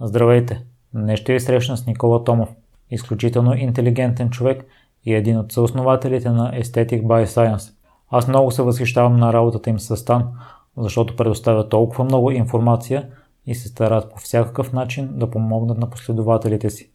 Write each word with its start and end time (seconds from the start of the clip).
Здравейте! 0.00 0.64
Днес 0.94 1.20
ще 1.20 1.32
ви 1.32 1.40
срещна 1.40 1.76
с 1.76 1.86
Никола 1.86 2.24
Томов, 2.24 2.48
изключително 2.90 3.54
интелигентен 3.54 4.30
човек 4.30 4.64
и 5.04 5.14
един 5.14 5.38
от 5.38 5.52
съоснователите 5.52 6.30
на 6.30 6.52
Aesthetic 6.52 7.02
by 7.02 7.24
Science. 7.24 7.72
Аз 8.10 8.28
много 8.28 8.50
се 8.50 8.62
възхищавам 8.62 9.16
на 9.16 9.32
работата 9.32 9.70
им 9.70 9.80
с 9.80 9.96
Стан, 9.96 10.28
защото 10.76 11.16
предоставя 11.16 11.68
толкова 11.68 12.04
много 12.04 12.30
информация 12.30 13.08
и 13.46 13.54
се 13.54 13.68
старат 13.68 14.10
по 14.10 14.20
всякакъв 14.20 14.72
начин 14.72 15.08
да 15.12 15.30
помогнат 15.30 15.78
на 15.78 15.90
последователите 15.90 16.70
си. 16.70 16.90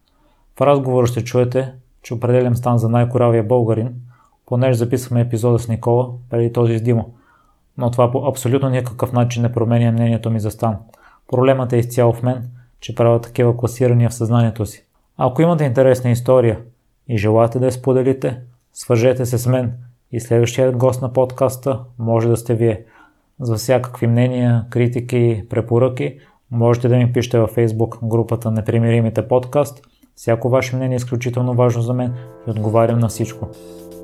В 0.57 0.61
разговора 0.61 1.07
ще 1.07 1.23
чуете, 1.23 1.73
че 2.01 2.13
определям 2.13 2.55
Стан 2.55 2.77
за 2.77 2.89
най-коравия 2.89 3.43
българин, 3.43 3.93
понеже 4.45 4.77
записваме 4.77 5.21
епизода 5.21 5.59
с 5.59 5.67
Никола 5.67 6.09
преди 6.29 6.54
този 6.54 6.77
с 6.77 6.81
Димо. 6.81 7.13
Но 7.77 7.91
това 7.91 8.11
по 8.11 8.27
абсолютно 8.27 8.70
никакъв 8.70 9.13
начин 9.13 9.41
не 9.41 9.51
променя 9.51 9.91
мнението 9.91 10.29
ми 10.29 10.39
за 10.39 10.51
Стан. 10.51 10.77
Проблемът 11.27 11.73
е 11.73 11.77
изцяло 11.77 12.13
в 12.13 12.23
мен– 12.23 12.49
че 12.84 12.95
правя 12.95 13.21
такива 13.21 13.57
класирания 13.57 14.09
в 14.09 14.13
съзнанието 14.13 14.66
си. 14.66 14.85
Ако 15.17 15.41
имате 15.41 15.63
интересна 15.63 16.12
история 16.12 16.59
и 17.07 17.17
желаете 17.17 17.59
да 17.59 17.66
я 17.66 17.71
споделите, 17.71 18.40
свържете 18.73 19.26
се 19.26 19.38
с 19.38 19.48
мен 19.48 19.73
и 20.12 20.20
следващият 20.20 20.77
гост 20.77 21.02
на 21.02 21.13
подкаста 21.13 21.80
може 21.99 22.30
да 22.30 22.38
сте 22.38 22.55
вие. 22.55 22.84
За 23.40 23.55
всякакви 23.55 24.07
мнения, 24.07 24.66
критики 24.70 25.43
препоръки 25.49 26.20
можете 26.52 26.88
да 26.88 26.98
ми 26.98 27.13
пишете 27.13 27.40
във 27.40 27.55
Facebook 27.55 28.07
групата 28.07 28.52
Непримиримите 28.52 29.27
подкаст. 29.27 29.81
Всяко 30.15 30.49
ваше 30.49 30.76
мнение 30.76 30.95
е 30.95 30.98
изключително 30.98 31.54
важно 31.54 31.81
за 31.81 31.93
мен 31.93 32.13
и 32.48 32.52
отговарям 32.52 32.99
на 32.99 33.07
всичко. 33.07 33.48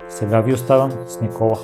Сега 0.09 0.41
ви 0.41 0.53
оставам 0.53 0.91
с 1.07 1.21
Никола. 1.21 1.57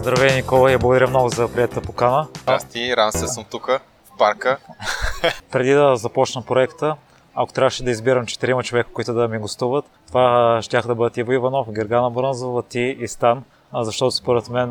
Здравей, 0.00 0.36
Никола, 0.36 0.72
и 0.72 0.76
благодаря 0.76 1.08
много 1.08 1.28
за 1.28 1.52
приятата 1.52 1.80
покана. 1.80 2.28
Здрасти, 2.42 2.96
ран 2.96 3.12
се 3.12 3.26
съм 3.26 3.44
тук, 3.50 3.66
в 3.66 4.18
парка. 4.18 4.58
Преди 5.50 5.72
да 5.72 5.96
започна 5.96 6.42
проекта, 6.42 6.96
ако 7.34 7.52
трябваше 7.52 7.84
да 7.84 7.90
избирам 7.90 8.26
четирима 8.26 8.62
човека, 8.62 8.90
които 8.92 9.14
да 9.14 9.28
ми 9.28 9.38
гостуват, 9.38 9.84
това 10.06 10.58
щях 10.62 10.86
да 10.86 10.94
бъдат 10.94 11.16
Иво 11.16 11.32
Иванов, 11.32 11.72
Гергана 11.72 12.10
Бронзова, 12.10 12.62
ти 12.62 12.96
и 13.00 13.08
Стан, 13.08 13.44
защото 13.74 14.10
според 14.10 14.48
мен 14.48 14.68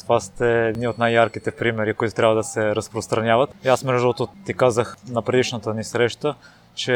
това 0.00 0.20
сте 0.20 0.68
едни 0.68 0.88
от 0.88 0.98
най-ярките 0.98 1.50
примери, 1.50 1.94
които 1.94 2.14
трябва 2.14 2.34
да 2.34 2.44
се 2.44 2.76
разпространяват. 2.76 3.50
И 3.64 3.68
аз 3.68 3.84
между 3.84 4.00
другото 4.00 4.28
ти 4.46 4.54
казах 4.54 4.96
на 5.08 5.22
предишната 5.22 5.74
ни 5.74 5.84
среща, 5.84 6.34
че 6.74 6.94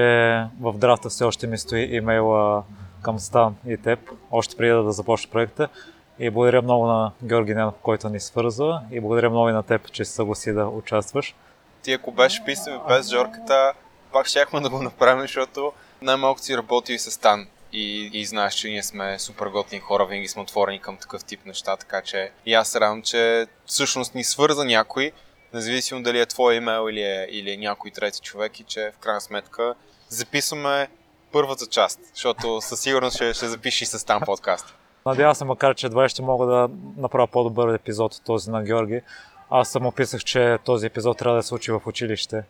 в 0.61 0.73
драфта 0.79 1.09
все 1.09 1.25
още 1.25 1.47
ми 1.47 1.59
стои 1.59 1.97
имейла 1.97 2.63
към 3.03 3.19
Стан 3.19 3.55
и 3.67 3.77
теб, 3.77 3.99
още 4.31 4.57
преди 4.57 4.73
да 4.73 4.93
започне 4.93 5.31
проекта. 5.31 5.69
И 6.23 6.31
благодаря 6.31 6.63
много 6.63 6.87
на 6.87 7.13
Георги 7.23 7.55
Ненов, 7.55 7.75
който 7.83 8.09
ни 8.09 8.21
свързва 8.21 8.83
и 8.93 9.01
благодаря 9.01 9.31
много 9.31 9.49
и 9.49 9.53
на 9.53 9.63
теб, 9.63 9.93
че 9.93 10.05
се 10.05 10.13
съгласи 10.13 10.53
да 10.53 10.67
участваш. 10.67 11.35
Ти 11.83 11.93
ако 11.93 12.13
беше 12.13 12.45
писал 12.45 12.85
без 12.89 13.11
Жорката, 13.11 13.73
пак 14.13 14.27
щяхме 14.27 14.61
да 14.61 14.71
го 14.71 14.83
направим, 14.83 15.21
защото 15.21 15.73
най-малко 16.03 16.41
си 16.41 16.57
работи 16.57 16.93
и 16.93 16.99
с 16.99 17.11
Стан. 17.11 17.47
И, 17.73 18.11
и 18.13 18.25
знаеш, 18.25 18.55
че 18.55 18.69
ние 18.69 18.83
сме 18.83 19.19
супер 19.19 19.47
готни 19.47 19.79
хора, 19.79 20.07
винаги 20.07 20.29
сме 20.29 20.43
отворени 20.43 20.81
към 20.81 20.97
такъв 20.97 21.25
тип 21.25 21.47
неща, 21.47 21.77
така 21.77 22.03
че 22.03 22.31
и 22.47 22.55
аз 22.55 22.69
се 22.69 22.81
радвам, 22.81 23.03
че 23.03 23.47
всъщност 23.67 24.15
ни 24.15 24.25
свърза 24.25 24.65
някой, 24.65 25.13
независимо 25.55 26.03
дали 26.03 26.21
е 26.21 26.27
твой 26.27 26.55
имейл 26.55 26.89
или 26.91 27.03
е, 27.03 27.27
или 27.31 27.53
е 27.53 27.57
някой 27.57 27.91
трети 27.91 28.21
човек 28.21 28.61
и 28.61 28.65
че 28.65 28.93
в 28.95 28.99
крайна 28.99 29.21
сметка 29.21 29.75
записваме 30.09 30.89
първата 31.33 31.67
част, 31.67 32.01
защото 32.15 32.61
със 32.61 32.81
сигурност 32.81 33.17
ще, 33.17 33.35
ще 33.35 33.49
запиши 33.49 33.87
с 33.87 34.07
там 34.07 34.23
подкаст. 34.27 34.75
Надявам 35.07 35.35
се, 35.35 35.45
макар 35.45 35.75
че 35.75 35.87
едва 35.87 36.09
ще 36.09 36.23
мога 36.23 36.47
да 36.47 36.69
направя 36.97 37.27
по-добър 37.27 37.75
епизод 37.75 38.15
от 38.15 38.25
този 38.25 38.51
на 38.51 38.63
Георги. 38.63 39.01
Аз 39.51 39.69
съм 39.69 39.87
описах, 39.87 40.21
че 40.21 40.59
този 40.65 40.87
епизод 40.87 41.19
трябва 41.19 41.37
да 41.37 41.43
се 41.43 41.49
случи 41.49 41.73
в 41.73 41.81
училище. 41.87 42.43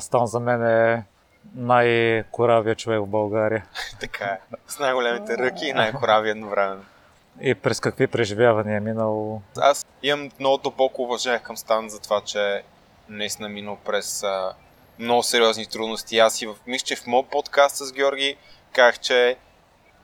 Стан 0.00 0.26
за 0.26 0.40
мен 0.40 0.66
е 0.66 1.04
най-коравия 1.54 2.74
човек 2.74 3.00
в 3.00 3.06
България. 3.06 3.66
така 4.00 4.24
е. 4.24 4.38
С 4.66 4.78
най-големите 4.78 5.38
ръки 5.38 5.66
и 5.66 5.72
най-коравия 5.72 6.30
едновременно. 6.30 6.84
И 7.40 7.54
през 7.54 7.80
какви 7.80 8.06
преживявания 8.06 8.76
е 8.76 8.80
минал? 8.80 9.42
Аз 9.56 9.86
имам 10.02 10.30
много 10.40 10.58
дълбоко 10.58 11.02
уважение 11.02 11.38
към 11.38 11.56
Стан 11.56 11.88
за 11.88 12.00
това, 12.00 12.20
че 12.20 12.62
наистина 13.08 13.48
минал 13.48 13.78
през 13.84 14.22
а, 14.22 14.52
много 14.98 15.22
сериозни 15.22 15.66
трудности. 15.66 16.18
Аз 16.18 16.42
и 16.42 16.46
в, 16.46 16.56
мисля, 16.66 16.84
че 16.84 16.96
в 16.96 17.06
моят 17.06 17.30
подкаст 17.30 17.76
с 17.76 17.92
Георги 17.92 18.36
казах, 18.72 18.98
че 18.98 19.36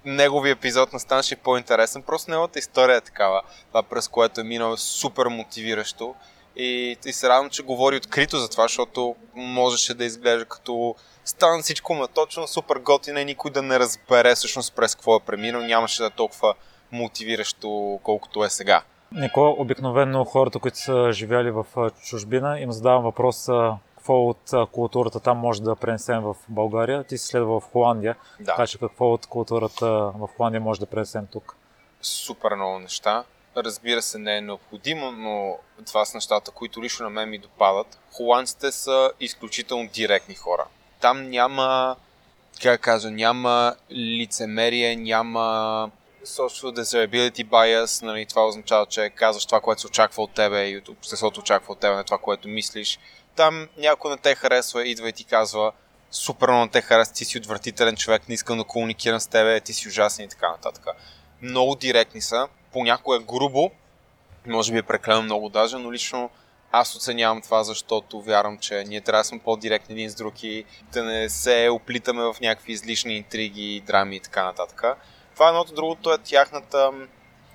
неговия 0.05 0.53
епизод 0.53 0.93
на 0.93 1.01
станеше 1.01 1.37
по-интересен. 1.37 2.03
Просто 2.03 2.31
неговата 2.31 2.59
история 2.59 2.97
е 2.97 3.01
такава. 3.01 3.43
Това 3.69 3.83
през 3.83 4.09
което 4.09 4.41
е 4.41 4.45
минал 4.45 4.73
е 4.73 4.77
супер 4.77 5.27
мотивиращо. 5.27 6.15
И, 6.57 6.97
и 7.07 7.13
се 7.13 7.29
радвам, 7.29 7.51
че 7.51 7.63
говори 7.63 7.97
открито 7.97 8.37
за 8.37 8.49
това, 8.49 8.65
защото 8.65 9.17
можеше 9.35 9.95
да 9.95 10.05
изглежда 10.05 10.45
като 10.45 10.95
стан 11.25 11.63
всичко 11.63 11.95
ма 11.95 12.09
точно 12.09 12.47
супер 12.47 12.77
готино 12.77 13.19
и 13.19 13.25
никой 13.25 13.51
да 13.51 13.63
не 13.63 13.79
разбере 13.79 14.35
всъщност 14.35 14.75
през 14.75 14.95
какво 14.95 15.17
е 15.17 15.21
преминал. 15.21 15.63
Нямаше 15.63 16.03
да 16.03 16.07
е 16.07 16.11
толкова 16.11 16.55
мотивиращо, 16.93 18.01
колкото 18.03 18.45
е 18.45 18.51
сега. 18.51 18.83
Нико, 19.13 19.57
обикновено 19.59 20.25
хората, 20.25 20.59
които 20.59 20.79
са 20.79 21.13
живяли 21.13 21.51
в 21.51 21.65
чужбина, 22.03 22.61
им 22.61 22.73
задавам 22.73 23.03
въпроса 23.03 23.77
какво 23.99 24.29
от 24.29 24.53
културата 24.73 25.21
там 25.21 25.39
може 25.39 25.63
да 25.63 25.77
пренесем 25.77 26.21
в 26.21 26.37
България. 26.49 27.05
Ти 27.05 27.19
си 27.19 27.27
следва 27.27 27.61
в 27.61 27.65
Холандия, 27.73 28.17
да. 28.41 28.45
така 28.45 28.67
че 28.67 28.79
какво 28.79 29.13
от 29.13 29.27
културата 29.27 29.87
в 29.91 30.29
Холандия 30.37 30.61
може 30.61 30.81
да 30.81 30.87
пренесем 30.87 31.27
тук? 31.33 31.57
Супер 32.03 32.55
много 32.55 32.79
неща. 32.79 33.25
Разбира 33.57 34.03
се, 34.03 34.19
не 34.19 34.37
е 34.37 34.41
необходимо, 34.41 35.11
но 35.11 35.59
това 35.87 36.05
са 36.05 36.17
нещата, 36.17 36.51
които 36.51 36.83
лично 36.83 37.05
на 37.05 37.11
мен 37.11 37.31
ми 37.31 37.39
допадат. 37.39 37.99
Холандците 38.13 38.73
са 38.73 39.13
изключително 39.21 39.89
директни 39.93 40.35
хора. 40.35 40.67
Там 41.01 41.31
няма, 41.31 41.97
как 42.63 42.81
кажа, 42.81 43.11
няма 43.11 43.75
лицемерие, 43.91 44.97
няма 44.97 45.91
social 46.25 46.73
desirability 46.73 47.45
bias, 47.45 48.03
нали, 48.03 48.27
това 48.27 48.47
означава, 48.47 48.87
че 48.87 49.11
казваш 49.11 49.47
това, 49.47 49.61
което 49.61 49.81
се 49.81 49.87
очаква 49.87 50.23
от 50.23 50.31
тебе 50.35 50.69
и 50.69 50.77
от 50.77 50.89
обществото 50.89 51.41
очаква 51.41 51.73
от 51.73 51.81
тебе, 51.81 51.97
не 51.97 52.05
това, 52.05 52.19
което 52.19 52.49
мислиш 52.49 52.99
там 53.39 53.69
някой 53.77 54.11
не 54.11 54.17
те 54.17 54.35
харесва, 54.35 54.89
идва 54.89 55.09
и 55.09 55.13
ти 55.13 55.25
казва 55.25 55.73
супер 56.11 56.49
много 56.49 56.71
те 56.71 56.81
харесва, 56.81 57.15
ти 57.15 57.25
си 57.25 57.39
отвратителен 57.39 57.97
човек, 57.97 58.29
не 58.29 58.35
искам 58.35 58.59
да 58.59 58.65
комуникирам 58.65 59.21
с 59.21 59.27
тебе, 59.27 59.61
ти 59.61 59.73
си 59.73 59.89
ужасен 59.89 60.25
и 60.25 60.29
така 60.29 60.51
нататък. 60.51 60.87
Много 61.43 61.75
директни 61.75 62.21
са, 62.21 62.49
понякога 62.73 63.17
е 63.17 63.21
грубо, 63.21 63.71
може 64.47 64.73
би 64.73 64.79
е 64.79 64.83
прекалено 64.83 65.23
много 65.23 65.49
даже, 65.49 65.77
но 65.77 65.93
лично 65.93 66.31
аз 66.73 66.97
оценявам 66.97 67.43
това, 67.43 67.65
защото 67.65 68.21
вярвам, 68.21 68.59
че 68.59 68.85
ние 68.85 69.01
трябва 69.01 69.21
да 69.21 69.25
сме 69.25 69.39
по-директни 69.39 69.95
един 69.95 70.11
с 70.11 70.15
други, 70.15 70.65
да 70.93 71.05
не 71.05 71.29
се 71.29 71.69
оплитаме 71.73 72.23
в 72.23 72.37
някакви 72.41 72.73
излишни 72.73 73.17
интриги, 73.17 73.83
драми 73.87 74.17
и 74.17 74.21
така 74.21 74.45
нататък. 74.45 74.83
Това 75.35 75.47
е 75.47 75.49
едното, 75.49 75.75
другото 75.75 76.13
е 76.13 76.19
тяхната 76.19 76.91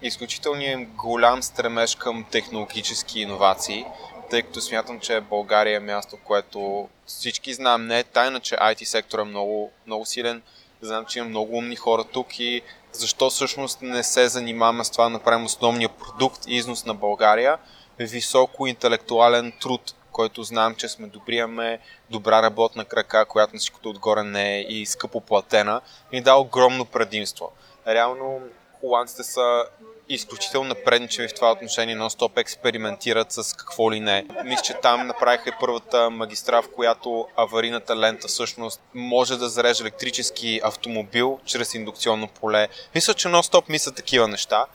изключително 0.01 0.85
голям 0.95 1.43
стремеж 1.43 1.95
към 1.95 2.25
технологически 2.31 3.19
иновации 3.19 3.85
тъй 4.33 4.41
като 4.41 4.61
смятам, 4.61 4.99
че 4.99 5.21
България 5.21 5.77
е 5.77 5.79
място, 5.79 6.17
което 6.23 6.89
всички 7.05 7.53
знаем. 7.53 7.87
Не 7.87 7.99
е 7.99 8.03
тайна, 8.03 8.39
че 8.39 8.55
IT 8.55 8.83
сектор 8.83 9.19
е 9.19 9.23
много, 9.23 9.71
много 9.87 10.05
силен. 10.05 10.41
Знам, 10.81 11.05
че 11.05 11.19
има 11.19 11.27
много 11.27 11.57
умни 11.57 11.75
хора 11.75 12.03
тук 12.03 12.39
и 12.39 12.61
защо 12.91 13.29
всъщност 13.29 13.81
не 13.81 14.03
се 14.03 14.27
занимаваме 14.27 14.83
с 14.83 14.89
това 14.89 15.03
да 15.03 15.09
направим 15.09 15.45
основния 15.45 15.89
продукт 15.89 16.47
и 16.47 16.55
износ 16.55 16.85
на 16.85 16.93
България. 16.93 17.57
Високо 17.99 18.67
интелектуален 18.67 19.53
труд, 19.61 19.95
който 20.11 20.43
знам, 20.43 20.75
че 20.75 20.87
сме 20.87 21.07
добри, 21.07 21.35
имаме 21.35 21.79
добра 22.09 22.41
работна 22.41 22.85
крака, 22.85 23.25
която 23.25 23.53
на 23.53 23.59
всичкото 23.59 23.89
отгоре 23.89 24.23
не 24.23 24.57
е 24.57 24.61
и 24.61 24.85
скъпо 24.85 25.21
платена, 25.21 25.81
ни 26.11 26.21
дава 26.21 26.41
огромно 26.41 26.85
предимство. 26.85 27.51
Реално 27.87 28.41
холандците 28.79 29.23
са 29.23 29.65
изключително 30.09 30.69
напредничеви 30.69 31.27
в 31.27 31.33
това 31.33 31.51
отношение, 31.51 31.95
нон-стоп 31.95 32.37
експериментират 32.37 33.31
с 33.31 33.57
какво 33.57 33.91
ли 33.91 33.99
не. 33.99 34.25
Мисля, 34.43 34.63
че 34.63 34.73
там 34.73 35.07
направиха 35.07 35.49
и 35.49 35.53
първата 35.59 36.09
магистра, 36.09 36.61
в 36.61 36.71
която 36.75 37.27
аварийната 37.35 37.95
лента 37.95 38.27
всъщност 38.27 38.81
може 38.93 39.37
да 39.37 39.49
зареже 39.49 39.83
електрически 39.83 40.61
автомобил 40.63 41.39
чрез 41.45 41.73
индукционно 41.73 42.27
поле. 42.27 42.67
Мисля, 42.95 43.13
че 43.13 43.27
нон-стоп 43.27 43.69
мислят 43.69 43.95
такива 43.95 44.27
неща. 44.27 44.65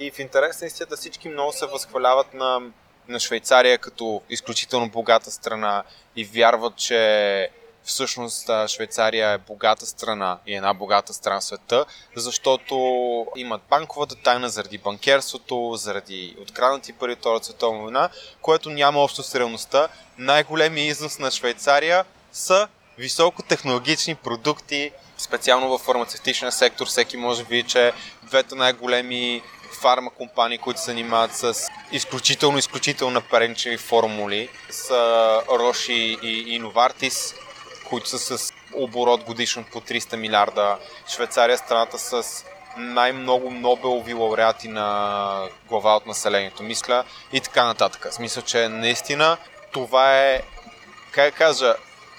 И 0.00 0.10
в 0.10 0.18
интерес 0.18 0.60
на 0.60 0.66
истината 0.66 0.96
всички 0.96 1.28
много 1.28 1.52
се 1.52 1.66
възхваляват 1.66 2.34
на, 2.34 2.60
на 3.08 3.20
Швейцария 3.20 3.78
като 3.78 4.22
изключително 4.30 4.88
богата 4.88 5.30
страна 5.30 5.82
и 6.16 6.24
вярват, 6.24 6.76
че 6.76 7.50
всъщност 7.84 8.50
Швейцария 8.68 9.30
е 9.30 9.38
богата 9.38 9.86
страна 9.86 10.38
и 10.46 10.54
една 10.54 10.74
богата 10.74 11.14
страна 11.14 11.40
в 11.40 11.44
света, 11.44 11.84
защото 12.16 12.76
имат 13.36 13.62
банковата 13.70 14.14
тайна 14.14 14.48
заради 14.48 14.78
банкерството, 14.78 15.72
заради 15.76 16.36
откраднати 16.42 16.92
пари 16.92 17.12
от 17.12 17.18
Втората 17.18 17.44
световна 17.44 17.82
война, 17.82 18.08
което 18.42 18.70
няма 18.70 19.00
общо 19.00 19.22
с 19.22 19.34
реалността. 19.34 19.88
Най-големият 20.18 20.96
износ 20.96 21.18
на 21.18 21.30
Швейцария 21.30 22.04
са 22.32 22.68
високотехнологични 22.98 24.14
продукти, 24.14 24.92
специално 25.18 25.78
в 25.78 25.82
фармацевтичния 25.82 26.52
сектор. 26.52 26.86
Всеки 26.86 27.16
може 27.16 27.42
да 27.42 27.48
види, 27.48 27.68
че 27.68 27.92
двете 28.22 28.54
най-големи 28.54 29.42
фарма 29.80 30.10
компании, 30.10 30.58
които 30.58 30.80
се 30.80 30.86
занимават 30.86 31.34
с 31.34 31.54
изключително, 31.92 32.58
изключително 32.58 33.14
напренчеви 33.14 33.76
формули, 33.76 34.48
с 34.70 34.90
Роши 35.50 36.18
и 36.22 36.54
Инновартис, 36.54 37.34
които 37.88 38.08
са 38.08 38.38
с 38.38 38.52
оборот 38.74 39.24
годишно 39.24 39.64
по 39.72 39.80
300 39.80 40.16
милиарда. 40.16 40.78
Швейцария 41.08 41.54
е 41.54 41.58
страната 41.58 41.98
с 41.98 42.44
най-много 42.76 43.50
Нобелови 43.50 44.14
лауреати 44.14 44.68
на 44.68 45.48
глава 45.68 45.96
от 45.96 46.06
населението, 46.06 46.62
мисля, 46.62 47.04
и 47.32 47.40
така 47.40 47.64
нататък. 47.64 48.08
Смисъл, 48.10 48.42
че 48.42 48.68
наистина 48.68 49.36
това 49.72 50.18
е, 50.18 50.42
как 51.10 51.34
кажа, 51.34 51.74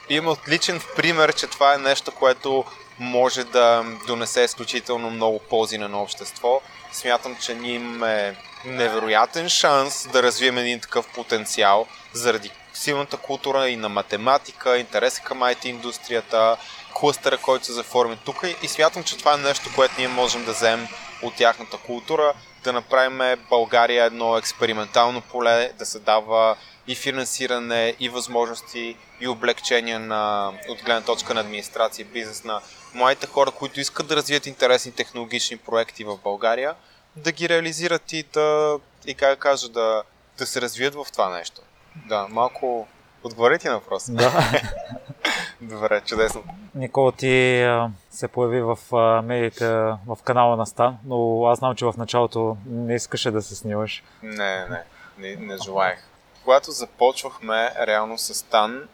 има 0.09 0.31
отличен 0.31 0.81
пример, 0.95 1.33
че 1.33 1.47
това 1.47 1.73
е 1.73 1.77
нещо, 1.77 2.11
което 2.11 2.65
може 2.99 3.43
да 3.43 3.85
донесе 4.07 4.41
изключително 4.41 5.09
много 5.09 5.39
ползи 5.39 5.77
на 5.77 6.01
общество. 6.01 6.61
Смятам, 6.91 7.37
че 7.41 7.55
ние 7.55 7.73
имаме 7.73 8.35
невероятен 8.65 9.49
шанс 9.49 10.07
да 10.07 10.23
развием 10.23 10.57
един 10.57 10.79
такъв 10.79 11.07
потенциал 11.07 11.87
заради 12.13 12.51
силната 12.79 13.17
култура 13.17 13.69
и 13.69 13.75
на 13.75 13.89
математика, 13.89 14.77
интереса 14.77 15.21
към 15.21 15.39
IT 15.39 15.65
индустрията, 15.65 16.57
клъстера, 16.93 17.37
който 17.37 17.65
се 17.65 17.73
заформи 17.73 18.17
тук 18.25 18.43
и 18.63 18.67
смятам, 18.67 19.03
че 19.03 19.17
това 19.17 19.33
е 19.33 19.37
нещо, 19.37 19.69
което 19.75 19.93
ние 19.97 20.07
можем 20.07 20.45
да 20.45 20.51
вземем 20.51 20.87
от 21.21 21.35
тяхната 21.35 21.77
култура, 21.77 22.33
да 22.63 22.73
направим 22.73 23.39
България 23.49 24.05
едно 24.05 24.37
експериментално 24.37 25.21
поле, 25.21 25.71
да 25.79 25.85
се 25.85 25.99
дава 25.99 26.55
и 26.87 26.95
финансиране, 26.95 27.95
и 27.99 28.09
възможности, 28.09 28.97
и 29.21 29.27
облегчения 29.27 29.99
на, 29.99 30.53
от 30.69 30.83
гледна 30.83 31.01
точка 31.01 31.33
на 31.33 31.41
администрация 31.41 32.03
и 32.03 32.13
бизнес 32.13 32.43
на 32.43 32.61
младите 32.93 33.27
хора, 33.27 33.51
които 33.51 33.79
искат 33.79 34.07
да 34.07 34.15
развият 34.15 34.45
интересни 34.45 34.91
технологични 34.91 35.57
проекти 35.57 36.03
в 36.03 36.17
България, 36.23 36.75
да 37.15 37.31
ги 37.31 37.49
реализират 37.49 38.13
и 38.13 38.23
да, 38.33 38.77
и 39.05 39.13
как 39.13 39.39
кажа, 39.39 39.69
да, 39.69 40.03
да 40.37 40.45
се 40.45 40.61
развият 40.61 40.95
в 40.95 41.07
това 41.11 41.29
нещо. 41.29 41.61
Да, 41.95 42.27
малко 42.29 42.87
отговорите 43.23 43.69
на 43.69 43.75
въпроса. 43.75 44.11
Да. 44.11 44.31
Добре, 45.61 46.01
чудесно. 46.01 46.43
Никола, 46.75 47.11
ти 47.11 47.61
а, 47.61 47.91
се 48.11 48.27
появи 48.27 48.61
в 48.61 48.77
а, 48.95 49.21
медиите 49.21 49.67
в 50.07 50.17
канала 50.23 50.55
на 50.55 50.65
Стан, 50.65 50.97
но 51.05 51.45
аз 51.45 51.59
знам, 51.59 51.75
че 51.75 51.85
в 51.85 51.93
началото 51.97 52.57
не 52.65 52.95
искаше 52.95 53.31
да 53.31 53.41
се 53.41 53.55
снимаш. 53.55 54.03
Не, 54.23 54.65
не, 54.67 54.83
не, 55.17 55.35
не 55.35 55.57
желаях. 55.57 56.03
Когато 56.43 56.71
започвахме 56.71 57.71
реално 57.87 58.17
с 58.17 58.33
Стан, 58.33 58.87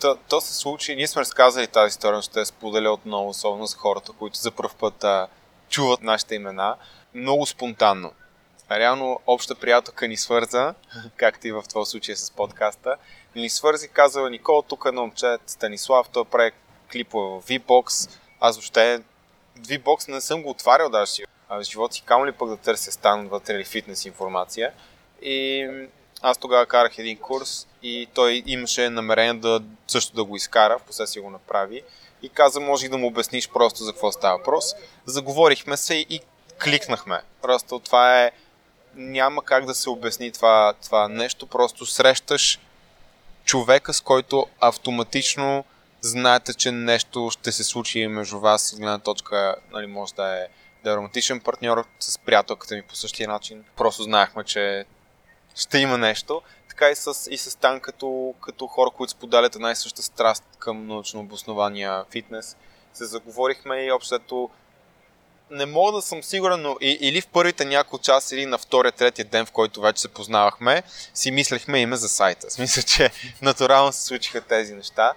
то, 0.00 0.16
то 0.28 0.40
се 0.40 0.54
случи, 0.54 0.96
ние 0.96 1.06
сме 1.06 1.20
разказали 1.20 1.66
тази 1.66 1.88
история, 1.88 2.16
но 2.16 2.22
ще 2.22 2.40
я 2.40 2.46
споделя 2.46 2.90
отново, 2.90 3.28
особено 3.28 3.66
с 3.66 3.74
хората, 3.74 4.12
които 4.12 4.38
за 4.38 4.50
първ 4.50 4.70
път 4.78 5.04
а, 5.04 5.28
чуват 5.68 6.02
нашите 6.02 6.34
имена, 6.34 6.76
много 7.14 7.46
спонтанно. 7.46 8.12
Реално 8.70 9.20
обща 9.26 9.54
приятелка 9.54 10.08
ни 10.08 10.16
свърза, 10.16 10.74
както 11.16 11.46
и 11.46 11.52
в 11.52 11.64
това 11.68 11.84
случай 11.84 12.16
с 12.16 12.30
подкаста, 12.30 12.96
ни 13.36 13.50
свързи, 13.50 13.88
казва 13.88 14.30
Никола, 14.30 14.62
тук 14.62 14.84
е 14.88 14.92
на 14.92 15.00
момче 15.00 15.36
Станислав, 15.46 16.08
той 16.12 16.24
прави 16.24 16.50
клипове 16.92 17.40
в 17.40 17.46
V-Box. 17.46 18.10
Аз 18.40 18.56
въобще 18.56 19.02
V-Box 19.60 20.08
не 20.08 20.20
съм 20.20 20.42
го 20.42 20.50
отварял 20.50 20.88
даже 20.88 21.12
си. 21.12 21.24
в 21.50 21.62
живота 21.62 21.94
си 21.94 22.02
камо 22.02 22.26
ли 22.26 22.32
пък 22.32 22.48
да 22.48 22.56
търся 22.56 22.92
стан 22.92 23.28
вътре 23.28 23.54
или 23.54 23.64
фитнес 23.64 24.04
информация. 24.04 24.72
И 25.22 25.66
аз 26.22 26.38
тогава 26.38 26.66
карах 26.66 26.98
един 26.98 27.18
курс 27.18 27.66
и 27.82 28.08
той 28.14 28.42
имаше 28.46 28.90
намерение 28.90 29.34
да 29.34 29.60
също 29.88 30.16
да 30.16 30.24
го 30.24 30.36
изкара, 30.36 30.78
в 30.78 30.82
последствие 30.82 31.22
го 31.22 31.30
направи. 31.30 31.82
И 32.22 32.28
каза, 32.28 32.60
може 32.60 32.88
да 32.88 32.98
му 32.98 33.06
обясниш 33.06 33.48
просто 33.48 33.84
за 33.84 33.92
какво 33.92 34.12
става 34.12 34.38
въпрос. 34.38 34.74
Заговорихме 35.06 35.76
се 35.76 35.94
и 35.94 36.20
кликнахме. 36.64 37.20
Просто 37.42 37.78
това 37.78 38.22
е... 38.22 38.30
Няма 38.98 39.44
как 39.44 39.66
да 39.66 39.74
се 39.74 39.90
обясни 39.90 40.32
това, 40.32 40.74
това 40.82 41.08
нещо. 41.08 41.46
Просто 41.46 41.86
срещаш 41.86 42.58
човека, 43.44 43.94
с 43.94 44.00
който 44.00 44.46
автоматично 44.60 45.64
знаете, 46.00 46.54
че 46.54 46.72
нещо 46.72 47.30
ще 47.32 47.52
се 47.52 47.64
случи 47.64 48.06
между 48.06 48.40
вас 48.40 48.72
от 48.72 48.78
гледна 48.78 48.98
точка, 48.98 49.56
нали, 49.72 49.86
може 49.86 50.14
да 50.14 50.38
е, 50.38 50.46
да 50.84 50.92
е 50.92 50.96
романтичен 50.96 51.40
партньор 51.40 51.86
с 52.00 52.18
приятелката 52.18 52.74
ми 52.74 52.82
по 52.82 52.94
същия 52.94 53.28
начин. 53.28 53.64
Просто 53.76 54.02
знаехме, 54.02 54.44
че 54.44 54.84
ще 55.54 55.78
има 55.78 55.98
нещо. 55.98 56.42
Така 56.68 56.90
и 56.90 56.96
с, 56.96 57.30
и 57.30 57.38
с 57.38 57.58
Тан, 57.58 57.80
като, 57.80 58.34
като 58.40 58.66
хора, 58.66 58.90
които 58.90 59.10
споделят 59.10 59.54
една 59.54 59.70
и 59.70 59.76
съща 59.76 60.02
страст 60.02 60.44
към 60.58 60.86
научно 60.86 61.20
обоснования 61.20 62.04
фитнес, 62.10 62.56
се 62.92 63.04
заговорихме 63.04 63.84
и 63.84 63.92
общото 63.92 64.50
не 65.50 65.66
мога 65.66 65.92
да 65.92 66.02
съм 66.02 66.22
сигурен, 66.22 66.62
но 66.62 66.76
и, 66.80 66.98
или 67.00 67.20
в 67.20 67.26
първите 67.26 67.64
няколко 67.64 68.04
часа, 68.04 68.34
или 68.34 68.46
на 68.46 68.58
втория, 68.58 68.92
третия 68.92 69.24
ден, 69.24 69.46
в 69.46 69.52
който 69.52 69.80
вече 69.80 70.02
се 70.02 70.08
познавахме, 70.08 70.82
си 71.14 71.30
мислехме 71.30 71.78
име 71.78 71.96
за 71.96 72.08
сайта. 72.08 72.50
Смисля, 72.50 72.82
че 72.82 73.10
натурално 73.42 73.92
се 73.92 74.02
случиха 74.02 74.40
тези 74.40 74.74
неща. 74.74 75.12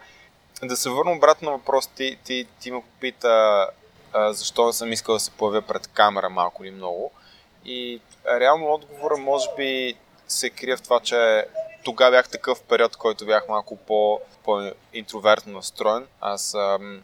Да 0.64 0.78
се 0.78 0.90
върна 0.90 1.12
обратно 1.12 1.52
на 1.52 1.58
въпрос, 1.58 1.88
ти, 1.88 2.18
ти, 2.24 2.48
ти 2.60 2.72
ме 2.72 2.82
попита 2.82 3.68
а, 4.14 4.34
защо 4.34 4.74
съм 4.74 4.92
искал 4.92 5.16
да 5.16 5.20
се 5.20 5.32
появя 5.32 5.62
пред 5.62 5.88
камера 5.88 6.30
малко 6.30 6.64
или 6.64 6.72
много. 6.72 7.12
И 7.66 8.02
реално 8.40 8.74
отговора 8.74 9.18
може 9.18 9.48
би 9.58 9.96
се 10.28 10.50
крие 10.50 10.78
в 10.78 10.82
това, 10.82 11.00
че 11.00 11.46
тогава 11.84 12.12
бях 12.12 12.30
такъв 12.30 12.62
период, 12.62 12.96
който 12.96 13.26
бях 13.26 13.48
малко 13.50 13.76
по, 13.76 14.20
по-интровертно 14.44 15.54
настроен. 15.54 16.08
Аз 16.22 16.54
ам, 16.54 17.02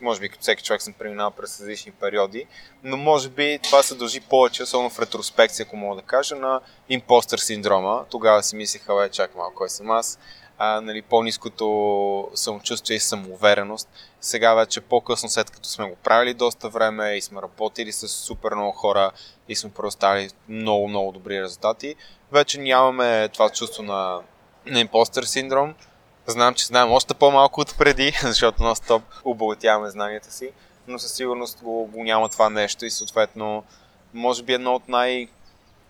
може 0.00 0.20
би 0.20 0.28
като 0.28 0.42
всеки 0.42 0.62
човек 0.62 0.82
съм 0.82 0.92
преминал 0.92 1.30
през 1.30 1.60
различни 1.60 1.92
периоди, 1.92 2.46
но 2.82 2.96
може 2.96 3.28
би 3.28 3.58
това 3.62 3.82
се 3.82 3.94
дължи 3.94 4.20
повече, 4.20 4.62
особено 4.62 4.90
в 4.90 4.98
ретроспекция, 4.98 5.64
ако 5.66 5.76
мога 5.76 5.96
да 5.96 6.02
кажа, 6.02 6.36
на 6.36 6.60
импостър 6.88 7.38
синдрома. 7.38 8.04
Тогава 8.10 8.42
си 8.42 8.56
мислеха, 8.56 8.94
бе, 8.94 9.08
чак 9.08 9.34
малко, 9.34 9.54
кой 9.54 9.68
съм 9.68 9.90
аз. 9.90 10.18
А, 10.58 10.80
нали, 10.80 11.02
по-низкото 11.02 12.30
самочувствие 12.34 12.96
и 12.96 13.00
самоувереност. 13.00 13.88
Сега 14.20 14.54
вече 14.54 14.80
по-късно, 14.80 15.28
след 15.28 15.50
като 15.50 15.68
сме 15.68 15.88
го 15.90 15.96
правили 15.96 16.34
доста 16.34 16.68
време 16.68 17.16
и 17.16 17.22
сме 17.22 17.42
работили 17.42 17.92
с 17.92 18.08
супер 18.08 18.52
много 18.54 18.72
хора 18.72 19.10
и 19.48 19.56
сме 19.56 19.70
предоставили 19.70 20.30
много, 20.48 20.88
много 20.88 21.12
добри 21.12 21.42
резултати, 21.42 21.94
вече 22.32 22.60
нямаме 22.60 23.28
това 23.28 23.50
чувство 23.50 23.82
на, 23.82 24.20
на 24.66 24.80
импостър 24.80 25.24
синдром 25.24 25.74
Знам, 26.26 26.54
че 26.54 26.66
знаем 26.66 26.92
още 26.92 27.14
по-малко 27.14 27.60
от 27.60 27.78
преди, 27.78 28.12
защото 28.22 28.62
на 28.62 28.76
стоп 28.76 29.02
обогатяваме 29.24 29.90
знанията 29.90 30.32
си, 30.32 30.50
но 30.88 30.98
със 30.98 31.12
сигурност 31.12 31.62
го, 31.62 31.86
го 31.86 32.04
няма 32.04 32.28
това 32.28 32.50
нещо 32.50 32.84
и 32.84 32.90
съответно 32.90 33.64
може 34.14 34.42
би 34.42 34.52
едно 34.52 34.74
от 34.74 34.88
най- 34.88 35.28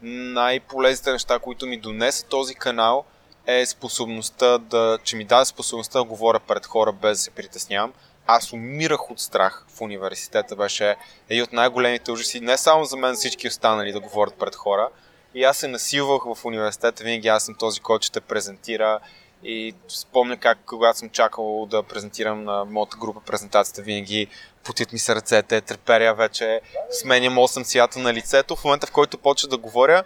най-полезните 0.02 1.12
неща, 1.12 1.38
които 1.38 1.66
ми 1.66 1.80
донесе 1.80 2.24
този 2.24 2.54
канал 2.54 3.04
е 3.46 3.66
способността 3.66 4.58
да, 4.58 4.98
че 5.04 5.16
ми 5.16 5.24
даде 5.24 5.44
способността 5.44 5.98
да 5.98 6.04
говоря 6.04 6.40
пред 6.40 6.66
хора 6.66 6.92
без 6.92 7.18
да 7.18 7.22
се 7.22 7.30
притеснявам. 7.30 7.92
Аз 8.26 8.52
умирах 8.52 9.10
от 9.10 9.20
страх 9.20 9.66
в 9.68 9.80
университета, 9.80 10.56
беше 10.56 10.96
един 11.28 11.42
от 11.42 11.52
най-големите 11.52 12.12
ужаси, 12.12 12.40
не 12.40 12.56
само 12.56 12.84
за 12.84 12.96
мен, 12.96 13.14
всички 13.14 13.48
останали 13.48 13.92
да 13.92 14.00
говорят 14.00 14.34
пред 14.34 14.54
хора. 14.54 14.88
И 15.34 15.44
аз 15.44 15.56
се 15.56 15.68
насилвах 15.68 16.22
в 16.24 16.44
университета, 16.44 17.04
винаги 17.04 17.28
аз 17.28 17.44
съм 17.44 17.54
този, 17.54 17.80
който 17.80 18.06
ще 18.06 18.20
презентира 18.20 19.00
и 19.44 19.74
спомня 19.88 20.36
как, 20.36 20.58
когато 20.66 20.98
съм 20.98 21.10
чакал 21.10 21.66
да 21.66 21.82
презентирам 21.82 22.44
на 22.44 22.64
моята 22.64 22.96
група 22.96 23.20
презентацията, 23.20 23.82
винаги 23.82 24.28
потит 24.64 24.92
ми 24.92 24.98
се 24.98 25.14
ръцете, 25.14 25.60
треперя 25.60 26.14
вече, 26.14 26.60
сменям 26.90 27.34
8 27.34 27.64
цвята 27.64 27.98
на 27.98 28.14
лицето. 28.14 28.56
В 28.56 28.64
момента, 28.64 28.86
в 28.86 28.92
който 28.92 29.18
почва 29.18 29.48
да 29.48 29.56
говоря, 29.56 30.02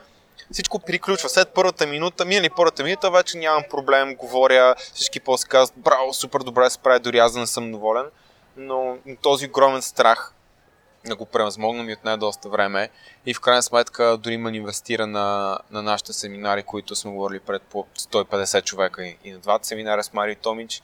всичко 0.53 0.79
приключва. 0.79 1.29
След 1.29 1.49
първата 1.49 1.87
минута, 1.87 2.25
минали 2.25 2.51
първата 2.57 2.85
минута, 2.85 3.11
вече 3.11 3.39
нямам 3.39 3.65
проблем, 3.71 4.15
говоря, 4.15 4.75
всички 4.95 5.21
после 5.21 5.49
казват, 5.49 5.79
браво, 5.79 6.15
супер 6.15 6.41
добре 6.41 6.71
се 6.71 6.79
прави, 6.79 7.01
дори 7.01 7.19
аз 7.19 7.33
да 7.33 7.41
не 7.41 7.47
съм 7.47 7.73
доволен. 7.73 8.07
Но 8.57 8.97
този 9.23 9.47
огромен 9.47 9.83
страх 9.83 10.35
да 11.09 11.17
го 11.17 11.27
превъзмогна 11.27 11.83
ми 11.83 11.93
отне 11.93 12.17
доста 12.17 12.49
време 12.49 12.89
и 13.27 13.35
в 13.35 13.41
крайна 13.41 13.63
сметка 13.63 14.17
дори 14.17 14.37
ме 14.37 14.57
инвестира 14.57 15.07
на, 15.07 15.59
на 15.71 15.83
нашите 15.83 16.13
семинари, 16.13 16.63
които 16.63 16.97
сме 16.97 17.11
говорили 17.11 17.41
пред 17.41 17.63
по 17.63 17.87
150 17.99 18.65
човека 18.65 19.07
и, 19.07 19.17
и 19.25 19.33
на 19.33 19.39
двата 19.39 19.67
семинара 19.67 20.05
с 20.05 20.13
Мари 20.13 20.37
Томич 20.37 20.83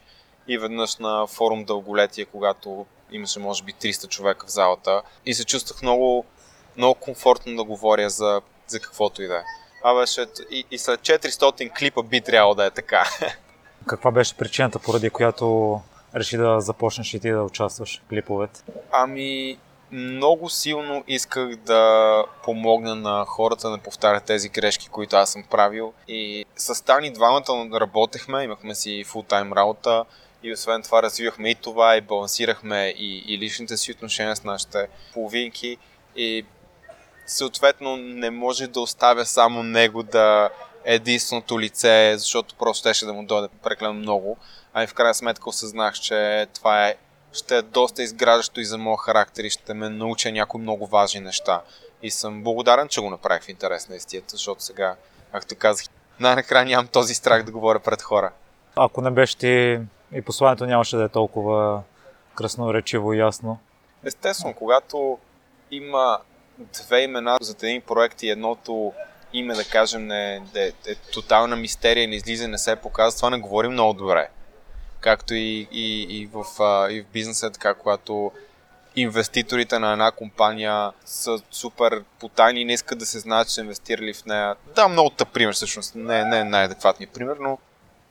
и 0.48 0.58
веднъж 0.58 0.96
на 0.96 1.26
форум 1.26 1.64
Дълголетие, 1.64 2.24
когато 2.24 2.86
имаше 3.12 3.38
може 3.38 3.62
би 3.62 3.72
300 3.72 4.08
човека 4.08 4.46
в 4.46 4.50
залата 4.50 5.02
и 5.26 5.34
се 5.34 5.44
чувствах 5.44 5.82
много, 5.82 6.24
много 6.76 6.94
комфортно 6.94 7.56
да 7.56 7.64
говоря 7.64 8.10
за, 8.10 8.40
за 8.66 8.80
каквото 8.80 9.22
и 9.22 9.26
да 9.26 9.36
е. 9.36 9.42
Това 9.78 10.00
беше 10.00 10.26
и, 10.50 10.64
и 10.70 10.78
след 10.78 11.00
400 11.00 11.78
клипа 11.78 12.02
би 12.02 12.20
трябвало 12.20 12.54
да 12.54 12.66
е 12.66 12.70
така. 12.70 13.04
Каква 13.86 14.10
беше 14.10 14.36
причината, 14.36 14.78
поради 14.78 15.10
която 15.10 15.80
реши 16.14 16.36
да 16.36 16.60
започнеш 16.60 17.14
и 17.14 17.20
ти 17.20 17.30
да 17.30 17.42
участваш 17.42 18.02
в 18.04 18.08
клиповете? 18.08 18.60
Ами, 18.92 19.58
много 19.94 20.50
силно 20.50 21.04
исках 21.08 21.56
да 21.56 22.24
помогна 22.42 22.94
на 22.94 23.24
хората 23.24 23.70
да 23.70 23.78
повтарят 23.78 24.24
тези 24.24 24.48
грешки, 24.48 24.88
които 24.88 25.16
аз 25.16 25.32
съм 25.32 25.42
правил. 25.50 25.92
И 26.08 26.44
с 26.56 26.84
Тани 26.84 27.10
двамата 27.10 27.70
работехме, 27.80 28.44
имахме 28.44 28.74
си 28.74 29.04
фултайм 29.06 29.52
работа 29.52 30.04
и 30.42 30.52
освен 30.52 30.82
това 30.82 31.02
развивахме 31.02 31.50
и 31.50 31.54
това 31.54 31.96
и 31.96 32.00
балансирахме 32.00 32.94
и, 32.98 33.34
и 33.34 33.38
личните 33.38 33.76
си 33.76 33.92
отношения 33.92 34.36
с 34.36 34.44
нашите 34.44 34.88
половинки. 35.12 35.76
И 36.16 36.44
съответно 37.26 37.96
не 37.96 38.30
може 38.30 38.66
да 38.66 38.80
оставя 38.80 39.26
само 39.26 39.62
него 39.62 40.02
да 40.02 40.50
е 40.84 40.94
единственото 40.94 41.60
лице, 41.60 42.14
защото 42.16 42.54
просто 42.54 42.94
ще 42.94 43.06
да 43.06 43.12
му 43.12 43.26
дойде 43.26 43.48
прекалено 43.62 43.94
много. 43.94 44.36
А 44.72 44.84
и 44.84 44.86
в 44.86 44.94
крайна 44.94 45.14
сметка 45.14 45.48
осъзнах, 45.48 45.94
че 45.94 46.46
това 46.54 46.88
е 46.88 46.94
ще 47.34 47.56
е 47.56 47.62
доста 47.62 48.02
изграждащо 48.02 48.60
и 48.60 48.64
за 48.64 48.78
моя 48.78 48.98
характер 48.98 49.44
и 49.44 49.50
ще 49.50 49.74
ме 49.74 49.88
науча 49.88 50.32
някои 50.32 50.60
много 50.60 50.86
важни 50.86 51.20
неща. 51.20 51.62
И 52.02 52.10
съм 52.10 52.42
благодарен, 52.42 52.88
че 52.88 53.00
го 53.00 53.10
направих 53.10 53.42
в 53.42 53.48
интерес 53.48 53.88
на 53.88 53.96
истията, 53.96 54.26
защото 54.30 54.62
сега, 54.62 54.96
както 55.32 55.54
казах, 55.58 55.86
най-накрая 56.20 56.64
нямам 56.64 56.86
този 56.86 57.14
страх 57.14 57.42
да 57.42 57.52
говоря 57.52 57.80
пред 57.80 58.02
хора. 58.02 58.32
Ако 58.76 59.00
не 59.00 59.10
беше 59.10 59.36
ти 59.36 59.78
и 60.12 60.22
посланието 60.22 60.66
нямаше 60.66 60.96
да 60.96 61.04
е 61.04 61.08
толкова 61.08 61.82
красноречиво 62.34 63.12
и 63.12 63.18
ясно. 63.18 63.58
Естествено, 64.04 64.54
когато 64.54 65.18
има 65.70 66.18
две 66.58 67.02
имена 67.02 67.38
за 67.40 67.54
един 67.62 67.80
проект 67.80 68.22
и 68.22 68.30
едното 68.30 68.92
име, 69.32 69.54
да 69.54 69.64
кажем, 69.64 70.06
не, 70.06 70.34
е, 70.54 70.72
е 70.86 70.94
тотална 70.94 71.56
мистерия, 71.56 72.08
не 72.08 72.14
излиза, 72.14 72.48
не 72.48 72.58
се 72.58 72.76
показва, 72.76 73.16
това 73.16 73.30
не 73.30 73.38
говори 73.38 73.68
много 73.68 73.92
добре. 73.92 74.28
Както 75.04 75.34
и, 75.34 75.68
и, 75.72 76.02
и, 76.02 76.26
в, 76.26 76.44
и 76.90 77.00
в 77.00 77.04
бизнеса, 77.12 77.50
така, 77.50 77.74
когато 77.74 78.32
инвеститорите 78.96 79.78
на 79.78 79.92
една 79.92 80.10
компания 80.10 80.92
са 81.04 81.38
супер 81.50 82.04
потайни 82.20 82.60
и 82.60 82.64
не 82.64 82.72
искат 82.72 82.98
да 82.98 83.06
се 83.06 83.18
знаят, 83.18 83.48
че 83.48 83.54
са 83.54 83.60
инвестирали 83.60 84.14
в 84.14 84.24
нея. 84.24 84.56
Да, 84.74 84.88
много 84.88 85.10
тъп 85.10 85.32
пример, 85.32 85.54
всъщност, 85.54 85.94
не, 85.94 86.24
не 86.24 86.38
е 86.38 86.44
най-адекватният 86.44 87.12
пример, 87.12 87.36
но 87.40 87.58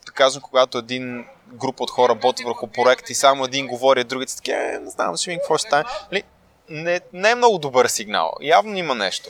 да 0.06 0.12
кажем, 0.12 0.42
когато 0.42 0.78
един 0.78 1.26
група 1.48 1.84
от 1.84 1.92
хора 1.92 2.10
работи 2.10 2.44
върху 2.44 2.68
проект 2.68 3.10
и 3.10 3.14
само 3.14 3.46
един 3.46 3.68
говори, 3.68 4.00
а 4.00 4.04
другите 4.04 4.32
са 4.32 4.38
такива, 4.38 4.58
е, 4.58 4.80
не 4.80 4.90
знам, 4.90 5.18
ще 5.18 5.30
видим 5.30 5.40
какво 5.40 5.58
ще 5.58 5.68
стане. 5.68 5.84
Нали, 6.12 6.24
не, 6.70 7.02
не 7.14 7.32
е 7.32 7.36
много 7.36 7.58
добър 7.58 7.88
сигнал. 7.88 8.34
Явно 8.42 8.78
има 8.78 8.96
нещо. 8.96 9.30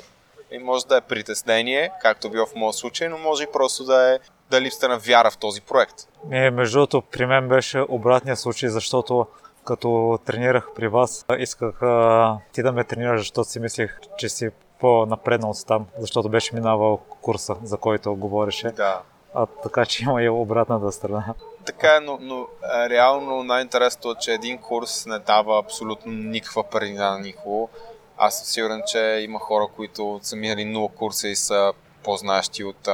И 0.52 0.58
може 0.58 0.86
да 0.86 0.98
е 0.98 1.02
притеснение, 1.02 1.92
както 2.02 2.30
било 2.30 2.46
в 2.46 2.56
моят 2.56 2.76
случай, 2.76 3.10
но 3.10 3.18
може 3.18 3.44
и 3.44 3.52
просто 3.54 3.84
да 3.84 4.14
е 4.14 4.20
да 4.50 4.62
липсата 4.62 4.90
на 4.90 4.98
вяра 4.98 5.32
в 5.32 5.38
този 5.38 5.62
проект. 5.62 5.96
Не, 6.30 6.52
между 6.52 6.78
другото, 6.78 7.02
при 7.02 7.26
мен 7.26 7.48
беше 7.48 7.86
обратния 7.90 8.38
случай, 8.38 8.70
защото 8.70 9.28
като 9.66 10.20
тренирах 10.26 10.68
при 10.76 10.88
вас, 10.88 11.26
исках 11.40 11.82
а, 11.82 12.38
ти 12.54 12.64
да 12.64 12.72
ме 12.72 12.84
тренираш, 12.84 13.22
защото 13.22 13.50
си 13.50 13.60
мислих, 13.60 14.00
че 14.18 14.30
си 14.30 14.50
по-напреднал 14.80 15.54
там, 15.68 15.86
защото 15.98 16.30
беше 16.30 16.56
минавал 16.56 16.98
курса, 16.98 17.56
за 17.64 17.78
който 17.78 18.16
говореше. 18.16 18.72
Да. 18.72 19.02
А 19.36 19.46
така 19.46 19.86
че 19.86 20.04
има 20.04 20.24
и 20.24 20.30
обратната 20.30 20.92
страна. 20.92 21.34
Така 21.66 21.96
е, 21.96 22.00
но, 22.00 22.18
но 22.22 22.48
реално 22.90 23.44
най-интересното 23.44 24.12
е, 24.12 24.16
че 24.22 24.34
един 24.34 24.58
курс 24.58 25.06
не 25.06 25.20
дава 25.20 25.60
абсолютно 25.60 26.12
никаква 26.12 26.64
предина 26.64 27.12
на 27.12 27.20
никого. 27.20 27.70
Аз 28.18 28.38
съм 28.38 28.46
сигурен, 28.46 28.82
че 28.88 29.00
има 29.00 29.40
хора, 29.40 29.68
които 29.76 30.20
са 30.22 30.36
минали 30.36 30.66
нула 30.66 30.90
курса 30.90 31.28
и 31.28 31.36
са 31.36 31.74
по-знаещи 32.04 32.64
от 32.64 32.88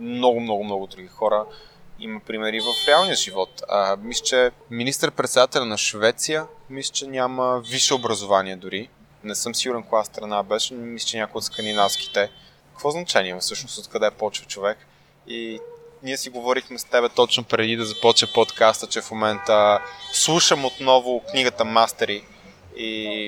много, 0.00 0.40
много, 0.40 0.64
много 0.64 0.86
други 0.86 1.08
хора. 1.08 1.44
Има 2.00 2.20
примери 2.20 2.60
в 2.60 2.88
реалния 2.88 3.16
живот. 3.16 3.62
А, 3.68 3.96
мисля, 3.96 4.24
че 4.24 4.50
министър-председател 4.70 5.64
на 5.64 5.78
Швеция, 5.78 6.46
мисля, 6.70 6.92
че 6.92 7.06
няма 7.06 7.60
висше 7.60 7.94
образование 7.94 8.56
дори. 8.56 8.88
Не 9.24 9.34
съм 9.34 9.54
сигурен 9.54 9.82
коя 9.82 10.04
страна 10.04 10.42
беше, 10.42 10.74
но 10.74 10.86
мисля, 10.86 11.06
че 11.06 11.18
някой 11.18 11.38
от 11.38 11.44
скандинавските. 11.44 12.30
Какво 12.70 12.90
значение 12.90 13.30
има 13.30 13.40
всъщност 13.40 13.78
откъде 13.78 14.06
е 14.06 14.10
почва 14.10 14.46
човек? 14.46 14.78
И 15.26 15.60
ние 16.02 16.16
си 16.16 16.30
говорихме 16.30 16.78
с 16.78 16.84
тебе 16.84 17.08
точно 17.08 17.44
преди 17.44 17.76
да 17.76 17.84
започне 17.84 18.28
подкаста, 18.34 18.86
че 18.86 19.00
в 19.00 19.10
момента 19.10 19.80
слушам 20.12 20.64
отново 20.64 21.22
книгата 21.30 21.64
Мастери 21.64 22.24
и, 22.76 23.26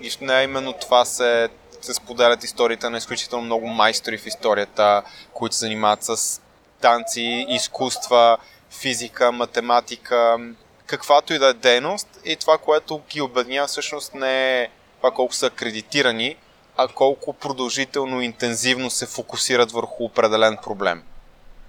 и 0.00 0.10
в 0.10 0.20
нея 0.20 0.42
именно 0.42 0.72
това 0.72 1.04
се, 1.04 1.48
се 1.84 1.94
споделят 1.94 2.44
историите 2.44 2.90
на 2.90 2.98
изключително 2.98 3.44
много 3.44 3.66
майстори 3.66 4.18
в 4.18 4.26
историята, 4.26 5.02
които 5.32 5.54
се 5.54 5.60
занимават 5.60 6.02
с 6.02 6.40
танци, 6.80 7.46
изкуства, 7.48 8.38
физика, 8.70 9.32
математика, 9.32 10.38
каквато 10.86 11.34
и 11.34 11.38
да 11.38 11.48
е 11.48 11.54
дейност 11.54 12.08
и 12.24 12.36
това, 12.36 12.58
което 12.58 13.02
ги 13.10 13.20
обеднява 13.20 13.66
всъщност 13.66 14.14
не 14.14 14.62
е 14.62 14.68
това 14.96 15.10
колко 15.10 15.34
са 15.34 15.46
акредитирани, 15.46 16.36
а 16.76 16.88
колко 16.88 17.32
продължително 17.32 18.20
и 18.20 18.24
интензивно 18.24 18.90
се 18.90 19.06
фокусират 19.06 19.72
върху 19.72 20.04
определен 20.04 20.58
проблем. 20.62 21.02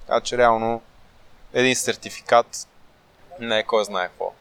Така 0.07 0.21
че 0.21 0.37
реално 0.37 0.81
един 1.53 1.75
сертификат 1.75 2.67
не 3.39 3.59
е 3.59 3.63
кой 3.63 3.85
знае 3.85 4.07
какво. 4.07 4.31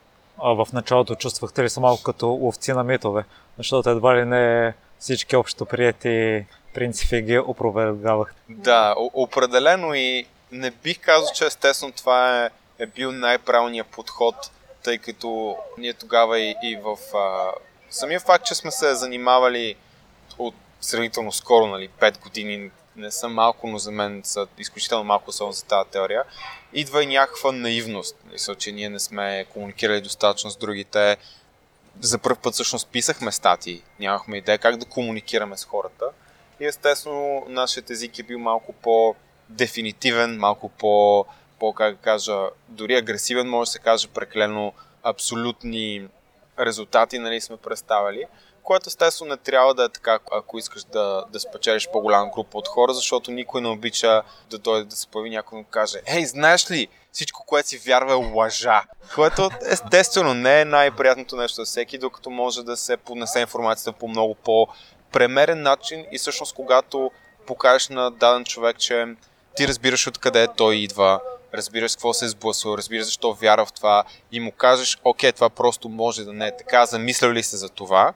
А 0.42 0.64
в 0.64 0.68
началото 0.72 1.14
чувствахте 1.14 1.62
ли 1.62 1.70
се 1.70 1.80
малко 1.80 2.02
като 2.02 2.28
ловци 2.28 2.72
на 2.72 2.84
митове? 2.84 3.24
Защото 3.58 3.90
едва 3.90 4.16
ли 4.16 4.24
не 4.24 4.74
всички 4.98 5.36
общо 5.36 5.66
прияти 5.66 6.46
принципи 6.74 7.22
ги 7.22 7.38
опровергавах. 7.38 8.34
Да, 8.48 8.94
определено 8.98 9.94
и 9.94 10.26
не 10.52 10.70
бих 10.70 11.00
казал, 11.00 11.28
че 11.34 11.46
естествено 11.46 11.92
това 11.92 12.44
е, 12.44 12.50
е 12.78 12.86
бил 12.86 13.12
най-правилният 13.12 13.86
подход, 13.86 14.34
тъй 14.82 14.98
като 14.98 15.56
ние 15.78 15.92
тогава 15.92 16.38
и, 16.38 16.56
и 16.62 16.76
в 16.76 17.16
а, 17.16 17.52
самия 17.90 18.20
факт, 18.20 18.46
че 18.46 18.54
сме 18.54 18.70
се 18.70 18.94
занимавали 18.94 19.76
от 20.38 20.54
сравнително 20.80 21.32
скоро, 21.32 21.66
нали, 21.66 21.88
5 22.00 22.20
години 22.22 22.70
не 22.96 23.10
са 23.10 23.28
малко, 23.28 23.66
но 23.66 23.78
за 23.78 23.90
мен 23.90 24.20
са 24.24 24.46
изключително 24.58 25.04
малко 25.04 25.32
само 25.32 25.52
за 25.52 25.64
тази 25.64 25.90
теория, 25.90 26.24
идва 26.72 27.02
и 27.02 27.06
някаква 27.06 27.52
наивност. 27.52 28.16
Мисля, 28.32 28.54
че 28.54 28.72
ние 28.72 28.88
не 28.88 29.00
сме 29.00 29.46
комуникирали 29.52 30.00
достатъчно 30.00 30.50
с 30.50 30.56
другите. 30.56 31.16
За 32.00 32.18
първ 32.18 32.36
път 32.36 32.54
всъщност 32.54 32.88
писахме 32.88 33.32
статии, 33.32 33.82
нямахме 34.00 34.36
идея 34.36 34.58
как 34.58 34.76
да 34.76 34.86
комуникираме 34.86 35.56
с 35.56 35.64
хората. 35.64 36.04
И 36.60 36.66
естествено, 36.66 37.46
нашият 37.48 37.90
език 37.90 38.18
е 38.18 38.22
бил 38.22 38.38
малко 38.38 38.72
по-дефинитивен, 38.72 40.38
малко 40.38 40.68
по, 40.68 41.26
по 41.58 41.72
как 41.72 42.00
кажа, 42.00 42.48
дори 42.68 42.96
агресивен, 42.96 43.48
може 43.48 43.68
да 43.68 43.72
се 43.72 43.78
каже, 43.78 44.08
прекалено 44.08 44.72
абсолютни 45.02 46.08
резултати 46.58 47.18
нали, 47.18 47.40
сме 47.40 47.56
представили 47.56 48.24
което 48.64 48.88
естествено 48.88 49.30
не 49.30 49.36
трябва 49.36 49.74
да 49.74 49.84
е 49.84 49.88
така, 49.88 50.18
ако 50.32 50.58
искаш 50.58 50.84
да, 50.84 51.24
да 51.32 51.40
спечелиш 51.40 51.88
по-голяма 51.92 52.30
група 52.34 52.58
от 52.58 52.68
хора, 52.68 52.94
защото 52.94 53.30
никой 53.30 53.60
не 53.60 53.68
обича 53.68 54.22
да 54.50 54.58
дойде 54.58 54.84
да 54.84 54.96
се 54.96 55.06
появи 55.06 55.30
някой 55.30 55.60
и 55.60 55.64
каже, 55.70 56.00
ей, 56.06 56.26
знаеш 56.26 56.70
ли, 56.70 56.88
всичко, 57.12 57.44
което 57.46 57.68
си 57.68 57.78
вярва 57.78 58.12
е 58.12 58.34
лъжа. 58.34 58.82
Което 59.14 59.50
естествено 59.70 60.34
не 60.34 60.60
е 60.60 60.64
най-приятното 60.64 61.36
нещо 61.36 61.54
за 61.54 61.64
всеки, 61.64 61.98
докато 61.98 62.30
може 62.30 62.62
да 62.62 62.76
се 62.76 62.96
поднесе 62.96 63.40
информацията 63.40 63.92
по 63.92 64.08
много 64.08 64.34
по-премерен 64.34 65.62
начин 65.62 66.06
и 66.12 66.18
всъщност 66.18 66.54
когато 66.54 67.10
покажеш 67.46 67.88
на 67.88 68.10
даден 68.10 68.44
човек, 68.44 68.78
че 68.78 69.06
ти 69.56 69.68
разбираш 69.68 70.06
откъде 70.06 70.48
той 70.56 70.76
идва, 70.76 71.20
разбираш 71.54 71.92
какво 71.92 72.14
се 72.14 72.24
е 72.24 72.28
сблъсва, 72.28 72.78
разбираш 72.78 73.04
защо 73.04 73.34
вярва 73.34 73.66
в 73.66 73.72
това 73.72 74.04
и 74.32 74.40
му 74.40 74.52
кажеш, 74.52 74.98
окей, 75.04 75.32
това 75.32 75.50
просто 75.50 75.88
може 75.88 76.24
да 76.24 76.32
не 76.32 76.46
е 76.46 76.56
така, 76.56 76.86
замисля 76.86 77.32
ли 77.32 77.42
се 77.42 77.56
за 77.56 77.68
това, 77.68 78.12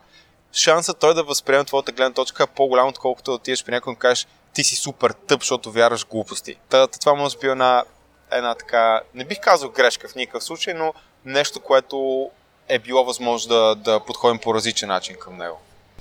шансът 0.53 0.99
той 0.99 1.15
да 1.15 1.23
възприеме 1.23 1.65
твоята 1.65 1.93
гледна 1.93 2.15
точка 2.15 2.43
е 2.43 2.47
по-голям, 2.47 2.89
отколкото 2.89 3.31
да 3.31 3.35
отидеш 3.35 3.65
при 3.65 3.73
някой 3.73 3.93
и 3.93 3.97
кажеш 3.97 4.27
ти 4.53 4.65
си 4.65 4.77
супер 4.77 5.11
тъп, 5.11 5.41
защото 5.41 5.73
вярваш 5.73 6.07
глупости. 6.07 6.57
Та, 6.69 6.87
това 6.87 7.15
може 7.15 7.35
да 7.37 7.41
би 7.41 7.47
една, 7.47 7.85
една 8.33 8.55
така, 8.55 9.01
не 9.15 9.25
бих 9.25 9.41
казал 9.41 9.71
грешка 9.71 10.09
в 10.09 10.15
никакъв 10.15 10.45
случай, 10.45 10.75
но 10.75 10.95
нещо, 11.25 11.61
което 11.61 12.31
е 12.69 12.79
било 12.79 13.05
възможно 13.05 13.49
да, 13.49 13.75
да 13.75 14.01
подходим 14.01 14.41
по 14.41 14.55
различен 14.55 14.89
начин 14.89 15.17
към 15.21 15.37
него. 15.37 15.61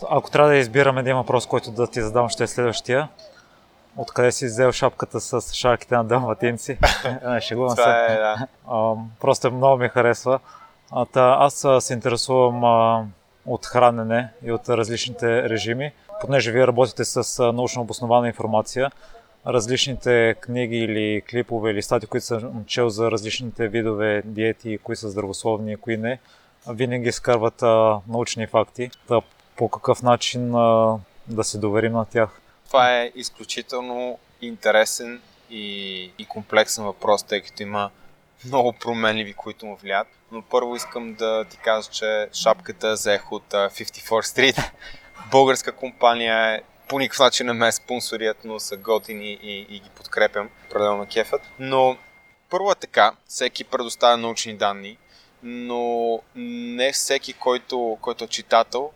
Ако 0.10 0.32
трябва 0.32 0.50
да 0.50 0.58
избираме 0.58 1.02
един 1.02 1.16
въпрос, 1.16 1.46
който 1.46 1.72
да 1.72 1.88
ти 1.88 2.02
задам, 2.02 2.30
ще 2.30 2.44
е 2.44 2.48
следващия. 2.48 3.10
Откъде 3.98 4.32
си 4.32 4.46
взел 4.46 4.72
шапката 4.72 5.22
с 5.22 5.54
шарките 5.54 5.96
на 5.96 6.04
далматинци? 6.04 6.78
не, 7.24 7.42
шегувам 7.42 7.76
се. 7.76 7.82
Е, 7.82 8.16
да. 8.16 8.48
а, 8.68 8.94
просто 9.22 9.52
много 9.52 9.78
ми 9.78 9.90
харесва. 9.90 10.40
А, 10.92 11.06
та, 11.06 11.38
аз 11.40 11.66
се 11.80 11.94
интересувам 11.94 12.64
а, 12.64 13.06
от 13.48 13.66
хранене 13.66 14.30
и 14.44 14.52
от 14.52 14.70
различните 14.70 15.50
режими. 15.50 15.92
Понеже 16.22 16.52
вие 16.52 16.68
работите 16.68 17.06
с 17.06 17.44
научно 17.54 17.82
обоснована 17.82 18.28
информация, 18.28 18.92
различните 19.48 20.36
книги 20.40 20.78
или 20.78 21.22
клипове 21.30 21.72
или 21.72 21.82
стати, 21.82 22.08
които 22.08 22.26
съм 22.26 22.66
чел 22.66 22.90
за 22.90 23.12
различните 23.12 23.68
видове 23.68 24.22
диети, 24.26 24.78
кои 24.84 24.96
са 24.96 25.10
здравословни 25.10 25.74
и 25.74 25.78
кои 25.78 25.98
не, 25.98 26.20
винаги 26.70 27.12
скарват 27.12 27.64
а, 27.64 28.00
научни 28.08 28.48
факти. 28.48 28.90
Да, 29.08 29.22
по 29.56 29.70
какъв 29.70 30.04
начин 30.04 30.56
а, 30.56 30.98
да 31.28 31.44
се 31.44 31.58
доверим 31.58 31.94
на 31.94 32.06
тях? 32.06 32.42
Това 32.68 32.98
е 32.98 33.12
изключително 33.16 34.20
интересен 34.42 35.22
и, 35.50 36.12
и 36.18 36.26
комплексен 36.26 36.84
въпрос, 36.84 37.24
тъй 37.24 37.42
като 37.42 37.64
има 37.64 37.90
много 38.46 38.74
променливи, 38.74 39.34
които 39.34 39.66
му 39.66 39.76
влияят. 39.76 40.08
Но 40.32 40.42
първо 40.42 40.76
искам 40.76 41.14
да 41.14 41.46
ти 41.46 41.58
кажа, 41.58 41.90
че 41.92 42.30
шапката 42.34 42.94
взех 42.94 43.32
от 43.32 43.44
54 43.50 44.02
Street. 44.22 44.72
Българска 45.32 45.72
компания 45.72 46.56
е 46.56 46.62
по 46.88 47.00
никакъв 47.00 47.20
начин 47.20 47.46
не 47.46 47.54
ме 47.54 47.72
спонсорят, 47.72 48.38
но 48.46 48.60
са 48.60 48.78
готини 48.78 49.40
и, 49.42 49.66
и 49.70 49.80
ги 49.80 49.90
подкрепям. 49.96 50.50
Определено 50.66 51.08
кефът. 51.14 51.42
Но 51.60 51.98
първо 52.50 52.72
е 52.72 52.76
така, 52.76 53.12
всеки 53.28 53.64
предоставя 53.64 54.18
научни 54.18 54.58
данни, 54.58 54.98
но 55.44 56.20
не 56.36 56.92
всеки, 56.92 57.34
който, 57.34 57.98
който 58.02 58.24
е 58.24 58.28
читател, 58.28 58.92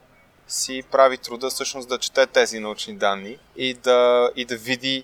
си 0.47 0.83
прави 0.91 1.17
труда 1.17 1.49
всъщност 1.49 1.89
да 1.89 1.97
чете 1.97 2.25
тези 2.25 2.59
научни 2.59 2.95
данни 2.95 3.37
и 3.55 3.73
да, 3.73 4.31
и 4.35 4.45
да 4.45 4.57
види 4.57 5.03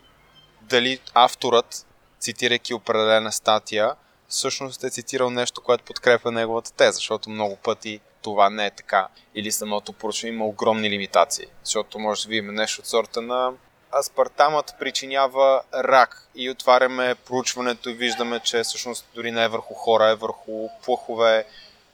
дали 0.61 0.99
авторът, 1.13 1.85
цитирайки 2.19 2.73
определена 2.73 3.31
статия, 3.31 3.95
всъщност 4.27 4.83
е 4.83 4.89
цитирал 4.89 5.29
нещо, 5.29 5.61
което 5.61 5.83
подкрепя 5.83 6.31
неговата 6.31 6.73
теза, 6.73 6.91
защото 6.91 7.29
много 7.29 7.55
пъти 7.55 7.99
това 8.21 8.49
не 8.49 8.65
е 8.65 8.71
така. 8.71 9.07
Или 9.35 9.51
самото 9.51 9.93
проучване 9.93 10.33
има 10.33 10.45
огромни 10.45 10.89
лимитации, 10.89 11.45
защото 11.63 11.99
може 11.99 12.23
да 12.23 12.29
видим 12.29 12.53
нещо 12.53 12.81
от 12.81 12.87
сорта 12.87 13.21
на 13.21 13.53
аспартамът 13.99 14.75
причинява 14.79 15.61
рак 15.73 16.29
и 16.35 16.49
отваряме 16.49 17.15
проучването 17.15 17.89
и 17.89 17.93
виждаме, 17.93 18.39
че 18.39 18.63
всъщност 18.63 19.05
дори 19.15 19.31
не 19.31 19.43
е 19.43 19.47
върху 19.47 19.73
хора, 19.73 20.09
е 20.09 20.15
върху 20.15 20.69
плъхове, 20.83 21.45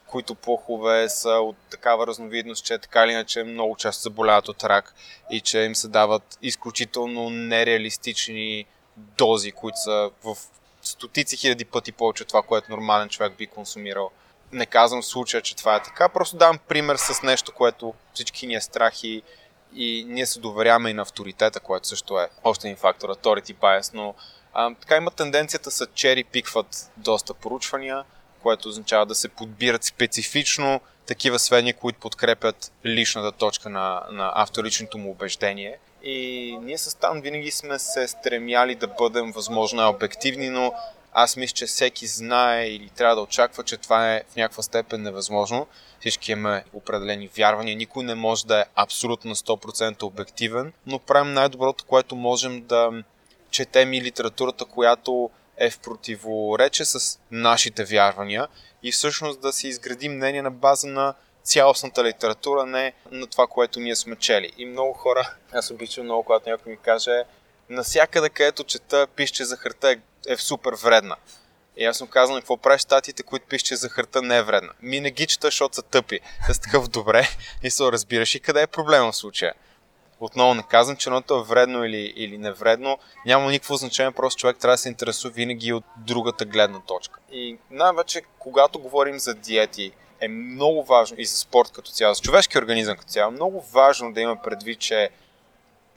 които 0.06 0.34
плъхове 0.34 1.08
са 1.08 1.30
от 1.30 1.56
такава 1.70 2.06
разновидност, 2.06 2.64
че 2.64 2.78
така 2.78 3.04
или 3.04 3.12
иначе 3.12 3.42
много 3.42 3.76
често 3.76 4.02
заболяват 4.02 4.48
от 4.48 4.64
рак 4.64 4.94
и 5.30 5.40
че 5.40 5.58
им 5.58 5.74
се 5.74 5.88
дават 5.88 6.38
изключително 6.42 7.30
нереалистични 7.30 8.66
дози, 8.96 9.52
които 9.52 9.76
са 9.76 10.10
в 10.24 10.36
стотици 10.84 11.36
хиляди 11.36 11.64
пъти 11.64 11.92
повече 11.92 12.22
от 12.22 12.28
това, 12.28 12.42
което 12.42 12.70
нормален 12.70 13.08
човек 13.08 13.36
би 13.36 13.46
консумирал. 13.46 14.10
Не 14.52 14.66
казвам 14.66 15.02
в 15.02 15.06
случая, 15.06 15.42
че 15.42 15.56
това 15.56 15.76
е 15.76 15.82
така, 15.82 16.08
просто 16.08 16.36
давам 16.36 16.58
пример 16.68 16.96
с 16.96 17.22
нещо, 17.22 17.52
което 17.52 17.94
всички 18.14 18.46
ни 18.46 18.54
е 18.54 18.60
страх 18.60 19.04
и, 19.04 19.22
и 19.74 20.04
ние 20.08 20.26
се 20.26 20.40
доверяме 20.40 20.90
и 20.90 20.94
на 20.94 21.02
авторитета, 21.02 21.60
което 21.60 21.88
също 21.88 22.18
е 22.18 22.28
още 22.44 22.68
един 22.68 22.76
фактор, 22.76 23.08
authority 23.08 23.54
bias, 23.54 23.94
но 23.94 24.14
а, 24.52 24.74
така 24.74 24.96
има 24.96 25.10
тенденцията 25.10 25.70
са 25.70 25.86
чери 25.94 26.24
пикват 26.24 26.90
доста 26.96 27.34
поручвания, 27.34 28.04
което 28.42 28.68
означава 28.68 29.06
да 29.06 29.14
се 29.14 29.28
подбират 29.28 29.84
специфично 29.84 30.80
такива 31.06 31.38
сведения, 31.38 31.74
които 31.74 32.00
подкрепят 32.00 32.72
личната 32.86 33.32
точка 33.32 33.68
на, 33.70 34.02
на 34.10 34.32
авторичното 34.34 34.98
му 34.98 35.10
убеждение. 35.10 35.78
И 36.04 36.56
ние 36.62 36.78
с 36.78 36.98
Тан 36.98 37.20
винаги 37.20 37.50
сме 37.50 37.78
се 37.78 38.08
стремяли 38.08 38.74
да 38.74 38.86
бъдем 38.86 39.32
възможно 39.32 39.88
обективни, 39.88 40.48
но 40.48 40.72
аз 41.12 41.36
мисля, 41.36 41.54
че 41.54 41.66
всеки 41.66 42.06
знае 42.06 42.68
или 42.68 42.88
трябва 42.88 43.16
да 43.16 43.22
очаква, 43.22 43.64
че 43.64 43.76
това 43.76 44.14
е 44.14 44.22
в 44.32 44.36
някаква 44.36 44.62
степен 44.62 45.02
невъзможно. 45.02 45.66
Всички 46.00 46.32
имаме 46.32 46.64
определени 46.72 47.30
вярвания, 47.36 47.76
никой 47.76 48.04
не 48.04 48.14
може 48.14 48.46
да 48.46 48.60
е 48.60 48.64
абсолютно 48.74 49.28
на 49.28 49.34
100% 49.34 50.02
обективен, 50.02 50.72
но 50.86 50.98
правим 50.98 51.32
най-доброто, 51.32 51.84
което 51.84 52.16
можем 52.16 52.62
да 52.62 52.90
четем 53.50 53.92
и 53.92 54.02
литературата, 54.02 54.64
която 54.64 55.30
е 55.56 55.70
в 55.70 55.78
противоречие 55.78 56.86
с 56.86 57.18
нашите 57.30 57.84
вярвания 57.84 58.48
и 58.82 58.92
всъщност 58.92 59.40
да 59.40 59.52
си 59.52 59.68
изградим 59.68 60.12
мнение 60.12 60.42
на 60.42 60.50
база 60.50 60.86
на 60.86 61.14
цялостната 61.44 62.04
литература, 62.04 62.66
не 62.66 62.92
на 63.10 63.26
това, 63.26 63.46
което 63.46 63.80
ние 63.80 63.96
сме 63.96 64.16
чели. 64.16 64.52
И 64.58 64.66
много 64.66 64.92
хора, 64.92 65.34
аз 65.52 65.70
обичам 65.70 66.04
много, 66.04 66.22
когато 66.22 66.50
някой 66.50 66.72
ми 66.72 66.78
каже, 66.78 67.22
насякъде 67.70 68.28
където 68.28 68.64
чета, 68.64 69.06
пише, 69.16 69.32
че 69.32 69.44
захарта 69.44 69.90
е, 69.90 69.96
е 70.28 70.36
супер 70.36 70.72
вредна. 70.82 71.16
И 71.76 71.84
аз 71.84 71.98
съм 71.98 72.08
казал, 72.08 72.36
какво 72.36 72.56
правиш 72.56 72.82
статите, 72.82 73.22
които 73.22 73.46
пише, 73.46 73.64
че 73.64 73.76
захарта 73.76 74.22
не 74.22 74.36
е 74.36 74.42
вредна. 74.42 74.72
Ми 74.82 75.00
не 75.00 75.10
ги 75.10 75.26
чета, 75.26 75.46
защото 75.46 75.74
са 75.74 75.82
тъпи. 75.82 76.20
Те 76.46 76.60
такъв 76.60 76.88
добре 76.88 77.28
и 77.62 77.70
се 77.70 77.92
разбираш 77.92 78.34
и 78.34 78.40
къде 78.40 78.62
е 78.62 78.66
проблема 78.66 79.12
в 79.12 79.16
случая. 79.16 79.54
Отново 80.20 80.54
не 80.54 80.62
казвам, 80.62 80.96
че 80.96 81.08
едното 81.08 81.34
е 81.34 81.42
вредно 81.42 81.84
или, 81.84 82.12
или 82.16 82.38
невредно. 82.38 82.98
Няма 83.26 83.50
никакво 83.50 83.76
значение, 83.76 84.12
просто 84.12 84.40
човек 84.40 84.56
трябва 84.58 84.74
да 84.74 84.78
се 84.78 84.88
интересува 84.88 85.34
винаги 85.34 85.72
от 85.72 85.84
другата 85.96 86.44
гледна 86.44 86.80
точка. 86.80 87.20
И 87.32 87.58
най-вече, 87.70 88.22
когато 88.38 88.78
говорим 88.78 89.18
за 89.18 89.34
диети, 89.34 89.92
е 90.24 90.28
много 90.28 90.84
важно 90.84 91.16
и 91.20 91.26
за 91.26 91.36
спорт 91.36 91.70
като 91.72 91.90
цяло, 91.90 92.14
за 92.14 92.20
човешки 92.20 92.58
организъм 92.58 92.96
като 92.96 93.10
цяло, 93.10 93.32
много 93.32 93.60
важно 93.60 94.12
да 94.12 94.20
има 94.20 94.36
предвид, 94.36 94.78
че 94.78 95.10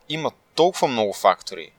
има 0.10 0.32
толкова 0.56 0.88
много 0.88 1.14
фактори, 1.14 1.72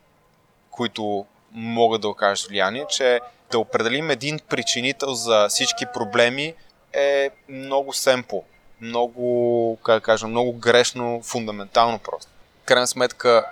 които 0.70 1.26
могат 1.52 2.00
да 2.00 2.08
окажат 2.08 2.48
влияние, 2.48 2.86
че 2.90 3.20
да 3.50 3.58
определим 3.58 4.10
един 4.10 4.38
причинител 4.48 5.14
за 5.14 5.48
всички 5.48 5.86
проблеми 5.94 6.54
е 6.92 7.30
много 7.48 7.92
семпо, 7.92 8.44
много, 8.80 9.78
как 9.84 9.94
да 9.94 10.00
кажа, 10.00 10.26
много 10.26 10.52
грешно, 10.52 11.20
фундаментално 11.22 11.98
просто. 11.98 12.30
Крайна 12.64 12.86
сметка, 12.86 13.46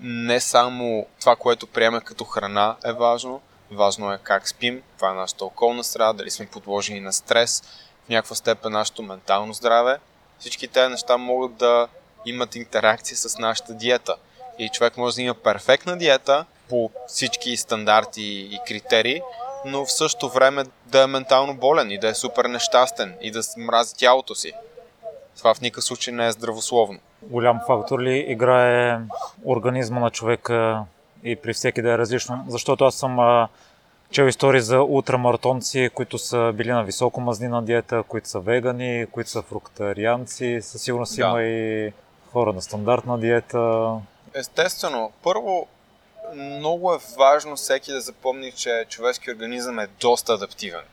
не 0.00 0.40
само 0.40 1.06
това, 1.20 1.36
което 1.36 1.66
приеме 1.66 2.00
като 2.00 2.24
храна 2.24 2.76
е 2.84 2.92
важно, 2.92 3.40
важно 3.70 4.12
е 4.12 4.18
как 4.22 4.48
спим, 4.48 4.82
това 4.96 5.10
е 5.10 5.14
нашата 5.14 5.44
околна 5.44 5.84
среда, 5.84 6.12
дали 6.12 6.30
сме 6.30 6.46
подложени 6.46 7.00
на 7.00 7.12
стрес, 7.12 7.62
в 8.06 8.08
някаква 8.08 8.36
степен 8.36 8.72
нашето 8.72 9.02
ментално 9.02 9.52
здраве. 9.52 9.98
Всички 10.38 10.68
тези 10.68 10.90
неща 10.90 11.16
могат 11.16 11.56
да 11.56 11.88
имат 12.26 12.56
интеракция 12.56 13.16
с 13.16 13.38
нашата 13.38 13.74
диета. 13.74 14.16
И 14.58 14.68
човек 14.68 14.96
може 14.96 15.14
да 15.14 15.22
има 15.22 15.34
перфектна 15.34 15.96
диета 15.96 16.44
по 16.68 16.90
всички 17.06 17.56
стандарти 17.56 18.22
и 18.22 18.58
критерии, 18.66 19.22
но 19.64 19.84
в 19.84 19.92
същото 19.92 20.28
време 20.28 20.64
да 20.86 21.02
е 21.02 21.06
ментално 21.06 21.54
болен 21.54 21.90
и 21.90 21.98
да 21.98 22.08
е 22.08 22.14
супер 22.14 22.44
нещастен 22.44 23.14
и 23.20 23.30
да 23.30 23.40
мрази 23.58 23.94
тялото 23.96 24.34
си. 24.34 24.52
Това 25.36 25.54
в 25.54 25.60
никакъв 25.60 25.84
случай 25.84 26.14
не 26.14 26.26
е 26.26 26.32
здравословно. 26.32 26.98
Голям 27.22 27.60
фактор 27.66 28.00
ли 28.00 28.18
играе 28.28 28.98
организма 29.44 30.00
на 30.00 30.10
човека 30.10 30.84
и 31.24 31.36
при 31.36 31.52
всеки 31.52 31.82
да 31.82 31.92
е 31.92 31.98
различно? 31.98 32.44
Защото 32.48 32.84
аз 32.84 32.94
съм 32.94 33.46
чел 34.14 34.24
истории 34.24 34.60
за 34.60 34.82
ултрамаратонци, 34.82 35.90
които 35.94 36.18
са 36.18 36.52
били 36.54 36.70
на 36.70 36.84
високо 36.84 37.20
мазнина 37.20 37.62
диета, 37.62 38.02
които 38.02 38.28
са 38.28 38.40
вегани, 38.40 39.06
които 39.12 39.30
са 39.30 39.42
фруктарианци. 39.42 40.58
Със 40.62 40.82
сигурност 40.82 41.16
да. 41.16 41.22
има 41.22 41.42
и 41.42 41.92
хора 42.32 42.52
на 42.52 42.62
стандартна 42.62 43.18
диета. 43.18 43.90
Естествено. 44.34 45.12
Първо, 45.22 45.66
много 46.34 46.94
е 46.94 46.98
важно 47.18 47.56
всеки 47.56 47.92
да 47.92 48.00
запомни, 48.00 48.52
че 48.52 48.84
човешки 48.88 49.30
организъм 49.30 49.78
е 49.78 49.86
доста 50.00 50.32
адаптивен. 50.32 50.84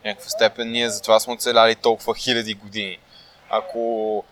В 0.00 0.04
някаква 0.04 0.30
степен 0.30 0.70
ние 0.70 0.90
затова 0.90 1.20
сме 1.20 1.34
оцеляли 1.34 1.74
толкова 1.74 2.14
хиляди 2.14 2.54
години. 2.54 2.98
Ако 3.50 4.24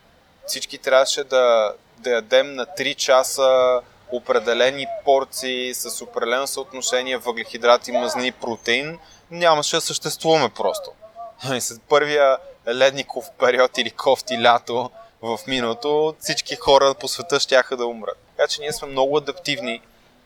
всички 0.46 0.78
трябваше 0.78 1.24
да, 1.24 1.74
да 1.98 2.10
ядем 2.10 2.54
на 2.54 2.66
3 2.66 2.94
часа 2.94 3.80
определени 4.12 4.86
порции 5.04 5.74
с 5.74 6.04
определено 6.04 6.46
съотношение 6.46 7.16
въглехидрати, 7.16 7.92
мазни 7.92 8.26
и 8.26 8.32
протеин, 8.32 8.98
нямаше 9.30 9.76
да 9.76 9.80
съществуваме 9.80 10.48
просто. 10.48 10.90
След 11.60 11.82
първия 11.88 12.38
ледников 12.68 13.30
период 13.38 13.78
или 13.78 13.90
кофти 13.90 14.42
лято 14.42 14.90
в 15.22 15.38
миналото, 15.46 16.14
всички 16.20 16.56
хора 16.56 16.94
по 17.00 17.08
света 17.08 17.40
ще 17.40 17.62
да 17.70 17.86
умрат. 17.86 18.18
Така 18.36 18.48
че 18.48 18.60
ние 18.60 18.72
сме 18.72 18.88
много 18.88 19.16
адаптивни 19.16 19.80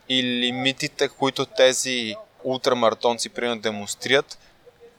и 0.09 0.23
лимитите, 0.23 1.09
които 1.09 1.47
тези 1.47 2.15
ултрамаратонци 2.45 3.29
примерно 3.29 3.61
демонстрират, 3.61 4.39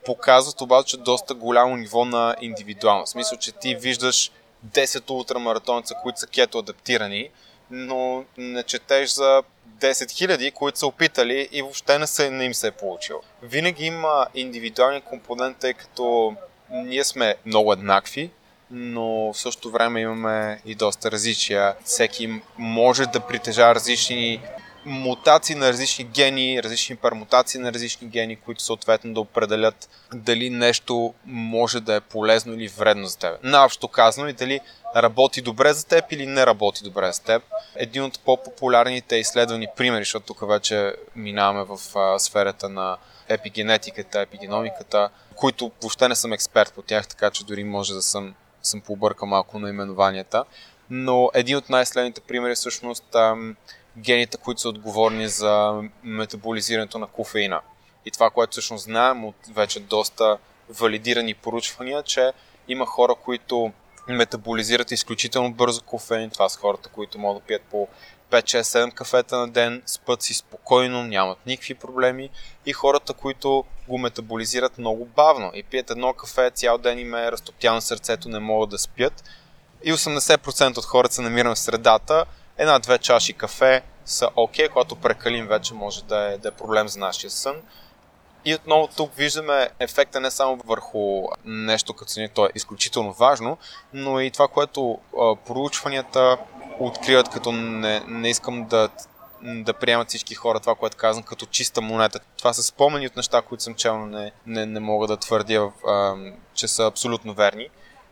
показват 0.06 0.62
обаче 0.62 0.98
доста 0.98 1.34
голямо 1.34 1.76
ниво 1.76 2.06
на 2.06 2.36
индивидуалност. 2.42 3.10
В 3.10 3.12
смисъл, 3.12 3.38
че 3.38 3.52
ти 3.52 3.76
виждаш 3.76 4.32
10 4.68 5.10
ултрамаратонца, 5.10 5.96
които 6.04 6.20
са 6.20 6.28
кето 6.28 6.60
адаптирани, 6.60 7.30
но 7.74 8.26
не 8.38 8.64
четеш 8.64 9.10
за 9.10 9.44
10 9.80 9.92
000, 9.92 10.54
които 10.54 10.80
са 10.80 10.88
опитали 10.88 11.50
и 11.52 11.62
въобще 11.62 12.00
не, 12.00 12.08
се, 12.08 12.30
не 12.30 12.46
им 12.46 12.54
се 12.54 12.68
е 12.68 12.72
получил. 12.72 13.22
Винаги 13.42 13.86
има 13.86 14.28
индивидуален 14.36 15.02
компонент, 15.02 15.58
тъй 15.58 15.74
като 15.74 16.36
ние 16.72 17.04
сме 17.04 17.36
много 17.46 17.74
еднакви, 17.74 18.32
но 18.72 19.34
в 19.34 19.38
същото 19.38 19.72
време 19.72 20.02
имаме 20.02 20.62
и 20.66 20.76
доста 20.76 21.12
различия. 21.12 21.76
Всеки 21.84 22.42
може 22.58 23.06
да 23.06 23.20
притежава 23.20 23.76
различни 23.76 24.42
мутации 24.86 25.56
на 25.56 25.70
различни 25.70 26.06
гени, 26.06 26.64
различни 26.64 26.96
пермутации 26.96 27.60
на 27.60 27.74
различни 27.74 28.08
гени, 28.08 28.36
които 28.36 28.64
съответно 28.64 29.14
да 29.14 29.20
определят 29.20 29.90
дали 30.14 30.50
нещо 30.50 31.14
може 31.26 31.80
да 31.80 31.96
е 31.96 32.02
полезно 32.02 32.54
или 32.54 32.68
вредно 32.68 33.08
за 33.08 33.18
теб. 33.18 33.44
Наобщо 33.44 33.88
казано 33.88 34.28
и 34.28 34.34
дали 34.34 34.60
работи 34.96 35.42
добре 35.42 35.74
за 35.74 35.86
теб 35.86 36.06
или 36.12 36.26
не 36.26 36.46
работи 36.46 36.84
добре 36.84 37.12
за 37.12 37.24
теб. 37.24 37.44
Един 37.76 38.04
от 38.04 38.20
по-популярните 38.20 39.16
изследвани 39.16 39.68
примери, 39.78 40.02
защото 40.02 40.26
тук 40.26 40.50
вече 40.50 40.94
минаваме 41.16 41.64
в 41.64 41.98
а, 41.98 42.20
сферата 42.20 42.70
на 42.70 42.98
епигенетиката, 43.30 44.22
епигеномиката, 44.22 45.10
които 45.36 45.72
въобще 45.82 46.08
не 46.08 46.16
съм 46.16 46.34
експерт 46.34 46.74
по 46.74 46.82
тях, 46.82 47.08
така 47.08 47.32
че 47.32 47.46
дори 47.46 47.64
може 47.64 47.94
да 47.94 48.02
съм, 48.02 48.36
съм 48.62 48.82
побъркал 48.82 49.28
малко 49.28 49.60
на 49.60 49.70
именованията. 49.70 50.44
Но 50.90 51.30
един 51.34 51.58
от 51.58 51.70
най-следните 51.70 52.22
примери 52.22 52.52
е 52.52 52.56
всъщност 52.56 53.16
ам, 53.16 53.56
гените, 53.98 54.38
които 54.38 54.62
са 54.62 54.70
отговорни 54.70 55.28
за 55.28 55.82
метаболизирането 56.04 57.00
на 57.00 57.08
кофеина. 57.08 57.62
И 58.06 58.12
това, 58.12 58.30
което 58.30 58.52
всъщност 58.52 58.84
знаем 58.84 59.26
от 59.26 59.36
вече 59.54 59.80
доста 59.80 60.38
валидирани 60.70 61.34
поручвания, 61.34 62.04
че 62.04 62.32
има 62.68 62.86
хора, 62.86 63.16
които 63.16 63.72
метаболизират 64.08 64.92
изключително 64.92 65.54
бързо 65.54 65.82
кофеин. 65.82 66.30
Това 66.30 66.50
са 66.50 66.60
хората, 66.60 66.90
които 66.90 67.20
могат 67.20 67.44
да 67.44 67.48
пият 67.48 67.62
по 67.62 67.88
5-6-7 68.32 68.94
кафета 68.94 69.38
на 69.38 69.48
ден, 69.48 69.82
спът 69.86 70.22
си 70.22 70.34
спокойно, 70.34 71.04
нямат 71.04 71.46
никакви 71.46 71.74
проблеми. 71.74 72.30
И 72.66 72.74
хората, 72.74 73.14
които 73.14 73.64
го 73.88 73.98
метаболизират 73.98 74.78
много 74.78 75.06
бавно 75.06 75.52
и 75.54 75.64
пият 75.64 75.90
едно 75.90 76.14
кафе, 76.14 76.52
цял 76.54 76.78
ден 76.78 77.00
им 77.00 77.14
е 77.14 77.32
разтоптяно 77.32 77.82
сърцето, 77.82 78.30
не 78.30 78.40
могат 78.40 78.70
да 78.70 78.78
спят 78.78 79.24
и 79.84 79.94
80% 79.94 80.78
от 80.78 80.86
хората 80.86 81.14
се 81.14 81.22
намираме 81.22 81.56
в 81.56 81.60
средата, 81.60 82.26
една-две 82.58 82.98
чаши 82.98 83.34
кафе 83.34 83.82
са 84.06 84.30
окей, 84.36 84.66
okay, 84.66 84.70
когато 84.70 84.96
прекалим 84.96 85.48
вече 85.48 85.74
може 85.74 86.04
да 86.04 86.34
е, 86.34 86.38
да 86.38 86.48
е 86.48 86.52
проблем 86.52 86.88
за 86.88 87.00
нашия 87.00 87.30
сън. 87.30 87.56
И 88.46 88.56
отново 88.56 88.88
тук 88.88 89.16
виждаме 89.16 89.70
ефекта 89.80 90.20
не 90.20 90.32
само 90.32 90.58
върху 90.66 91.28
нещо 91.46 91.94
като 91.94 92.12
съня, 92.12 92.30
то 92.34 92.46
е 92.46 92.50
изключително 92.56 93.14
важно, 93.14 93.58
но 93.94 94.20
и 94.20 94.32
това, 94.32 94.48
което 94.48 95.00
а, 95.20 95.36
проучванията 95.36 96.38
откриват, 96.80 97.30
като 97.30 97.52
не, 97.52 98.04
не 98.08 98.30
искам 98.30 98.66
да, 98.66 98.90
да 99.42 99.74
приемат 99.74 100.10
всички 100.10 100.36
хора 100.36 100.60
това, 100.60 100.76
което 100.76 100.98
казвам, 100.98 101.24
като 101.24 101.46
чиста 101.46 101.82
монета. 101.82 102.20
Това 102.38 102.54
са 102.54 102.64
спомени 102.64 103.08
от 103.08 103.16
неща, 103.16 103.42
които 103.42 103.64
съм 103.64 103.76
чел, 103.76 104.06
не, 104.06 104.32
не, 104.46 104.66
не 104.66 104.80
мога 104.80 105.08
да 105.08 105.18
твърдя, 105.18 105.72
а, 105.88 106.16
че 106.54 106.68
са 106.68 106.86
абсолютно 106.86 107.34
верни. 107.34 107.70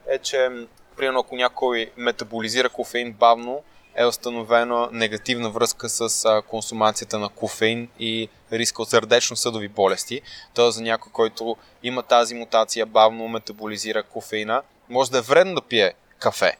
Е, 0.07 0.17
че 0.17 0.49
примерно 0.97 1.19
ако 1.19 1.35
някой 1.35 1.91
метаболизира 1.97 2.69
кофеин 2.69 3.13
бавно, 3.13 3.63
е 4.01 4.05
установена 4.05 4.89
негативна 4.91 5.49
връзка 5.49 5.89
с 5.89 6.25
а, 6.25 6.41
консумацията 6.41 7.19
на 7.19 7.29
кофеин 7.29 7.89
и 7.99 8.29
риска 8.51 8.81
от 8.81 8.89
сърдечно-съдови 8.89 9.67
болести. 9.67 10.21
Тоест 10.53 10.77
за 10.77 10.83
някой, 10.83 11.11
който 11.11 11.57
има 11.83 12.03
тази 12.03 12.35
мутация, 12.35 12.85
бавно 12.85 13.27
метаболизира 13.27 14.03
кофеина, 14.03 14.61
може 14.89 15.11
да 15.11 15.17
е 15.17 15.21
вредно 15.21 15.55
да 15.55 15.61
пие 15.61 15.93
кафе. 16.19 16.57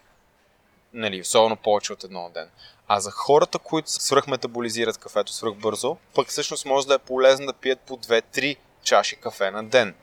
Нали, 0.94 1.22
особено 1.22 1.56
повече 1.56 1.94
от 1.94 2.04
едно 2.04 2.30
ден. 2.34 2.50
А 2.88 3.00
за 3.00 3.12
хората, 3.12 3.60
които 3.60 3.92
свръхметаболизират 3.92 4.98
кафето 4.98 5.34
свръхбързо, 5.34 5.98
пък 6.16 6.28
всъщност 6.28 6.66
може 6.66 6.88
да 6.88 6.94
е 6.94 7.00
полезно 7.00 7.46
да 7.46 7.54
пият 7.54 7.80
по 7.80 7.98
2-3 7.98 8.58
чаши 8.84 9.16
кафе 9.16 9.52
на 9.52 9.64
ден. 9.64 9.96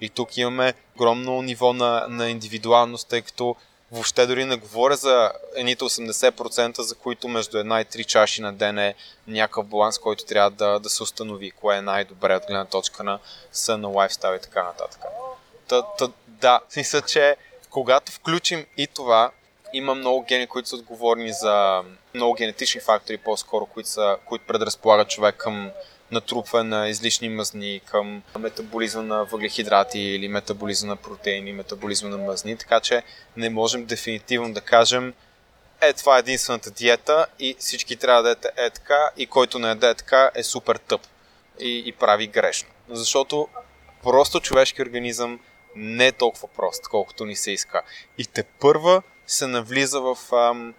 И 0.00 0.08
тук 0.08 0.36
имаме 0.36 0.74
огромно 0.94 1.42
ниво 1.42 1.72
на, 1.72 2.06
на 2.08 2.30
индивидуалност, 2.30 3.08
тъй 3.08 3.22
като 3.22 3.56
Въобще 3.92 4.26
дори 4.26 4.44
не 4.44 4.56
говоря 4.56 4.96
за 4.96 5.32
едните 5.54 5.84
80%, 5.84 6.80
за 6.80 6.94
които 6.94 7.28
между 7.28 7.58
една 7.58 7.80
и 7.80 7.84
три 7.84 8.04
чаши 8.04 8.42
на 8.42 8.52
ден 8.52 8.78
е 8.78 8.94
някакъв 9.26 9.66
баланс, 9.66 9.98
който 9.98 10.24
трябва 10.24 10.50
да, 10.50 10.78
да 10.78 10.90
се 10.90 11.02
установи, 11.02 11.50
кое 11.50 11.76
е 11.76 11.82
най-добре 11.82 12.36
от 12.36 12.46
гледна 12.46 12.64
точка 12.64 13.04
на 13.04 13.18
сън, 13.52 13.80
на 13.80 13.88
лайфстайл 13.88 14.36
и 14.36 14.40
така 14.40 14.62
нататък. 14.62 15.00
Та, 15.68 15.82
та, 15.82 16.08
да, 16.26 16.60
смисля, 16.68 17.02
че 17.02 17.36
когато 17.70 18.12
включим 18.12 18.66
и 18.76 18.86
това, 18.86 19.30
има 19.72 19.94
много 19.94 20.22
гени, 20.22 20.46
които 20.46 20.68
са 20.68 20.76
отговорни 20.76 21.32
за 21.32 21.82
много 22.14 22.34
генетични 22.34 22.80
фактори, 22.80 23.16
по-скоро, 23.16 23.66
които, 23.66 23.88
са, 23.88 24.16
които 24.24 24.46
предразполагат 24.46 25.10
човек 25.10 25.36
към 25.36 25.70
натрупване 26.10 26.76
на 26.76 26.88
излишни 26.88 27.28
мъзни, 27.28 27.80
към 27.90 28.22
метаболизъм 28.38 29.06
на 29.06 29.24
въглехидрати 29.24 29.98
или 29.98 30.28
метаболизъм 30.28 30.88
на 30.88 30.96
протеини, 30.96 31.52
метаболизъм 31.52 32.10
на 32.10 32.18
мъзни, 32.18 32.56
така 32.56 32.80
че 32.80 33.02
не 33.36 33.50
можем 33.50 33.84
дефинитивно 33.84 34.52
да 34.54 34.60
кажем 34.60 35.14
е, 35.80 35.92
това 35.92 36.16
е 36.16 36.18
единствената 36.18 36.70
диета 36.70 37.26
и 37.38 37.56
всички 37.58 37.96
трябва 37.96 38.22
да 38.22 38.28
ядете 38.28 38.50
е 38.56 38.70
така 38.70 39.10
и 39.16 39.26
който 39.26 39.58
не 39.58 39.68
яде 39.68 39.94
така 39.94 40.30
е 40.34 40.42
супер 40.42 40.76
тъп 40.76 41.00
и, 41.60 41.82
и 41.86 41.92
прави 41.92 42.26
грешно. 42.26 42.68
Защото 42.88 43.48
просто 44.02 44.40
човешки 44.40 44.82
организъм 44.82 45.40
не 45.76 46.06
е 46.06 46.12
толкова 46.12 46.48
прост, 46.48 46.88
колкото 46.88 47.24
ни 47.24 47.36
се 47.36 47.50
иска. 47.50 47.82
И 48.18 48.26
те 48.26 48.42
първа 48.42 49.02
се 49.26 49.46
навлиза 49.46 50.00
в, 50.00 50.18
ам, 50.32 50.74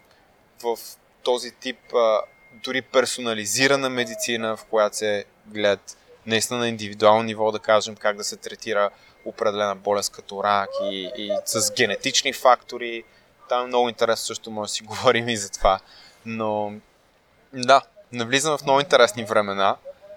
в 0.64 0.78
този 1.24 1.52
тип 1.52 1.94
а, 1.94 2.22
дори 2.64 2.82
персонализирана 2.82 3.90
медицина, 3.90 4.58
в 4.58 4.66
която 4.66 4.98
се 4.98 5.26
гледат 5.46 5.98
наистина 6.26 6.60
на 6.60 6.68
индивидуално 6.68 7.24
ниво, 7.24 7.52
да 7.52 7.60
кажем 7.60 7.96
как 7.96 8.18
да 8.18 8.24
се 8.24 8.38
третира 8.38 8.90
определена 9.26 9.76
болест 9.76 10.12
като 10.12 10.44
рак 10.44 10.70
и, 10.84 11.12
и 11.18 11.32
с 11.46 11.74
генетични 11.74 12.34
фактори. 12.34 13.04
Там 13.50 13.68
много 13.68 13.90
интересно, 13.90 14.26
също 14.26 14.52
може 14.52 14.70
да 14.70 14.74
си 14.74 14.84
говорим 14.86 15.30
и 15.30 15.38
за 15.38 15.50
това. 15.50 15.80
Но 16.26 16.74
да, 17.54 17.82
навлизам 18.12 18.58
в 18.58 18.64
много 18.64 18.80
интересни 18.80 19.24
времена. 19.24 19.76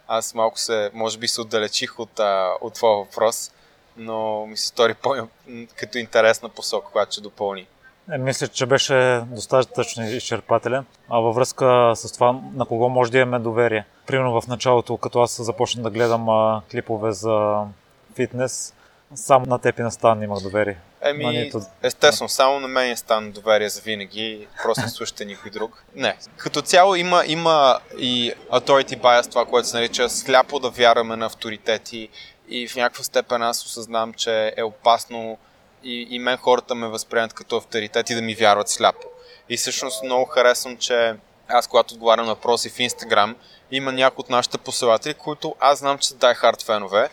Аз 0.09 0.35
малко 0.35 0.59
се, 0.59 0.91
може 0.95 1.19
би 1.19 1.29
се 1.29 1.41
отдалечих 1.41 1.99
от, 1.99 2.21
от 2.61 2.75
това 2.75 2.89
въпрос, 2.89 3.51
но 3.97 4.47
ми 4.47 4.57
се 4.57 4.67
стори 4.67 4.95
по- 4.95 5.29
като 5.77 5.99
интересна 5.99 6.49
посока, 6.49 6.93
която 6.93 7.13
ще 7.13 7.21
допълни. 7.21 7.67
Е, 8.11 8.19
мисля, 8.19 8.49
че 8.49 8.67
беше 8.67 9.23
достатъчно 9.27 10.05
изчерпателен. 10.05 10.85
А 11.09 11.19
във 11.19 11.35
връзка 11.35 11.93
с 11.97 12.13
това, 12.13 12.41
на 12.55 12.67
кого 12.67 12.89
може 12.89 13.13
да 13.13 13.19
имаме 13.19 13.39
доверие? 13.39 13.85
Примерно 14.07 14.41
в 14.41 14.47
началото, 14.47 14.97
като 14.97 15.21
аз 15.21 15.43
започна 15.43 15.83
да 15.83 15.91
гледам 15.91 16.29
а, 16.29 16.63
клипове 16.71 17.13
за 17.13 17.65
фитнес, 18.15 18.75
само 19.15 19.47
на 19.47 19.59
теб 19.59 19.79
и 19.79 19.83
на 19.83 19.91
Стан 19.91 20.23
имах 20.23 20.43
доверие. 20.43 20.79
Еми, 21.01 21.27
нито... 21.27 21.61
естествено, 21.83 22.29
само 22.29 22.61
на 22.61 22.69
мен 22.69 22.91
е 22.91 22.97
Стан 22.97 23.31
доверие 23.31 23.69
за 23.69 23.81
винаги, 23.81 24.47
просто 24.63 24.89
слушате 24.89 25.25
никой 25.25 25.51
друг. 25.51 25.85
Не. 25.97 26.17
Като 26.37 26.63
цяло 26.63 26.95
има, 26.95 27.23
има 27.27 27.79
и 27.99 28.33
authority 28.51 29.01
bias, 29.01 29.31
това, 29.31 29.45
което 29.45 29.69
се 29.69 29.77
нарича 29.77 30.09
сляпо 30.09 30.59
да 30.59 30.71
вярваме 30.71 31.17
на 31.17 31.27
авторитети 31.27 32.09
и 32.49 32.69
в 32.69 32.77
някаква 32.77 33.05
степен 33.05 33.43
аз 33.43 33.67
осъзнавам, 33.67 34.15
че 34.15 34.55
е 34.57 34.63
опасно 34.63 35.39
и, 35.85 36.07
и 36.11 36.19
мен 36.19 36.37
хората 36.37 36.75
ме 36.75 36.89
възприемат 36.89 37.33
като 37.33 37.57
авторитет 37.57 38.11
и 38.11 38.15
да 38.15 38.23
ми 38.23 38.35
вярват 38.35 38.69
сляпо. 38.69 39.07
И 39.49 39.57
всъщност 39.57 40.03
много 40.03 40.25
харесвам, 40.25 40.77
че 40.77 41.15
аз 41.49 41.67
когато 41.67 41.95
отговарям 41.95 42.27
на 42.27 42.35
въпроси 42.35 42.71
в 42.71 42.79
Инстаграм, 42.79 43.37
има 43.71 43.93
някои 43.93 44.21
от 44.21 44.31
нашите 44.31 44.59
последователи, 44.59 45.15
които 45.15 45.55
аз 45.61 45.79
знам, 45.79 45.99
че 45.99 46.09
са 46.09 46.35
хард 46.35 46.63
фенове 46.63 47.09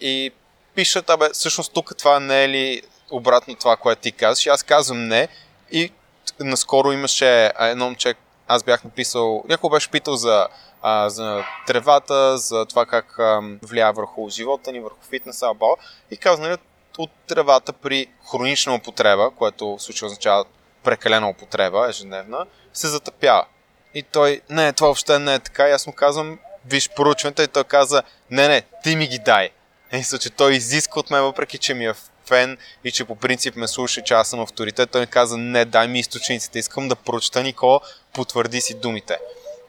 и 0.00 0.32
пишат, 0.74 1.10
абе, 1.10 1.28
всъщност 1.32 1.72
тук 1.72 1.96
това 1.98 2.20
не 2.20 2.44
е 2.44 2.48
ли 2.48 2.82
обратно 3.10 3.54
това, 3.54 3.76
което 3.76 4.02
ти 4.02 4.12
казваш. 4.12 4.46
И 4.46 4.48
аз 4.48 4.62
казвам 4.62 5.08
не 5.08 5.28
и 5.72 5.92
наскоро 6.40 6.92
имаше 6.92 7.52
едно 7.60 7.84
момче, 7.84 8.14
аз 8.48 8.62
бях 8.62 8.84
написал, 8.84 9.44
някой 9.48 9.70
беше 9.70 9.90
питал 9.90 10.16
за, 10.16 10.48
а, 10.82 11.10
за 11.10 11.44
тревата, 11.66 12.38
за 12.38 12.66
това 12.66 12.86
как 12.86 13.18
а, 13.18 13.40
влияе 13.62 13.92
върху 13.92 14.28
живота 14.30 14.72
ни, 14.72 14.80
върху 14.80 15.04
фитнеса, 15.10 15.48
абал. 15.48 15.76
И 16.10 16.16
казвам, 16.16 16.48
нали, 16.48 16.58
от 16.98 17.10
тревата 17.26 17.72
при 17.72 18.06
хронична 18.30 18.74
употреба, 18.74 19.30
което 19.30 19.76
в 19.76 19.82
случай 19.82 20.06
означава 20.06 20.44
прекалена 20.84 21.28
употреба 21.28 21.86
ежедневна, 21.88 22.46
се 22.72 22.88
затъпява. 22.88 23.46
И 23.94 24.02
той, 24.02 24.40
не, 24.50 24.72
това 24.72 24.86
въобще 24.86 25.18
не 25.18 25.34
е 25.34 25.38
така. 25.38 25.68
И 25.68 25.72
аз 25.72 25.86
му 25.86 25.92
казвам, 25.92 26.38
виж 26.66 26.90
поручването 26.96 27.42
и 27.42 27.48
той 27.48 27.64
каза, 27.64 28.02
не, 28.30 28.48
не, 28.48 28.62
ти 28.82 28.96
ми 28.96 29.06
ги 29.06 29.18
дай. 29.18 29.50
И 29.92 30.18
че 30.20 30.30
той 30.30 30.54
изиска 30.54 31.00
от 31.00 31.10
мен, 31.10 31.22
въпреки 31.22 31.58
че 31.58 31.74
ми 31.74 31.86
е 31.86 31.94
фен 32.26 32.58
и 32.84 32.92
че 32.92 33.04
по 33.04 33.16
принцип 33.16 33.56
ме 33.56 33.68
слуша, 33.68 34.02
че 34.02 34.14
аз 34.14 34.28
съм 34.28 34.40
авторитет, 34.40 34.90
той 34.90 35.00
ми 35.00 35.06
каза, 35.06 35.36
не, 35.38 35.64
дай 35.64 35.88
ми 35.88 35.98
източниците, 35.98 36.58
искам 36.58 36.88
да 36.88 36.96
прочета 36.96 37.42
Никола, 37.42 37.80
потвърди 38.12 38.60
си 38.60 38.74
думите. 38.74 39.18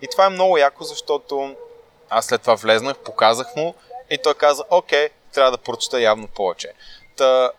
И 0.01 0.07
това 0.11 0.25
е 0.25 0.29
много 0.29 0.57
яко, 0.57 0.83
защото 0.83 1.55
аз 2.09 2.25
след 2.25 2.41
това 2.41 2.55
влезнах, 2.55 2.97
показах 2.97 3.55
му 3.55 3.75
и 4.09 4.17
той 4.23 4.33
каза, 4.33 4.63
окей, 4.69 5.09
трябва 5.33 5.51
да 5.51 5.57
прочета 5.57 6.01
явно 6.01 6.27
повече. 6.27 6.73
Та, 7.15 7.51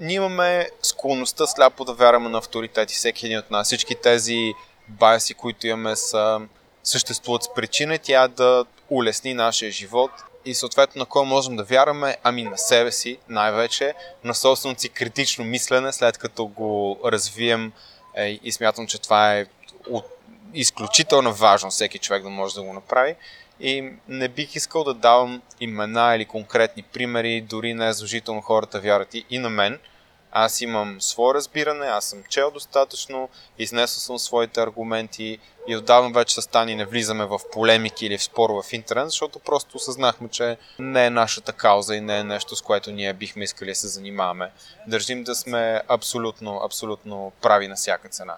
ние 0.00 0.16
имаме 0.16 0.68
склонността 0.82 1.46
сляпо 1.46 1.84
да 1.84 1.92
вярваме 1.94 2.28
на 2.28 2.38
авторитети, 2.38 2.94
всеки 2.94 3.26
един 3.26 3.38
от 3.38 3.50
нас. 3.50 3.66
Всички 3.66 3.94
тези 3.94 4.52
байси, 4.88 5.34
които 5.34 5.66
имаме, 5.66 5.96
са, 5.96 6.40
съществуват 6.84 7.42
с 7.42 7.54
причина 7.54 7.98
тя 7.98 8.28
да 8.28 8.64
улесни 8.90 9.34
нашия 9.34 9.70
живот 9.70 10.10
и 10.44 10.54
съответно 10.54 10.98
на 10.98 11.06
кой 11.06 11.26
можем 11.26 11.56
да 11.56 11.64
вярваме? 11.64 12.16
Ами 12.22 12.42
на 12.42 12.58
себе 12.58 12.92
си, 12.92 13.18
най-вече, 13.28 13.94
на 14.24 14.34
собственото 14.34 14.80
си 14.80 14.88
критично 14.88 15.44
мислене, 15.44 15.92
след 15.92 16.18
като 16.18 16.46
го 16.46 17.00
развием 17.04 17.72
е, 18.14 18.40
и 18.42 18.52
смятам, 18.52 18.86
че 18.86 18.98
това 18.98 19.36
е 19.36 19.46
от 19.90 20.04
изключително 20.54 21.32
важно 21.32 21.70
всеки 21.70 21.98
човек 21.98 22.22
да 22.22 22.28
може 22.28 22.54
да 22.54 22.62
го 22.62 22.72
направи. 22.72 23.16
И 23.62 23.92
не 24.08 24.28
бих 24.28 24.56
искал 24.56 24.84
да 24.84 24.94
давам 24.94 25.42
имена 25.60 26.16
или 26.16 26.24
конкретни 26.24 26.82
примери, 26.82 27.40
дори 27.40 27.74
не 27.74 27.88
е 27.88 27.92
задължително 27.92 28.40
хората 28.40 28.80
вярват 28.80 29.14
и, 29.14 29.24
и 29.30 29.38
на 29.38 29.50
мен. 29.50 29.78
Аз 30.32 30.60
имам 30.60 31.00
свое 31.00 31.34
разбиране, 31.34 31.86
аз 31.86 32.04
съм 32.04 32.22
чел 32.28 32.50
достатъчно, 32.50 33.28
изнесъл 33.58 34.00
съм 34.00 34.18
своите 34.18 34.60
аргументи 34.60 35.38
и 35.68 35.76
отдавна 35.76 36.10
вече 36.10 36.34
с 36.34 36.46
Тани 36.46 36.74
не 36.74 36.84
влизаме 36.84 37.26
в 37.26 37.40
полемики 37.52 38.06
или 38.06 38.18
в 38.18 38.22
спор 38.22 38.50
в 38.50 38.72
интернет, 38.72 39.10
защото 39.10 39.38
просто 39.38 39.76
осъзнахме, 39.76 40.28
че 40.28 40.56
не 40.78 41.06
е 41.06 41.10
нашата 41.10 41.52
кауза 41.52 41.96
и 41.96 42.00
не 42.00 42.18
е 42.18 42.24
нещо, 42.24 42.56
с 42.56 42.62
което 42.62 42.90
ние 42.90 43.12
бихме 43.12 43.44
искали 43.44 43.70
да 43.70 43.74
се 43.74 43.88
занимаваме. 43.88 44.50
Държим 44.86 45.24
да 45.24 45.34
сме 45.34 45.80
абсолютно, 45.88 46.60
абсолютно 46.64 47.32
прави 47.42 47.68
на 47.68 47.74
всяка 47.74 48.08
цена. 48.08 48.36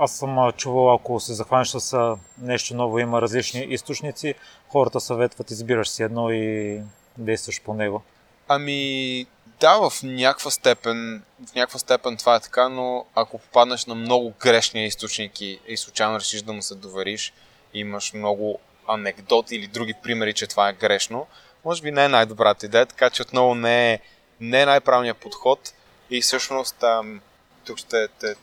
Аз 0.00 0.12
съм 0.12 0.52
чувал, 0.52 0.94
ако 0.94 1.20
се 1.20 1.34
захванеш 1.34 1.68
с 1.68 2.16
нещо 2.38 2.74
ново, 2.74 2.98
има 2.98 3.22
различни 3.22 3.60
източници, 3.60 4.34
хората 4.68 5.00
съветват, 5.00 5.50
избираш 5.50 5.88
си 5.88 6.02
едно 6.02 6.30
и 6.30 6.80
действаш 7.18 7.62
по 7.62 7.74
него. 7.74 8.02
Ами, 8.48 9.26
да, 9.60 9.90
в 9.90 10.02
някаква 10.02 10.50
степен, 10.50 11.22
в 11.46 11.54
някаква 11.54 11.78
степен 11.78 12.16
това 12.16 12.36
е 12.36 12.40
така, 12.40 12.68
но 12.68 13.04
ако 13.14 13.38
попаднеш 13.38 13.86
на 13.86 13.94
много 13.94 14.32
грешни 14.40 14.86
източники 14.86 15.60
и 15.68 15.76
случайно 15.76 16.18
решиш 16.18 16.42
да 16.42 16.52
му 16.52 16.62
се 16.62 16.74
довериш, 16.74 17.32
имаш 17.74 18.12
много 18.12 18.58
анекдоти 18.88 19.56
или 19.56 19.66
други 19.66 19.94
примери, 20.02 20.34
че 20.34 20.46
това 20.46 20.68
е 20.68 20.72
грешно, 20.72 21.26
може 21.64 21.82
би 21.82 21.90
не 21.90 22.04
е 22.04 22.08
най-добрата 22.08 22.66
идея, 22.66 22.86
така 22.86 23.10
че 23.10 23.22
отново 23.22 23.54
не 23.54 23.92
е, 23.92 24.00
не 24.40 24.62
е 24.62 24.66
най-правилният 24.66 25.16
подход 25.16 25.72
и 26.10 26.20
всъщност 26.20 26.76
там, 26.80 27.20
тук 27.66 27.78
ще 27.78 28.08
те 28.08 28.34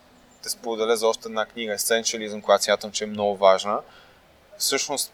да 0.45 0.49
споделя 0.49 0.97
за 0.97 1.08
още 1.08 1.27
една 1.27 1.45
книга 1.45 1.73
Essentialism, 1.73 2.41
която 2.41 2.63
смятам, 2.63 2.91
че 2.91 3.03
е 3.03 3.08
много 3.08 3.38
важна. 3.38 3.79
Всъщност, 4.58 5.13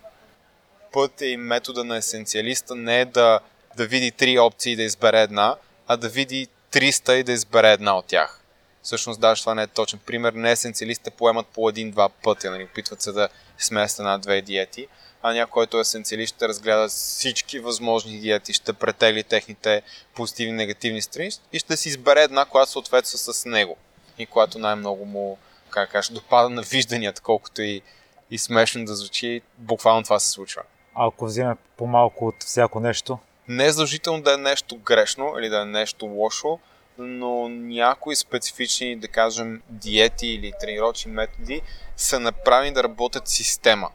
пътя 0.92 1.26
и 1.26 1.38
метода 1.38 1.84
на 1.84 1.98
есенциалиста 1.98 2.76
не 2.76 3.02
е 3.02 3.06
да, 3.06 3.40
да 3.78 3.88
види 3.88 4.12
три 4.12 4.40
опции 4.40 4.74
и 4.74 4.76
да 4.76 4.84
избере 4.84 5.22
една, 5.22 5.56
а 5.88 5.98
да 5.98 6.10
види 6.10 6.48
300 6.72 7.14
и 7.14 7.24
да 7.24 7.32
избере 7.32 7.72
една 7.72 7.98
от 7.98 8.06
тях. 8.06 8.42
Всъщност, 8.84 9.20
даже 9.20 9.42
това 9.42 9.56
не 9.56 9.64
е 9.64 9.68
точен 9.68 10.00
пример. 10.06 10.34
Не 10.34 10.52
есенциалистите 10.52 11.12
поемат 11.12 11.48
по 11.48 11.70
един-два 11.70 12.10
пътя, 12.10 12.52
нали? 12.52 12.64
опитват 12.64 13.02
се 13.02 13.12
да 13.12 13.30
смесят 13.58 14.00
една-две 14.00 14.42
диети, 14.42 14.88
а 15.22 15.34
някой, 15.34 15.52
който 15.52 15.78
е 15.78 15.82
есенциалист, 15.82 16.36
ще 16.36 16.48
разгледа 16.48 16.88
всички 16.88 17.60
възможни 17.60 18.20
диети, 18.20 18.54
ще 18.54 18.74
претегли 18.74 19.24
техните 19.24 19.82
позитивни 20.16 20.52
и 20.52 20.56
негативни 20.56 21.02
страни 21.02 21.32
и 21.54 21.60
ще 21.60 21.78
си 21.78 21.90
избере 21.90 22.22
една, 22.22 22.46
която 22.46 22.72
съответства 22.72 23.18
с 23.18 23.46
него 23.46 23.78
и 24.18 24.26
която 24.26 24.60
най-много 24.60 25.06
му, 25.06 25.38
как 25.70 25.92
кажа, 25.92 26.14
допада 26.14 26.50
на 26.50 26.62
вижданията, 26.62 27.22
колкото 27.22 27.62
и, 27.62 27.82
и 28.32 28.38
смешно 28.38 28.86
да 28.86 28.96
звучи, 28.96 29.42
буквално 29.58 30.04
това 30.04 30.20
се 30.20 30.30
случва. 30.30 30.62
А 30.96 31.08
ако 31.08 31.26
вземе 31.26 31.56
по-малко 31.78 32.28
от 32.28 32.44
всяко 32.44 32.80
нещо? 32.80 33.20
Не 33.48 33.66
е 33.66 33.72
задължително 33.72 34.22
да 34.22 34.34
е 34.34 34.38
нещо 34.38 34.78
грешно 34.78 35.34
или 35.40 35.50
да 35.50 35.62
е 35.62 35.66
нещо 35.66 36.06
лошо, 36.06 36.60
но 36.98 37.50
някои 37.50 38.16
специфични, 38.16 38.96
да 38.96 39.08
кажем, 39.08 39.62
диети 39.70 40.28
или 40.28 40.54
тренировъчни 40.60 41.12
методи 41.12 41.62
са 41.98 42.20
направени 42.20 42.74
да 42.74 42.84
работят 42.84 43.28
система. 43.28 43.90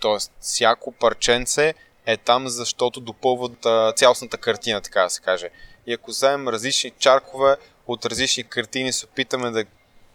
Тоест, 0.00 0.32
всяко 0.40 0.92
парченце 0.92 1.74
е 2.06 2.16
там, 2.16 2.48
защото 2.48 3.00
допълват 3.00 3.66
цялостната 3.96 4.38
картина, 4.38 4.80
така 4.80 5.02
да 5.02 5.10
се 5.10 5.20
каже. 5.20 5.50
И 5.86 5.92
ако 5.92 6.10
вземем 6.10 6.48
различни 6.48 6.90
чаркове 6.90 7.56
от 7.88 8.06
различни 8.06 8.44
картини, 8.44 8.92
се 8.92 9.06
опитаме 9.06 9.50
да 9.50 9.64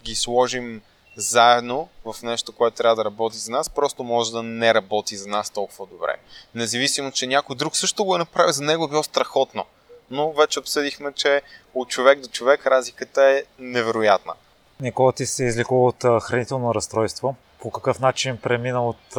ги 0.04 0.16
сложим 0.16 0.82
заедно 1.16 1.90
в 2.06 2.16
нещо, 2.24 2.52
което 2.52 2.78
трябва 2.78 2.96
да 2.96 3.06
работи 3.06 3.38
за 3.38 3.52
нас, 3.52 3.70
просто 3.70 4.04
може 4.04 4.32
да 4.32 4.44
не 4.44 4.74
работи 4.74 5.18
за 5.18 5.28
нас 5.28 5.50
толкова 5.50 5.86
добре. 5.86 6.16
Независимо, 6.56 7.12
че 7.12 7.28
някой 7.28 7.56
друг 7.56 7.76
също 7.76 8.06
го 8.06 8.16
е 8.16 8.18
направил, 8.18 8.52
за 8.52 8.64
него 8.64 8.86
е 8.86 8.90
било 8.90 9.04
страхотно 9.04 9.66
но 10.14 10.32
вече 10.32 10.60
обсъдихме, 10.60 11.12
че 11.14 11.42
от 11.74 11.90
човек 11.90 12.20
до 12.20 12.28
човек 12.28 12.68
разликата 12.68 13.24
е 13.24 13.44
невероятна. 13.60 14.34
Никола, 14.80 15.14
ти 15.14 15.26
се 15.26 15.46
излекува 15.46 15.88
от 15.88 16.24
хранително 16.24 16.76
разстройство. 16.76 17.36
По 17.62 17.72
какъв 17.72 18.00
начин 18.00 18.38
премина 18.38 18.88
от 18.88 19.16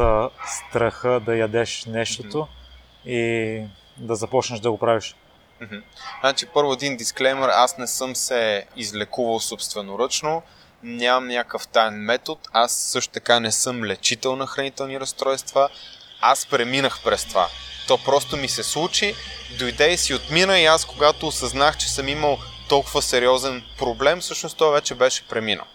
страха 0.69 1.21
да 1.25 1.35
ядеш 1.35 1.85
нещото 1.85 2.37
mm-hmm. 2.37 3.09
и 3.09 3.67
да 3.97 4.15
започнеш 4.15 4.59
да 4.59 4.71
го 4.71 4.77
правиш? 4.77 5.15
Mm-hmm. 5.61 5.81
Значи, 6.19 6.45
първо 6.45 6.73
един 6.73 6.97
дисклеймер, 6.97 7.49
аз 7.49 7.77
не 7.77 7.87
съм 7.87 8.15
се 8.15 8.65
излекувал 8.75 9.39
собственоръчно, 9.39 10.41
нямам 10.83 11.27
някакъв 11.27 11.67
тайн 11.67 11.93
метод, 11.93 12.41
аз 12.53 12.73
също 12.73 13.13
така 13.13 13.39
не 13.39 13.51
съм 13.51 13.83
лечител 13.83 14.35
на 14.35 14.47
хранителни 14.47 14.99
разстройства, 14.99 15.69
аз 16.21 16.45
преминах 16.45 17.03
през 17.03 17.25
това. 17.25 17.47
То 17.87 17.97
просто 17.97 18.37
ми 18.37 18.47
се 18.47 18.63
случи, 18.63 19.15
дойде 19.59 19.93
и 19.93 19.97
си 19.97 20.13
отмина 20.13 20.59
и 20.59 20.65
аз 20.65 20.85
когато 20.85 21.27
осъзнах, 21.27 21.77
че 21.77 21.91
съм 21.91 22.07
имал 22.07 22.39
толкова 22.69 23.01
сериозен 23.01 23.63
проблем, 23.77 24.19
всъщност 24.19 24.57
той 24.57 24.73
вече 24.73 24.95
беше 24.95 25.27
преминал. 25.27 25.65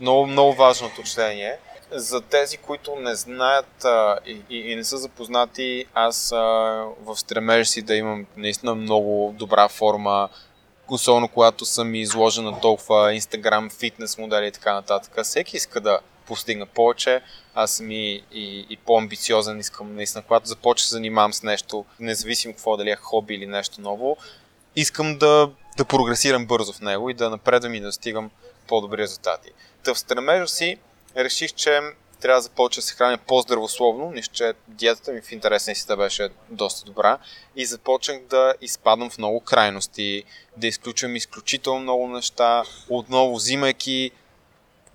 Много, 0.00 0.26
много 0.26 0.54
важно 0.54 0.86
уточнение. 0.86 1.56
За 1.90 2.20
тези, 2.20 2.56
които 2.56 2.96
не 2.96 3.14
знаят 3.14 3.84
а, 3.84 4.18
и, 4.26 4.42
и 4.50 4.76
не 4.76 4.84
са 4.84 4.96
запознати, 4.96 5.84
аз 5.94 6.32
а, 6.32 6.36
в 7.00 7.16
стремеж 7.16 7.68
си 7.68 7.82
да 7.82 7.94
имам 7.94 8.26
наистина 8.36 8.74
много 8.74 9.34
добра 9.38 9.68
форма, 9.68 10.28
особено 10.88 11.28
когато 11.28 11.64
съм 11.64 11.94
изложен 11.94 12.44
на 12.44 12.60
толкова 12.60 13.14
инстаграм, 13.14 13.70
фитнес 13.70 14.18
модели 14.18 14.46
и 14.46 14.52
така 14.52 14.74
нататък. 14.74 15.24
Всеки 15.24 15.56
иска 15.56 15.80
да 15.80 16.00
постигна 16.26 16.66
повече. 16.66 17.20
Аз 17.54 17.70
съм 17.70 17.90
и, 17.90 18.24
и, 18.32 18.66
и 18.70 18.76
по-амбициозен, 18.76 19.58
искам 19.58 19.94
наистина, 19.94 20.22
когато 20.22 20.46
започна 20.46 20.84
да 20.84 20.88
занимавам 20.88 21.32
с 21.32 21.42
нещо, 21.42 21.84
независимо 22.00 22.54
какво 22.54 22.76
дали 22.76 22.90
е 22.90 22.96
хоби 22.96 23.34
или 23.34 23.46
нещо 23.46 23.80
ново, 23.80 24.16
искам 24.76 25.18
да, 25.18 25.50
да 25.76 25.84
прогресирам 25.84 26.46
бързо 26.46 26.72
в 26.72 26.80
него 26.80 27.10
и 27.10 27.14
да 27.14 27.30
напредвам 27.30 27.74
и 27.74 27.80
да 27.80 27.92
стигам 27.92 28.30
по-добри 28.68 28.98
резултати. 28.98 29.50
Та 29.84 29.94
в 29.94 29.98
стремежа 29.98 30.48
си 30.48 30.78
реших, 31.16 31.52
че 31.52 31.80
трябва 32.20 32.38
да 32.38 32.42
започна 32.42 32.80
да 32.80 32.86
се 32.86 32.94
храня 32.94 33.18
по-здравословно, 33.26 34.10
нищо, 34.10 34.34
че 34.34 34.52
диетата 34.68 35.12
ми 35.12 35.20
в 35.20 35.32
интересен 35.32 35.74
си 35.74 35.86
да 35.86 35.96
беше 35.96 36.28
доста 36.48 36.84
добра 36.86 37.18
и 37.56 37.66
започнах 37.66 38.20
да 38.20 38.54
изпадам 38.60 39.10
в 39.10 39.18
много 39.18 39.40
крайности, 39.40 40.24
да 40.56 40.66
изключвам 40.66 41.16
изключително 41.16 41.80
много 41.80 42.08
неща, 42.08 42.62
отново 42.88 43.36
взимайки 43.36 44.10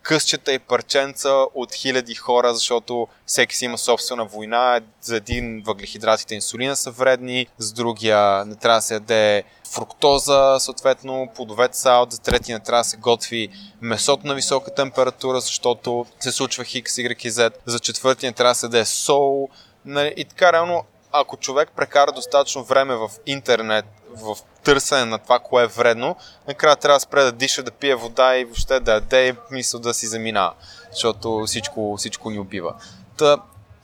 късчета 0.01 0.53
и 0.53 0.59
парченца 0.59 1.29
от 1.55 1.73
хиляди 1.73 2.15
хора, 2.15 2.53
защото 2.53 3.07
всеки 3.25 3.55
си 3.55 3.65
има 3.65 3.77
собствена 3.77 4.25
война. 4.25 4.79
За 5.01 5.15
един 5.15 5.63
въглехидратите 5.65 6.35
инсулина 6.35 6.75
са 6.75 6.91
вредни, 6.91 7.47
за 7.57 7.73
другия 7.73 8.45
не 8.45 8.55
трябва 8.55 8.77
да 8.77 8.81
се 8.81 8.93
яде 8.93 9.43
фруктоза, 9.73 10.57
съответно 10.59 11.27
плодовете 11.35 11.77
сал, 11.77 12.07
за 12.09 12.21
третия 12.21 12.57
не 12.57 12.63
трябва 12.63 12.79
да 12.79 12.89
се 12.89 12.97
готви 12.97 13.49
месото 13.81 14.27
на 14.27 14.35
висока 14.35 14.73
температура, 14.73 15.39
защото 15.39 16.05
се 16.19 16.31
случва 16.31 16.63
хикс, 16.63 16.93
y 16.93 17.29
z, 17.29 17.51
за 17.65 17.79
четвъртия 17.79 18.29
не 18.29 18.33
трябва 18.33 18.51
да 18.51 18.55
се 18.55 18.65
яде 18.65 18.85
сол. 18.85 19.49
Нали, 19.85 20.13
и 20.17 20.25
така 20.25 20.53
реално, 20.53 20.83
ако 21.11 21.37
човек 21.37 21.71
прекара 21.75 22.11
достатъчно 22.11 22.63
време 22.63 22.95
в 22.95 23.09
интернет, 23.25 23.85
в 24.09 24.37
търсене 24.63 25.05
на 25.05 25.19
това, 25.19 25.39
кое 25.39 25.63
е 25.63 25.67
вредно, 25.67 26.15
накрая 26.47 26.75
трябва 26.75 26.95
да 26.95 26.99
спре 26.99 27.23
да 27.23 27.31
диша, 27.31 27.63
да 27.63 27.71
пие 27.71 27.95
вода 27.95 28.37
и 28.37 28.45
въобще 28.45 28.79
да 28.79 28.93
яде 28.93 29.27
и 29.27 29.35
мисля 29.51 29.79
да 29.79 29.93
си 29.93 30.07
заминава, 30.07 30.53
защото 30.91 31.43
всичко, 31.45 31.95
всичко 31.97 32.29
ни 32.29 32.39
убива. 32.39 32.75
Та, 33.17 33.37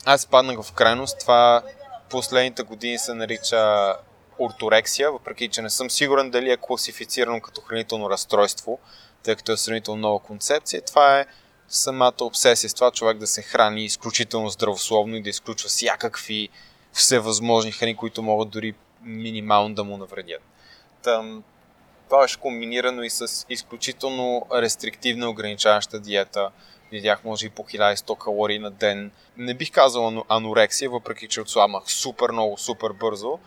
аз 0.06 0.26
паднах 0.26 0.62
в 0.62 0.72
крайност, 0.72 1.20
това 1.20 1.62
последните 2.10 2.64
години 2.64 3.00
се 3.00 3.14
нарича 3.14 3.96
орторексия, 4.40 5.12
въпреки 5.12 5.48
че 5.48 5.62
не 5.62 5.70
съм 5.70 5.90
сигурен 5.90 6.32
дали 6.32 6.52
е 6.52 6.58
класифицирано 6.58 7.42
като 7.42 7.62
хранително 7.62 8.10
разстройство, 8.10 8.80
тъй 9.24 9.36
като 9.36 9.52
е 9.52 9.58
сравнително 9.58 10.02
нова 10.02 10.20
концепция. 10.20 10.82
Това 10.82 11.20
е 11.20 11.26
самата 11.68 12.14
обсесия 12.22 12.70
с 12.70 12.74
това 12.74 12.92
човек 12.92 13.18
да 13.18 13.28
се 13.28 13.42
храни 13.42 13.86
изключително 13.86 14.50
здравословно 14.50 15.16
и 15.16 15.22
да 15.22 15.30
изключва 15.30 15.70
всякакви 15.70 16.50
всевъзможни 16.98 17.72
храни, 17.72 17.96
които 17.96 18.24
могат 18.24 18.50
дори 18.50 18.74
минимално 19.02 19.76
да 19.76 19.84
му 19.84 19.98
навредят. 19.98 20.42
Там, 21.04 21.44
това 22.10 22.22
беше 22.22 22.40
комбинирано 22.40 23.04
и 23.04 23.10
с 23.10 23.46
изключително 23.50 24.46
рестриктивна 24.54 25.30
ограничаваща 25.30 26.00
диета. 26.00 26.52
Видях 26.92 27.24
може 27.24 27.46
и 27.46 27.50
по 27.50 27.64
1100 27.64 28.18
калории 28.18 28.60
на 28.60 28.72
ден. 28.72 29.12
Не 29.38 29.54
бих 29.54 29.72
казал 29.72 30.24
анорексия, 30.30 30.90
въпреки 30.90 31.28
че 31.28 31.42
отслабнах 31.42 31.84
супер 31.92 32.32
много, 32.32 32.58
супер 32.58 32.92
бързо. 32.92 33.40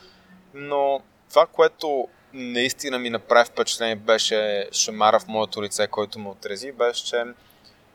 Но 0.55 1.01
това, 1.31 1.47
което 1.47 2.09
наистина 2.33 2.99
ми 2.99 3.11
направи 3.11 3.49
впечатление, 3.49 3.97
беше 3.97 4.69
шамара 4.73 5.21
в 5.21 5.29
моето 5.29 5.63
лице, 5.63 5.87
който 5.87 6.19
ме 6.19 6.29
отрези, 6.29 6.73
беше, 6.73 7.05
че 7.05 7.25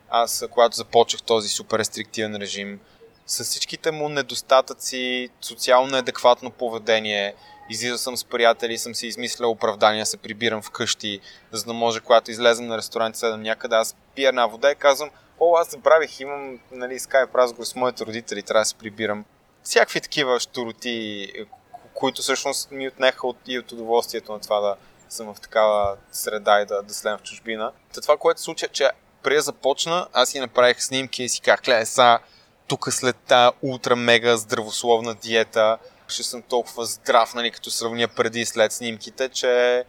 аз, 0.09 0.45
когато 0.51 0.75
започнах 0.75 1.23
този 1.23 1.49
супер 1.49 1.79
рестриктивен 1.79 2.35
режим, 2.35 2.79
с 3.25 3.43
всичките 3.43 3.91
му 3.91 4.09
недостатъци, 4.09 5.29
социално 5.41 5.91
неадекватно 5.91 6.51
поведение, 6.51 7.35
излизал 7.69 7.97
съм 7.97 8.17
с 8.17 8.23
приятели 8.23 8.77
съм 8.77 8.95
си 8.95 9.07
измислял 9.07 9.51
оправдания, 9.51 10.05
се 10.05 10.17
прибирам 10.17 10.61
вкъщи, 10.61 11.19
за 11.51 11.63
да 11.63 11.73
може, 11.73 11.99
когато 11.99 12.31
излезем 12.31 12.67
на 12.67 12.77
ресторант, 12.77 13.15
седам 13.15 13.41
някъде, 13.41 13.75
аз 13.75 13.95
пия 14.15 14.29
една 14.29 14.45
вода 14.45 14.71
и 14.71 14.75
казвам, 14.75 15.09
о, 15.39 15.55
аз 15.57 15.71
забравих, 15.71 16.19
имам 16.19 16.59
нали, 16.71 16.99
скайп 16.99 17.35
разговор 17.35 17.65
с 17.65 17.75
моите 17.75 18.05
родители, 18.05 18.43
трябва 18.43 18.61
да 18.61 18.65
се 18.65 18.75
прибирам. 18.75 19.25
Всякакви 19.63 20.01
такива 20.01 20.39
штороти, 20.39 21.31
които 21.93 22.21
всъщност 22.21 22.71
ми 22.71 22.87
отнеха 22.87 23.27
от, 23.27 23.37
и 23.47 23.59
от 23.59 23.71
удоволствието 23.71 24.31
на 24.31 24.39
това 24.39 24.59
да 24.59 24.75
съм 25.09 25.33
в 25.33 25.41
такава 25.41 25.97
среда 26.11 26.61
и 26.61 26.65
да, 26.65 26.83
да 26.83 26.93
следвам 26.93 27.19
в 27.19 27.23
чужбина. 27.23 27.71
Та 27.93 28.01
това, 28.01 28.17
което 28.17 28.39
се 28.39 28.43
случва, 28.43 28.67
че 28.67 28.89
преди 29.23 29.41
започна, 29.41 30.07
аз 30.13 30.29
си 30.29 30.39
направих 30.39 30.83
снимки 30.83 31.23
и 31.23 31.29
си 31.29 31.41
казах, 31.41 31.61
гледай 31.61 31.85
тук 32.67 32.93
след 32.93 33.15
тази 33.15 33.55
ултра 33.61 33.95
мега 33.95 34.37
здравословна 34.37 35.15
диета, 35.15 35.77
ще 36.07 36.23
съм 36.23 36.41
толкова 36.41 36.85
здрав, 36.85 37.33
нали, 37.33 37.51
като 37.51 37.71
сравня 37.71 38.07
преди 38.07 38.39
и 38.39 38.45
след 38.45 38.71
снимките, 38.71 39.29
че, 39.29 39.83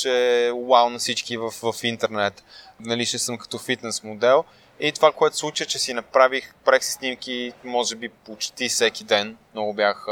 че 0.00 0.52
вау 0.68 0.90
на 0.90 0.98
всички 0.98 1.36
в, 1.36 1.50
в 1.50 1.74
интернет. 1.82 2.44
Нали, 2.80 3.06
ще 3.06 3.18
съм 3.18 3.38
като 3.38 3.58
фитнес 3.58 4.02
модел. 4.02 4.44
И 4.80 4.92
това, 4.92 5.12
което 5.12 5.36
случи, 5.36 5.66
че 5.66 5.78
си 5.78 5.94
направих, 5.94 6.54
правих 6.64 6.84
си 6.84 6.92
снимки, 6.92 7.52
може 7.64 7.96
би 7.96 8.08
почти 8.08 8.68
всеки 8.68 9.04
ден. 9.04 9.36
Много 9.54 9.74
бях 9.74 10.06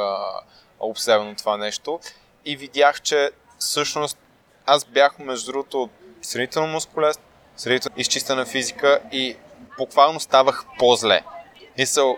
обсебен 0.81 1.29
от 1.29 1.39
това 1.39 1.57
нещо. 1.57 2.01
И 2.45 2.57
видях, 2.57 3.03
че 3.03 3.31
всъщност 3.59 4.19
аз 4.67 4.85
бях, 4.85 5.19
между 5.19 5.53
другото, 5.53 5.91
сравнително 6.23 6.73
мускулест, 6.73 7.21
сравнително 7.57 8.01
изчистена 8.01 8.47
физика 8.47 9.01
и 9.13 9.37
буквално 9.79 10.21
ставах 10.21 10.65
по-зле. 10.79 11.23
Мисъл, 11.79 12.17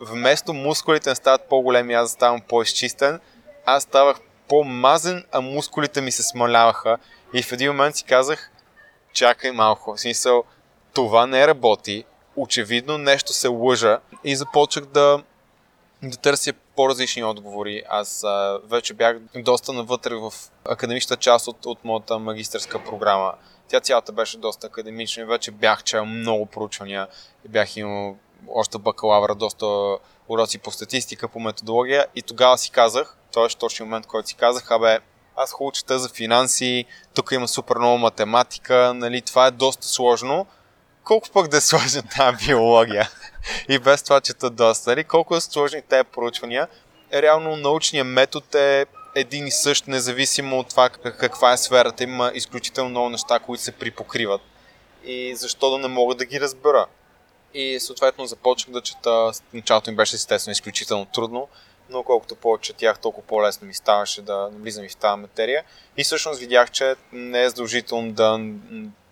вместо 0.00 0.54
мускулите 0.54 1.10
да 1.10 1.16
стават 1.16 1.48
по-големи, 1.48 1.94
аз 1.94 2.10
ставам 2.10 2.40
по-изчистен, 2.40 3.20
аз 3.66 3.82
ставах 3.82 4.16
по-мазен, 4.48 5.24
а 5.32 5.40
мускулите 5.40 6.00
ми 6.00 6.10
се 6.10 6.22
смаляваха. 6.22 6.98
И 7.34 7.42
в 7.42 7.52
един 7.52 7.68
момент 7.68 7.96
си 7.96 8.04
казах, 8.04 8.50
чакай 9.12 9.52
малко. 9.52 9.94
В 9.96 10.00
смисъл, 10.00 10.44
това 10.94 11.26
не 11.26 11.46
работи, 11.46 12.04
очевидно 12.36 12.98
нещо 12.98 13.32
се 13.32 13.48
лъжа 13.48 14.00
и 14.24 14.36
започнах 14.36 14.84
да, 14.84 15.22
да 16.02 16.16
търся 16.16 16.52
по-различни 16.76 17.24
отговори. 17.24 17.82
Аз 17.88 18.24
а, 18.24 18.60
вече 18.64 18.94
бях 18.94 19.16
доста 19.36 19.72
навътре 19.72 20.14
в 20.14 20.32
академичната 20.64 21.16
част 21.16 21.48
от, 21.48 21.66
от 21.66 21.84
моята 21.84 22.18
магистърска 22.18 22.84
програма. 22.84 23.34
Тя 23.68 23.80
цялата 23.80 24.12
беше 24.12 24.38
доста 24.38 24.66
академична 24.66 25.22
и 25.22 25.26
вече 25.26 25.50
бях 25.50 25.82
чел 25.82 26.04
много 26.04 26.46
проучвания 26.46 27.08
и 27.44 27.48
бях 27.48 27.76
имал 27.76 28.16
още 28.48 28.78
бакалавра, 28.78 29.34
доста 29.34 29.66
уроци 30.28 30.58
по 30.58 30.70
статистика, 30.70 31.28
по 31.28 31.40
методология 31.40 32.06
и 32.14 32.22
тогава 32.22 32.58
си 32.58 32.70
казах, 32.70 33.16
това 33.32 33.46
е 33.46 33.48
точно 33.48 33.86
момент, 33.86 34.06
който 34.06 34.28
си 34.28 34.34
казах, 34.34 34.70
абе, 34.70 34.98
аз 35.36 35.52
хубаво 35.52 35.72
чета 35.72 35.98
за 35.98 36.08
финанси, 36.08 36.84
тук 37.14 37.32
има 37.32 37.48
супер 37.48 37.76
много 37.76 37.98
математика, 37.98 38.94
нали, 38.94 39.22
това 39.22 39.46
е 39.46 39.50
доста 39.50 39.86
сложно. 39.86 40.46
Колко 41.04 41.28
пък 41.30 41.48
да 41.48 41.56
е 41.56 41.60
сложна 41.60 42.02
тази 42.16 42.46
биология? 42.46 43.10
и 43.68 43.78
без 43.78 44.02
това 44.02 44.20
чета 44.20 44.50
доста. 44.50 44.90
Нали? 44.90 45.04
Колко 45.04 45.36
е 45.36 45.40
сложни 45.40 45.82
тези 45.82 46.04
проучвания? 46.04 46.68
Реално 47.12 47.56
научният 47.56 48.06
метод 48.06 48.46
е 48.54 48.86
един 49.14 49.46
и 49.46 49.50
същ, 49.50 49.86
независимо 49.86 50.58
от 50.58 50.68
това 50.68 50.88
каква 50.88 51.52
е 51.52 51.56
сферата. 51.56 52.04
Има 52.04 52.32
изключително 52.34 52.90
много 52.90 53.08
неща, 53.08 53.38
които 53.38 53.62
се 53.62 53.72
припокриват. 53.72 54.40
И 55.04 55.34
защо 55.36 55.70
да 55.70 55.78
не 55.78 55.88
мога 55.88 56.14
да 56.14 56.24
ги 56.24 56.40
разбера? 56.40 56.86
И 57.54 57.80
съответно 57.80 58.26
започнах 58.26 58.72
да 58.72 58.80
чета. 58.80 59.30
Началото 59.54 59.90
ми 59.90 59.96
беше 59.96 60.16
естествено 60.16 60.52
изключително 60.52 61.06
трудно, 61.06 61.48
но 61.90 62.02
колкото 62.02 62.36
повече 62.36 62.72
четях, 62.72 62.98
толкова 62.98 63.26
по-лесно 63.26 63.66
ми 63.66 63.74
ставаше 63.74 64.22
да 64.22 64.50
навлизам 64.52 64.84
и 64.84 64.88
в 64.88 64.96
тази 64.96 65.20
материя. 65.20 65.64
И 65.96 66.04
всъщност 66.04 66.40
видях, 66.40 66.70
че 66.70 66.94
не 67.12 67.42
е 67.42 67.48
задължително 67.48 68.12
да, 68.12 68.40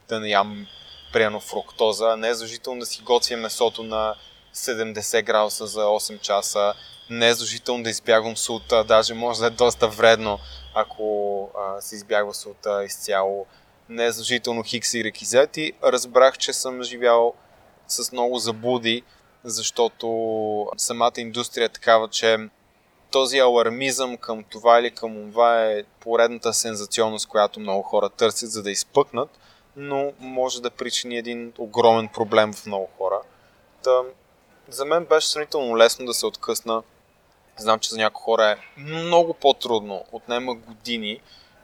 да 0.09 0.21
не 0.21 0.29
ям 0.29 0.67
примерно 1.13 1.41
фруктоза, 1.41 2.17
не 2.17 2.29
е 2.29 2.35
задължително 2.35 2.81
да 2.81 2.87
си 2.87 3.03
готвя 3.03 3.37
месото 3.37 3.83
на 3.83 4.15
70 4.55 5.23
градуса 5.23 5.67
за 5.67 5.81
8 5.81 6.21
часа, 6.21 6.75
не 7.11 7.29
е 7.29 7.33
задължително 7.33 7.85
да 7.85 7.91
избягвам 7.91 8.37
султа, 8.37 8.85
даже 8.85 9.15
може 9.15 9.41
да 9.41 9.47
е 9.47 9.51
доста 9.51 9.89
вредно, 9.89 10.39
ако 10.75 11.51
а, 11.59 11.81
се 11.81 11.95
избягва 11.95 12.35
султа 12.35 12.85
изцяло. 12.85 13.47
Не 13.89 14.05
е 14.05 14.11
задължително 14.11 14.63
хикс 14.63 14.95
и 14.95 15.05
рекизети. 15.05 15.73
Разбрах, 15.83 16.39
че 16.39 16.53
съм 16.53 16.83
живял 16.83 17.35
с 17.89 18.13
много 18.13 18.39
заблуди, 18.39 19.03
защото 19.45 20.07
самата 20.77 21.13
индустрия 21.17 21.65
е 21.65 21.69
такава, 21.69 22.09
че 22.09 22.39
този 23.11 23.39
алармизъм 23.39 24.17
към 24.17 24.45
това 24.45 24.79
или 24.79 24.91
към 24.91 25.31
това 25.31 25.65
е 25.65 25.83
поредната 26.01 26.53
сензационност, 26.53 27.29
която 27.29 27.61
много 27.61 27.83
хора 27.83 28.09
търсят, 28.09 28.51
за 28.51 28.63
да 28.63 28.71
изпъкнат, 28.71 29.39
но 29.77 30.13
може 30.21 30.63
да 30.63 30.71
причини 30.71 31.17
един 31.17 31.53
огромен 31.59 32.09
проблем 32.09 32.53
в 32.53 32.67
много 32.67 32.89
хора. 32.99 33.21
Та, 33.83 34.01
за 34.69 34.85
мен 34.85 35.05
беше 35.05 35.29
сравнително 35.29 35.79
лесно 35.79 36.07
да 36.07 36.15
се 36.15 36.27
откъсна. 36.27 36.83
Знам, 37.57 37.79
че 37.79 37.91
за 37.91 37.97
някои 37.97 38.23
хора 38.25 38.45
е 38.51 38.81
много 38.81 39.35
по-трудно, 39.35 40.05
отнема 40.13 40.55
години 40.55 41.21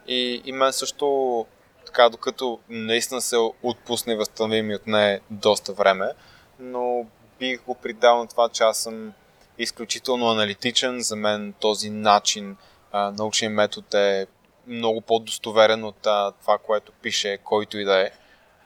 и, 0.06 0.42
и 0.44 0.52
мен 0.52 0.72
също 0.72 1.46
така, 1.92 2.08
докато 2.08 2.58
наистина 2.68 3.20
се 3.20 3.36
отпусне 3.62 4.12
и 4.12 4.16
възстанови 4.16 4.62
ми 4.62 4.74
отне 4.74 5.20
доста 5.30 5.72
време, 5.72 6.12
но 6.58 7.06
бих 7.38 7.62
го 7.62 7.74
придал 7.74 8.18
на 8.18 8.26
това, 8.26 8.48
че 8.48 8.62
аз 8.62 8.78
съм 8.78 9.12
изключително 9.58 10.30
аналитичен. 10.30 11.00
За 11.00 11.16
мен 11.16 11.54
този 11.60 11.90
начин, 11.90 12.56
научен 12.94 13.52
метод 13.52 13.98
е 13.98 14.26
много 14.66 15.00
по-достоверен 15.00 15.84
от 15.84 15.96
това, 16.40 16.58
което 16.62 16.92
пише 16.92 17.38
който 17.44 17.78
и 17.78 17.84
да 17.84 18.00
е. 18.00 18.10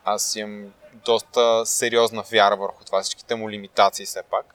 Аз 0.05 0.37
имам 0.37 0.73
доста 1.05 1.67
сериозна 1.67 2.23
вяра 2.33 2.57
върху 2.57 2.85
това, 2.85 3.03
всичките 3.03 3.35
му 3.35 3.51
лимитации 3.51 4.07
все 4.07 4.23
пак. 4.23 4.55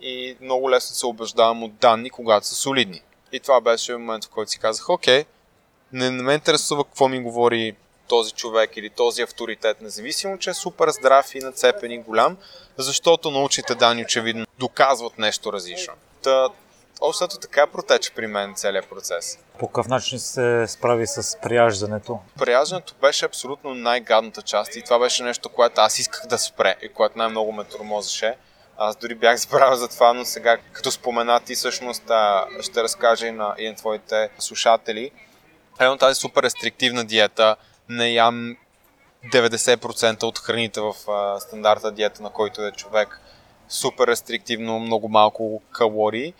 И 0.00 0.36
много 0.40 0.70
лесно 0.70 0.96
се 0.96 1.06
убеждавам 1.06 1.62
от 1.62 1.76
данни, 1.76 2.10
когато 2.10 2.46
са 2.46 2.54
солидни. 2.54 3.02
И 3.32 3.40
това 3.40 3.60
беше 3.60 3.92
момент, 3.92 4.24
в 4.24 4.28
който 4.28 4.50
си 4.50 4.58
казах, 4.58 4.88
окей, 4.88 5.24
не, 5.92 6.10
не 6.10 6.22
ме 6.22 6.34
интересува 6.34 6.84
какво 6.84 7.08
ми 7.08 7.22
говори 7.22 7.76
този 8.10 8.32
човек 8.32 8.76
или 8.76 8.90
този 8.90 9.22
авторитет, 9.22 9.80
независимо, 9.80 10.38
че 10.38 10.50
е 10.50 10.54
супер 10.54 10.90
здрав 10.90 11.34
и 11.34 11.38
нацепен 11.38 11.90
и 11.90 11.98
голям, 11.98 12.36
защото 12.76 13.30
научните 13.30 13.74
данни 13.74 14.02
очевидно 14.02 14.46
доказват 14.58 15.18
нещо 15.18 15.52
различно. 15.52 15.92
Та, 16.22 16.48
Общо 17.02 17.28
така 17.28 17.66
протече 17.66 18.10
при 18.14 18.26
мен 18.26 18.54
целият 18.54 18.88
процес. 18.88 19.38
По 19.58 19.66
какъв 19.66 19.88
начин 19.88 20.18
се 20.18 20.66
справи 20.68 21.06
с 21.06 21.38
прияждането? 21.42 22.18
Прияждането 22.38 22.94
беше 23.00 23.24
абсолютно 23.24 23.74
най-гадната 23.74 24.42
част 24.42 24.76
и 24.76 24.82
това 24.82 24.98
беше 24.98 25.22
нещо, 25.22 25.48
което 25.48 25.80
аз 25.80 25.98
исках 25.98 26.26
да 26.26 26.38
спре 26.38 26.76
и 26.82 26.88
което 26.88 27.18
най-много 27.18 27.52
ме 27.52 27.64
тормозеше. 27.64 28.36
Аз 28.78 28.96
дори 28.96 29.14
бях 29.14 29.36
забравил 29.36 29.76
за 29.76 29.88
това, 29.88 30.12
но 30.12 30.24
сега, 30.24 30.58
като 30.72 30.90
спомена 30.90 31.40
ти, 31.40 31.54
всъщност 31.54 32.02
ще 32.60 32.82
разкажа 32.82 33.26
и 33.26 33.32
на, 33.32 33.54
и 33.58 33.68
на 33.68 33.74
твоите 33.74 34.30
слушатели. 34.38 35.10
Едно 35.80 35.96
тази 35.96 36.20
супер 36.20 36.42
рестриктивна 36.42 37.04
диета, 37.04 37.56
не 37.90 38.10
ям 38.10 38.56
90% 39.32 40.22
от 40.22 40.38
храните 40.38 40.80
в 40.80 40.94
а, 41.10 41.40
стандарта 41.40 41.92
диета, 41.92 42.22
на 42.22 42.30
който 42.30 42.62
е 42.62 42.72
човек. 42.72 43.20
Супер 43.68 44.06
рестриктивно, 44.06 44.78
много 44.78 45.08
малко 45.08 45.62
калории 45.72 46.34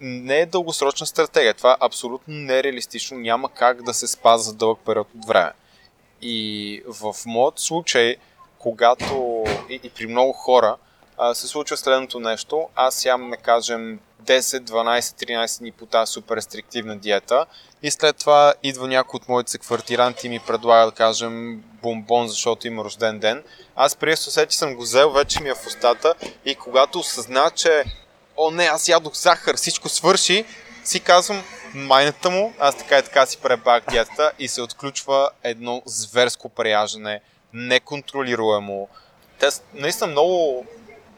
не 0.00 0.38
е 0.38 0.46
дългосрочна 0.46 1.06
стратегия. 1.06 1.54
Това 1.54 1.72
е 1.72 1.76
абсолютно 1.80 2.34
нереалистично. 2.34 3.18
Няма 3.18 3.48
как 3.48 3.82
да 3.82 3.94
се 3.94 4.06
спазва 4.06 4.50
за 4.50 4.54
дълъг 4.54 4.78
период 4.86 5.08
от 5.18 5.26
време. 5.26 5.52
И 6.22 6.82
в 6.86 7.14
моят 7.26 7.58
случай, 7.58 8.16
когато 8.58 9.44
и, 9.68 9.80
и 9.82 9.90
при 9.90 10.06
много 10.06 10.32
хора 10.32 10.76
а, 11.22 11.34
се 11.34 11.46
случва 11.46 11.76
следното 11.76 12.20
нещо, 12.20 12.68
аз 12.74 13.04
ям, 13.04 13.30
да 13.30 13.36
кажем, 13.36 14.00
10, 14.24 14.40
12, 14.40 15.00
13 15.00 15.58
дни 15.58 15.72
по 15.72 15.86
тази 15.86 16.12
супер 16.12 16.36
рестриктивна 16.36 16.98
диета 16.98 17.46
и 17.82 17.90
след 17.90 18.16
това 18.16 18.54
идва 18.62 18.88
някой 18.88 19.18
от 19.18 19.28
моите 19.28 19.58
квартиранти 19.58 20.26
и 20.26 20.30
ми 20.30 20.40
предлага 20.46 20.86
да 20.86 20.92
кажем 20.92 21.64
бомбон, 21.82 22.28
защото 22.28 22.66
има 22.66 22.84
рожден 22.84 23.18
ден. 23.18 23.42
Аз 23.76 23.96
преди 23.96 24.16
че 24.48 24.58
съм 24.58 24.74
го 24.74 24.82
взел, 24.82 25.10
вече 25.10 25.42
ми 25.42 25.48
е 25.48 25.54
в 25.54 25.66
устата 25.66 26.14
и 26.44 26.54
когато 26.54 26.98
осъзна, 26.98 27.50
че 27.54 27.84
о 28.36 28.50
не, 28.50 28.64
аз 28.64 28.88
ядох 28.88 29.14
захар, 29.14 29.56
всичко 29.56 29.88
свърши, 29.88 30.44
си 30.84 31.00
казвам, 31.00 31.42
майната 31.74 32.30
му, 32.30 32.52
аз 32.58 32.76
така 32.76 32.98
и 32.98 33.02
така 33.02 33.26
си 33.26 33.38
пребах 33.38 33.82
диетата 33.90 34.32
и 34.38 34.48
се 34.48 34.62
отключва 34.62 35.30
едно 35.42 35.82
зверско 35.86 36.48
преяждане, 36.48 37.20
неконтролируемо. 37.52 38.88
Те 39.38 39.48
наистина 39.74 40.06
много, 40.06 40.66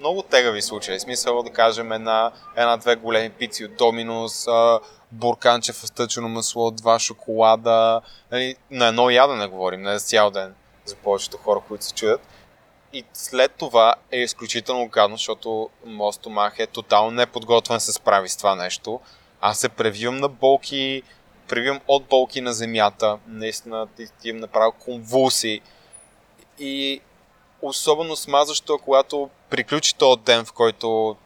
много 0.03 0.23
тегави 0.23 0.62
случаи. 0.62 1.01
Смисъл 1.01 1.43
да 1.43 1.51
кажем 1.51 1.93
една, 1.93 2.33
една-две 2.57 2.97
големи 2.97 3.31
пици 3.31 3.65
от 3.65 3.77
Доминус, 3.77 4.47
бурканче 5.12 5.73
в 5.73 5.77
стъчено 5.77 6.29
масло, 6.29 6.71
два 6.71 6.99
шоколада. 6.99 8.01
Нали, 8.33 8.57
на 8.71 8.87
едно 8.87 9.11
ядене 9.11 9.47
говорим, 9.47 9.83
не 9.83 9.99
за 9.99 10.05
цял 10.05 10.31
ден 10.31 10.55
за 10.85 10.97
повечето 10.97 11.37
хора, 11.37 11.61
които 11.69 11.85
се 11.85 11.95
чудят. 11.95 12.21
И 12.93 13.05
след 13.12 13.53
това 13.53 13.95
е 14.11 14.19
изключително 14.19 14.88
гадно, 14.88 15.17
защото 15.17 15.71
моят 15.87 16.15
стомах 16.15 16.59
е 16.59 16.67
тотално 16.67 17.11
неподготвен 17.11 17.81
се 17.81 17.93
справи 17.93 18.29
с 18.29 18.37
това 18.37 18.55
нещо. 18.55 19.01
Аз 19.41 19.59
се 19.59 19.69
превивам 19.69 20.17
на 20.17 20.29
болки, 20.29 21.03
превивам 21.49 21.81
от 21.88 22.05
болки 22.05 22.41
на 22.41 22.53
земята. 22.53 23.19
Наистина 23.27 23.87
ти 23.97 24.29
им 24.29 24.37
направил 24.37 24.73
конвулсии. 24.73 25.61
И 26.59 27.01
особено 27.62 28.16
смазващо, 28.16 28.79
когато 28.79 29.31
приключи 29.51 29.94
този 29.94 30.20
ден, 30.20 30.44
в 30.44 30.53
който 30.53 31.16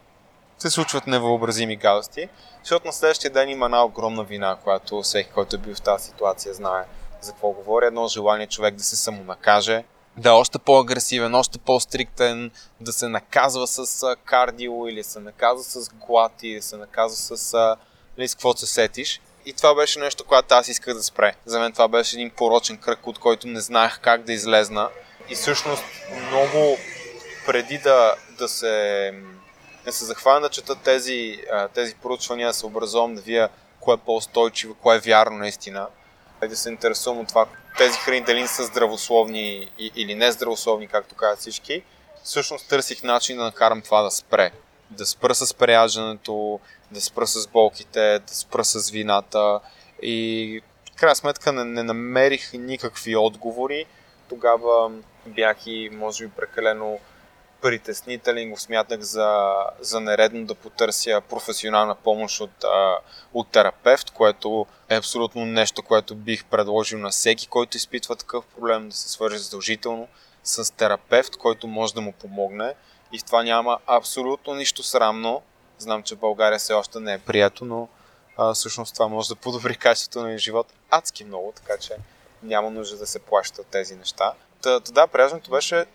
се 0.57 0.69
случват 0.69 1.07
невъобразими 1.07 1.75
гадости, 1.75 2.29
защото 2.63 2.87
на 2.87 2.93
следващия 2.93 3.31
ден 3.31 3.49
има 3.49 3.65
една 3.65 3.83
огромна 3.85 4.23
вина, 4.23 4.57
която 4.63 5.01
всеки, 5.01 5.29
който 5.29 5.55
е 5.55 5.59
бил 5.59 5.75
в 5.75 5.81
тази 5.81 6.05
ситуация, 6.05 6.53
знае 6.53 6.83
за 7.21 7.31
какво 7.31 7.49
говоря. 7.49 7.87
Едно 7.87 8.07
желание 8.07 8.47
човек 8.47 8.75
да 8.75 8.83
се 8.83 8.95
самонакаже, 8.95 9.83
да 10.17 10.29
е 10.29 10.31
още 10.31 10.59
по-агресивен, 10.59 11.35
още 11.35 11.57
по-стриктен, 11.57 12.51
да 12.81 12.93
се 12.93 13.07
наказва 13.07 13.67
с 13.67 14.15
кардио 14.25 14.87
или 14.87 15.03
се 15.03 15.19
наказва 15.19 15.63
с 15.63 15.89
глад 15.89 16.31
или 16.43 16.61
се 16.61 16.77
наказва 16.77 17.37
с, 17.37 17.75
нали, 18.17 18.27
с 18.27 18.35
каквото 18.35 18.59
се 18.59 18.65
сетиш. 18.65 19.21
И 19.45 19.53
това 19.53 19.75
беше 19.75 19.99
нещо, 19.99 20.25
което 20.25 20.55
аз 20.55 20.67
исках 20.67 20.93
да 20.93 21.03
спре. 21.03 21.35
За 21.45 21.59
мен 21.59 21.71
това 21.71 21.87
беше 21.87 22.15
един 22.15 22.29
порочен 22.29 22.77
кръг, 22.77 23.07
от 23.07 23.19
който 23.19 23.47
не 23.47 23.59
знаех 23.59 23.99
как 23.99 24.23
да 24.23 24.33
излезна. 24.33 24.89
И 25.29 25.35
всъщност 25.35 25.83
много 26.27 26.77
преди 27.45 27.77
да, 27.77 28.15
да 28.37 28.47
се, 28.47 29.13
да 29.85 29.93
се 29.93 30.05
захвана 30.05 30.41
да 30.41 30.49
чета 30.49 30.75
тези, 30.75 31.43
тези 31.73 31.95
проучвания, 31.95 32.47
да 32.47 32.53
се 32.53 32.65
образувам 32.65 33.15
да 33.15 33.21
вия 33.21 33.49
кое 33.79 33.93
е 33.93 34.05
по-устойчиво, 34.05 34.75
кое 34.75 34.95
е 34.95 34.99
вярно 34.99 35.37
наистина. 35.37 35.87
Да 36.49 36.55
се 36.55 36.69
интересувам 36.69 37.19
от 37.19 37.27
това 37.27 37.45
тези 37.77 37.99
храни 37.99 38.21
дали 38.21 38.47
са 38.47 38.63
здравословни 38.63 39.71
или 39.95 40.15
не 40.15 40.31
здравословни, 40.31 40.87
както 40.87 41.15
казват 41.15 41.39
всички, 41.39 41.83
всъщност 42.23 42.69
търсих 42.69 43.03
начин 43.03 43.37
да 43.37 43.43
накарам 43.43 43.81
това 43.81 44.01
да 44.01 44.11
спре. 44.11 44.51
Да 44.89 45.05
спра 45.05 45.35
с 45.35 45.53
преяждането, 45.53 46.59
да 46.91 47.01
спра 47.01 47.27
с 47.27 47.47
болките, 47.47 48.19
да 48.19 48.35
спра 48.35 48.65
с 48.65 48.89
вината 48.89 49.59
и 50.01 50.61
крайна 50.95 51.15
сметка 51.15 51.51
не, 51.51 51.63
не 51.63 51.83
намерих 51.83 52.53
никакви 52.53 53.15
отговори. 53.15 53.85
Тогава 54.29 54.91
бях 55.27 55.57
и 55.67 55.89
може 55.93 56.27
би 56.27 56.31
прекалено 56.31 56.99
притеснителен, 57.61 58.49
го 58.49 58.57
смятах 58.57 59.01
за, 59.01 59.55
за 59.79 59.99
нередно 59.99 60.45
да 60.45 60.55
потърся 60.55 61.21
професионална 61.29 61.95
помощ 61.95 62.39
от, 62.39 62.63
а, 62.63 62.97
от 63.33 63.47
терапевт, 63.47 64.11
което 64.11 64.65
е 64.89 64.95
абсолютно 64.95 65.45
нещо, 65.45 65.83
което 65.83 66.15
бих 66.15 66.45
предложил 66.45 66.99
на 66.99 67.09
всеки, 67.09 67.47
който 67.47 67.77
изпитва 67.77 68.15
такъв 68.15 68.45
проблем, 68.45 68.89
да 68.89 68.95
се 68.95 69.09
свържи 69.09 69.37
задължително 69.37 70.07
с 70.43 70.73
терапевт, 70.73 71.37
който 71.37 71.67
може 71.67 71.93
да 71.93 72.01
му 72.01 72.11
помогне. 72.11 72.73
И 73.11 73.19
в 73.19 73.23
това 73.23 73.43
няма 73.43 73.79
абсолютно 73.87 74.53
нищо 74.53 74.83
срамно. 74.83 75.41
Знам, 75.77 76.03
че 76.03 76.15
в 76.15 76.19
България 76.19 76.59
все 76.59 76.73
още 76.73 76.99
не 76.99 77.13
е 77.13 77.19
прието, 77.19 77.65
но 77.65 77.87
а, 78.37 78.53
всъщност 78.53 78.93
това 78.93 79.07
може 79.07 79.29
да 79.29 79.35
подобри 79.35 79.75
качеството 79.75 80.27
на 80.27 80.37
живот 80.37 80.67
адски 80.89 81.23
много, 81.23 81.53
така 81.55 81.77
че 81.77 81.93
няма 82.43 82.71
нужда 82.71 82.97
да 82.97 83.07
се 83.07 83.19
плащат 83.19 83.67
тези 83.67 83.95
неща. 83.95 84.33
Та, 84.67 84.79
да, 84.79 85.07
пряждането 85.07 85.51
беше 85.51 85.85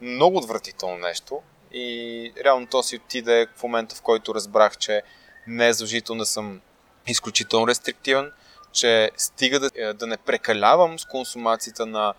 много 0.00 0.36
отвратително 0.36 0.98
нещо 0.98 1.42
и 1.72 2.32
реално 2.44 2.66
то 2.66 2.82
си 2.82 2.96
отиде 2.96 3.46
в 3.56 3.62
момента, 3.62 3.94
в 3.94 4.02
който 4.02 4.34
разбрах, 4.34 4.76
че 4.76 5.02
не 5.46 5.68
е 5.68 5.72
задължително 5.72 6.18
да 6.18 6.26
съм 6.26 6.60
изключително 7.06 7.66
рестриктивен, 7.66 8.32
че 8.72 9.10
стига 9.16 9.60
да, 9.60 9.70
е, 9.74 9.92
да 9.92 10.06
не 10.06 10.16
прекалявам 10.16 10.98
с 10.98 11.04
консумацията 11.04 11.86
на 11.86 12.14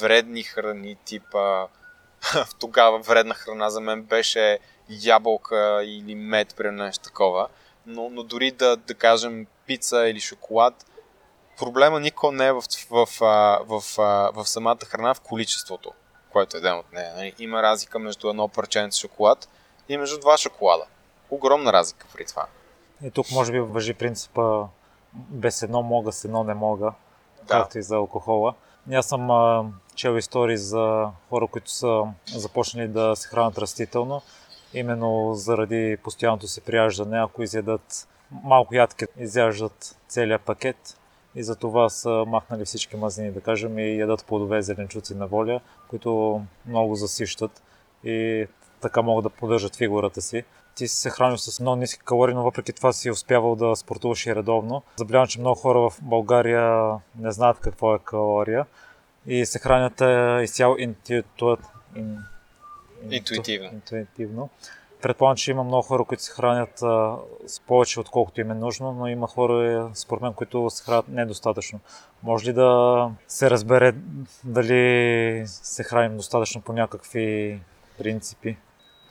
вредни 0.00 0.42
храни, 0.42 0.96
типа 1.04 1.66
тогава 2.60 2.98
вредна 2.98 3.34
храна 3.34 3.70
за 3.70 3.80
мен 3.80 4.02
беше 4.02 4.58
ябълка 4.88 5.82
или 5.84 6.14
мед, 6.14 6.54
при 6.56 6.70
нещо 6.70 7.04
такова. 7.04 7.48
Но, 7.86 8.10
но 8.10 8.22
дори 8.22 8.50
да, 8.50 8.76
да 8.76 8.94
кажем 8.94 9.46
пица 9.66 10.08
или 10.08 10.20
шоколад, 10.20 10.86
проблема 11.58 12.00
никога 12.00 12.32
не 12.32 12.46
е 12.46 12.52
в, 12.52 12.62
в, 12.90 13.06
в, 13.20 13.66
в, 13.66 13.82
в, 14.34 14.48
самата 14.48 14.78
храна, 14.86 15.14
в 15.14 15.20
количеството 15.20 15.92
който 16.32 16.56
е 16.56 16.60
ден 16.60 16.78
от 16.78 16.92
нея. 16.92 17.14
Нали? 17.16 17.34
Има 17.38 17.62
разлика 17.62 17.98
между 17.98 18.28
едно 18.28 18.48
парченце 18.48 19.00
шоколад 19.00 19.48
и 19.88 19.96
между 19.96 20.20
два 20.20 20.36
шоколада. 20.36 20.84
Огромна 21.30 21.72
разлика 21.72 22.06
при 22.14 22.24
това. 22.24 22.46
И 23.02 23.10
тук 23.10 23.26
може 23.32 23.52
би 23.52 23.60
въжи 23.60 23.94
принципа 23.94 24.64
без 25.12 25.62
едно 25.62 25.82
мога, 25.82 26.12
с 26.12 26.24
едно 26.24 26.44
не 26.44 26.54
мога, 26.54 26.92
да. 27.42 27.46
както 27.46 27.78
и 27.78 27.82
за 27.82 27.96
алкохола. 27.96 28.54
Аз 28.92 29.06
съм 29.06 29.30
а, 29.30 29.64
чел 29.94 30.16
истории 30.16 30.56
за 30.56 31.10
хора, 31.28 31.46
които 31.46 31.70
са 31.70 32.04
започнали 32.34 32.88
да 32.88 33.16
се 33.16 33.28
хранят 33.28 33.58
растително, 33.58 34.22
именно 34.74 35.34
заради 35.34 35.96
постоянното 36.04 36.46
си 36.46 36.60
прияждане, 36.60 37.18
ако 37.18 37.42
изядат 37.42 38.08
малко 38.30 38.74
ядки, 38.74 39.04
изяждат 39.18 39.96
целият 40.08 40.42
пакет, 40.42 40.98
и 41.34 41.42
за 41.42 41.56
това 41.56 41.88
са 41.88 42.24
махнали 42.26 42.64
всички 42.64 42.96
мазнини, 42.96 43.32
да 43.32 43.40
кажем, 43.40 43.78
и 43.78 43.98
ядат 43.98 44.24
плодове, 44.24 44.62
зеленчуци 44.62 45.14
на 45.14 45.26
воля, 45.26 45.60
които 45.88 46.42
много 46.66 46.94
засищат 46.94 47.62
и 48.04 48.46
така 48.80 49.02
могат 49.02 49.22
да 49.22 49.30
поддържат 49.30 49.76
фигурата 49.76 50.20
си. 50.20 50.44
Ти 50.74 50.88
си 50.88 50.96
се 50.96 51.10
хранил 51.10 51.38
с 51.38 51.60
много 51.60 51.76
ниски 51.76 52.00
калории, 52.04 52.34
но 52.34 52.42
въпреки 52.42 52.72
това 52.72 52.92
си 52.92 53.10
успявал 53.10 53.56
да 53.56 53.76
спортуваш 53.76 54.26
и 54.26 54.34
редовно. 54.34 54.82
Забелявам, 54.96 55.26
че 55.26 55.40
много 55.40 55.60
хора 55.60 55.78
в 55.78 55.92
България 56.02 56.94
не 57.18 57.32
знаят 57.32 57.60
какво 57.60 57.94
е 57.94 57.98
калория 57.98 58.66
и 59.26 59.46
се 59.46 59.58
хранят 59.58 60.00
е, 60.00 60.40
изцяло 60.42 60.76
интуитивно. 60.78 61.68
интуитивно. 63.72 64.50
Предполагам, 65.02 65.36
че 65.36 65.50
има 65.50 65.64
много 65.64 65.82
хора, 65.82 66.04
които 66.04 66.22
се 66.22 66.32
хранят 66.32 66.82
а, 66.82 67.16
с 67.46 67.60
повече, 67.60 68.00
отколкото 68.00 68.40
им 68.40 68.50
е 68.50 68.54
нужно, 68.54 68.92
но 68.92 69.06
има 69.06 69.26
хора, 69.26 69.90
според 69.94 70.22
мен, 70.22 70.32
които 70.32 70.70
се 70.70 70.84
хранят 70.84 71.08
недостатъчно. 71.08 71.80
Може 72.22 72.46
ли 72.46 72.52
да 72.52 73.10
се 73.28 73.50
разбере 73.50 73.94
дали 74.44 75.44
се 75.46 75.84
храним 75.84 76.16
достатъчно 76.16 76.60
по 76.60 76.72
някакви 76.72 77.60
принципи? 77.98 78.56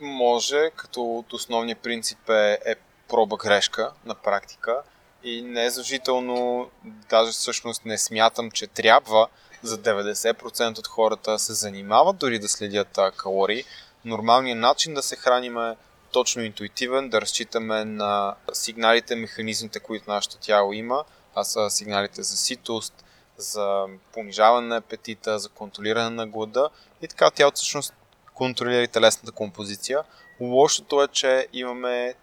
Може, 0.00 0.70
като 0.76 1.02
от 1.02 1.32
основния 1.32 1.76
принцип 1.76 2.28
е, 2.28 2.58
е 2.66 2.74
проба-грешка 3.08 3.92
на 4.06 4.14
практика 4.14 4.82
и 5.24 5.42
не 5.42 5.64
е 5.64 5.70
задължително, 5.70 6.68
даже 6.84 7.32
всъщност 7.32 7.84
не 7.84 7.98
смятам, 7.98 8.50
че 8.50 8.66
трябва 8.66 9.28
за 9.62 9.78
90% 9.78 10.78
от 10.78 10.86
хората 10.86 11.38
се 11.38 11.52
занимават 11.52 12.16
дори 12.16 12.38
да 12.38 12.48
следят 12.48 12.98
калории, 13.16 13.64
нормалният 14.08 14.58
начин 14.58 14.94
да 14.94 15.02
се 15.02 15.16
храним 15.16 15.58
е 15.58 15.76
точно 16.12 16.42
интуитивен, 16.42 17.08
да 17.08 17.20
разчитаме 17.20 17.84
на 17.84 18.34
сигналите, 18.52 19.14
механизмите, 19.14 19.80
които 19.80 20.10
нашето 20.10 20.36
тяло 20.36 20.72
има. 20.72 21.04
Това 21.30 21.44
са 21.44 21.70
сигналите 21.70 22.22
за 22.22 22.36
ситост, 22.36 23.04
за 23.36 23.86
понижаване 24.12 24.66
на 24.66 24.76
апетита, 24.76 25.38
за 25.38 25.48
контролиране 25.48 26.10
на 26.10 26.26
глада 26.26 26.68
и 27.02 27.08
така 27.08 27.30
тялото 27.30 27.56
всъщност 27.56 27.94
контролира 28.34 28.82
и 28.82 28.88
телесната 28.88 29.32
композиция. 29.32 30.02
Лошото 30.40 31.02
е, 31.02 31.08
че 31.08 31.46
имаме 31.52 32.14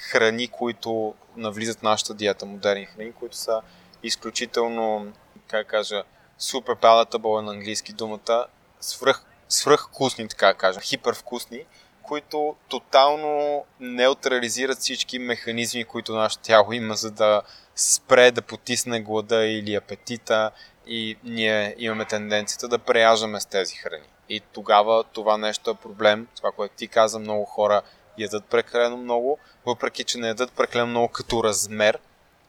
храни, 0.00 0.48
които 0.48 1.14
навлизат 1.36 1.78
в 1.78 1.82
нашата 1.82 2.14
диета, 2.14 2.46
модерни 2.46 2.86
храни, 2.86 3.12
които 3.12 3.36
са 3.36 3.60
изключително, 4.02 5.12
как 5.48 5.66
кажа, 5.66 6.02
super 6.40 6.80
palatable 6.80 7.40
на 7.40 7.52
английски 7.52 7.92
думата, 7.92 8.46
свръх 8.80 9.24
свръхвкусни, 9.48 10.28
така 10.28 10.46
да 10.46 10.54
кажа, 10.54 10.80
хипервкусни, 10.80 11.64
които 12.02 12.56
тотално 12.68 13.64
неутрализират 13.80 14.78
всички 14.78 15.18
механизми, 15.18 15.84
които 15.84 16.14
нашето 16.14 16.42
тяло 16.42 16.72
има, 16.72 16.94
за 16.94 17.10
да 17.10 17.42
спре 17.76 18.30
да 18.30 18.42
потисне 18.42 19.00
глада 19.00 19.44
или 19.46 19.74
апетита 19.74 20.50
и 20.86 21.16
ние 21.24 21.74
имаме 21.78 22.04
тенденцията 22.04 22.68
да 22.68 22.78
преяждаме 22.78 23.40
с 23.40 23.46
тези 23.46 23.76
храни. 23.76 24.06
И 24.28 24.40
тогава 24.40 25.04
това 25.04 25.38
нещо 25.38 25.70
е 25.70 25.74
проблем. 25.74 26.28
Това, 26.36 26.52
което 26.52 26.74
ти 26.76 26.88
каза, 26.88 27.18
много 27.18 27.44
хора 27.44 27.82
ядат 28.18 28.44
прекалено 28.44 28.96
много, 28.96 29.38
въпреки 29.66 30.04
че 30.04 30.18
не 30.18 30.28
ядат 30.28 30.52
прекалено 30.52 30.90
много 30.90 31.08
като 31.08 31.44
размер, 31.44 31.98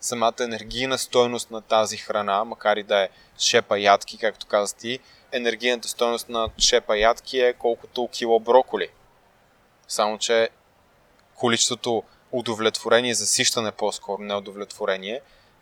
самата 0.01 0.33
енергийна 0.39 0.97
стойност 0.97 1.51
на 1.51 1.61
тази 1.61 1.97
храна, 1.97 2.43
макар 2.43 2.77
и 2.77 2.83
да 2.83 3.03
е 3.03 3.09
шепа 3.39 3.79
ядки, 3.79 4.17
както 4.17 4.47
каза 4.47 4.75
ти, 4.75 4.99
енергийната 5.31 5.87
стоеност 5.87 6.29
на 6.29 6.49
шепа 6.57 6.97
ядки 6.97 7.39
е 7.39 7.53
колкото 7.53 8.07
кило 8.07 8.39
броколи. 8.39 8.89
Само, 9.87 10.17
че 10.17 10.49
количеството 11.35 12.03
удовлетворение, 12.31 13.13
засищане 13.13 13.71
по-скоро, 13.71 14.21
не 14.21 14.35
удовлетворение, 14.35 15.21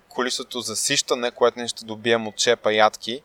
количеството 0.10 0.62
засищане, 0.62 1.32
което 1.32 1.60
не 1.60 1.68
ще 1.68 1.86
добием 1.86 2.28
от 2.28 2.40
шепа 2.40 2.74
ядки 2.74 3.22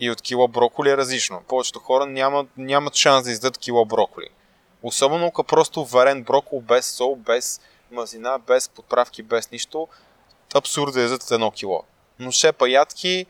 и 0.00 0.10
от 0.10 0.22
кило 0.22 0.48
броколи 0.48 0.90
е 0.90 0.96
различно. 0.96 1.42
Повечето 1.48 1.78
хора 1.78 2.06
нямат, 2.06 2.48
нямат 2.56 2.94
шанс 2.94 3.24
да 3.24 3.30
издадат 3.30 3.58
кило 3.58 3.84
броколи. 3.84 4.28
Особено 4.82 5.26
ако 5.26 5.44
просто 5.44 5.84
варен 5.84 6.22
брокол 6.22 6.60
без 6.60 6.86
сол, 6.86 7.16
без 7.16 7.60
мазина, 7.90 8.38
без 8.38 8.68
подправки, 8.68 9.22
без 9.22 9.50
нищо, 9.50 9.88
абсурд 10.54 10.92
да 10.92 11.02
издадат 11.02 11.30
едно 11.30 11.50
кило. 11.50 11.82
Но 12.18 12.30
шепа 12.30 12.68
ядки 12.68 13.26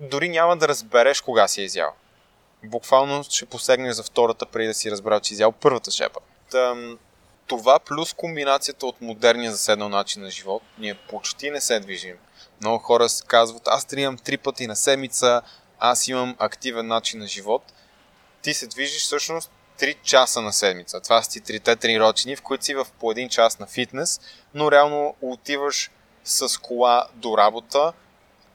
дори 0.00 0.28
няма 0.28 0.56
да 0.56 0.68
разбереш 0.68 1.20
кога 1.20 1.48
си 1.48 1.60
е 1.60 1.64
изял. 1.64 1.92
Буквално 2.64 3.24
ще 3.24 3.46
посегнеш 3.46 3.94
за 3.94 4.02
втората, 4.02 4.46
преди 4.46 4.66
да 4.66 4.74
си 4.74 4.90
разбрал, 4.90 5.20
че 5.20 5.32
е 5.32 5.36
изял 5.36 5.52
първата 5.52 5.90
шепа. 5.90 6.20
Тъм, 6.50 6.98
това 7.46 7.78
плюс 7.78 8.12
комбинацията 8.12 8.86
от 8.86 9.00
модерния 9.00 9.52
заседнал 9.52 9.88
начин 9.88 10.22
на 10.22 10.30
живот, 10.30 10.62
ние 10.78 10.94
почти 10.94 11.50
не 11.50 11.60
се 11.60 11.80
движим. 11.80 12.16
Много 12.60 12.78
хора 12.78 13.08
се 13.08 13.24
казват, 13.26 13.62
аз 13.66 13.84
тренирам 13.84 14.18
три 14.18 14.36
пъти 14.36 14.66
на 14.66 14.76
седмица, 14.76 15.42
аз 15.78 16.08
имам 16.08 16.36
активен 16.38 16.86
начин 16.86 17.20
на 17.20 17.26
живот. 17.26 17.62
Ти 18.42 18.54
се 18.54 18.66
движиш 18.66 19.02
всъщност 19.02 19.50
3 19.80 20.02
часа 20.02 20.42
на 20.42 20.52
седмица. 20.52 21.00
Това 21.00 21.22
са 21.22 21.30
ти 21.30 21.40
трите 21.40 21.76
тренировъчни, 21.76 22.36
в 22.36 22.42
които 22.42 22.64
си 22.64 22.74
в 22.74 22.86
по 23.00 23.10
един 23.10 23.28
час 23.28 23.58
на 23.58 23.66
фитнес, 23.66 24.20
но 24.54 24.72
реално 24.72 25.14
отиваш 25.20 25.90
с 26.24 26.60
кола 26.60 27.06
до 27.14 27.38
работа, 27.38 27.92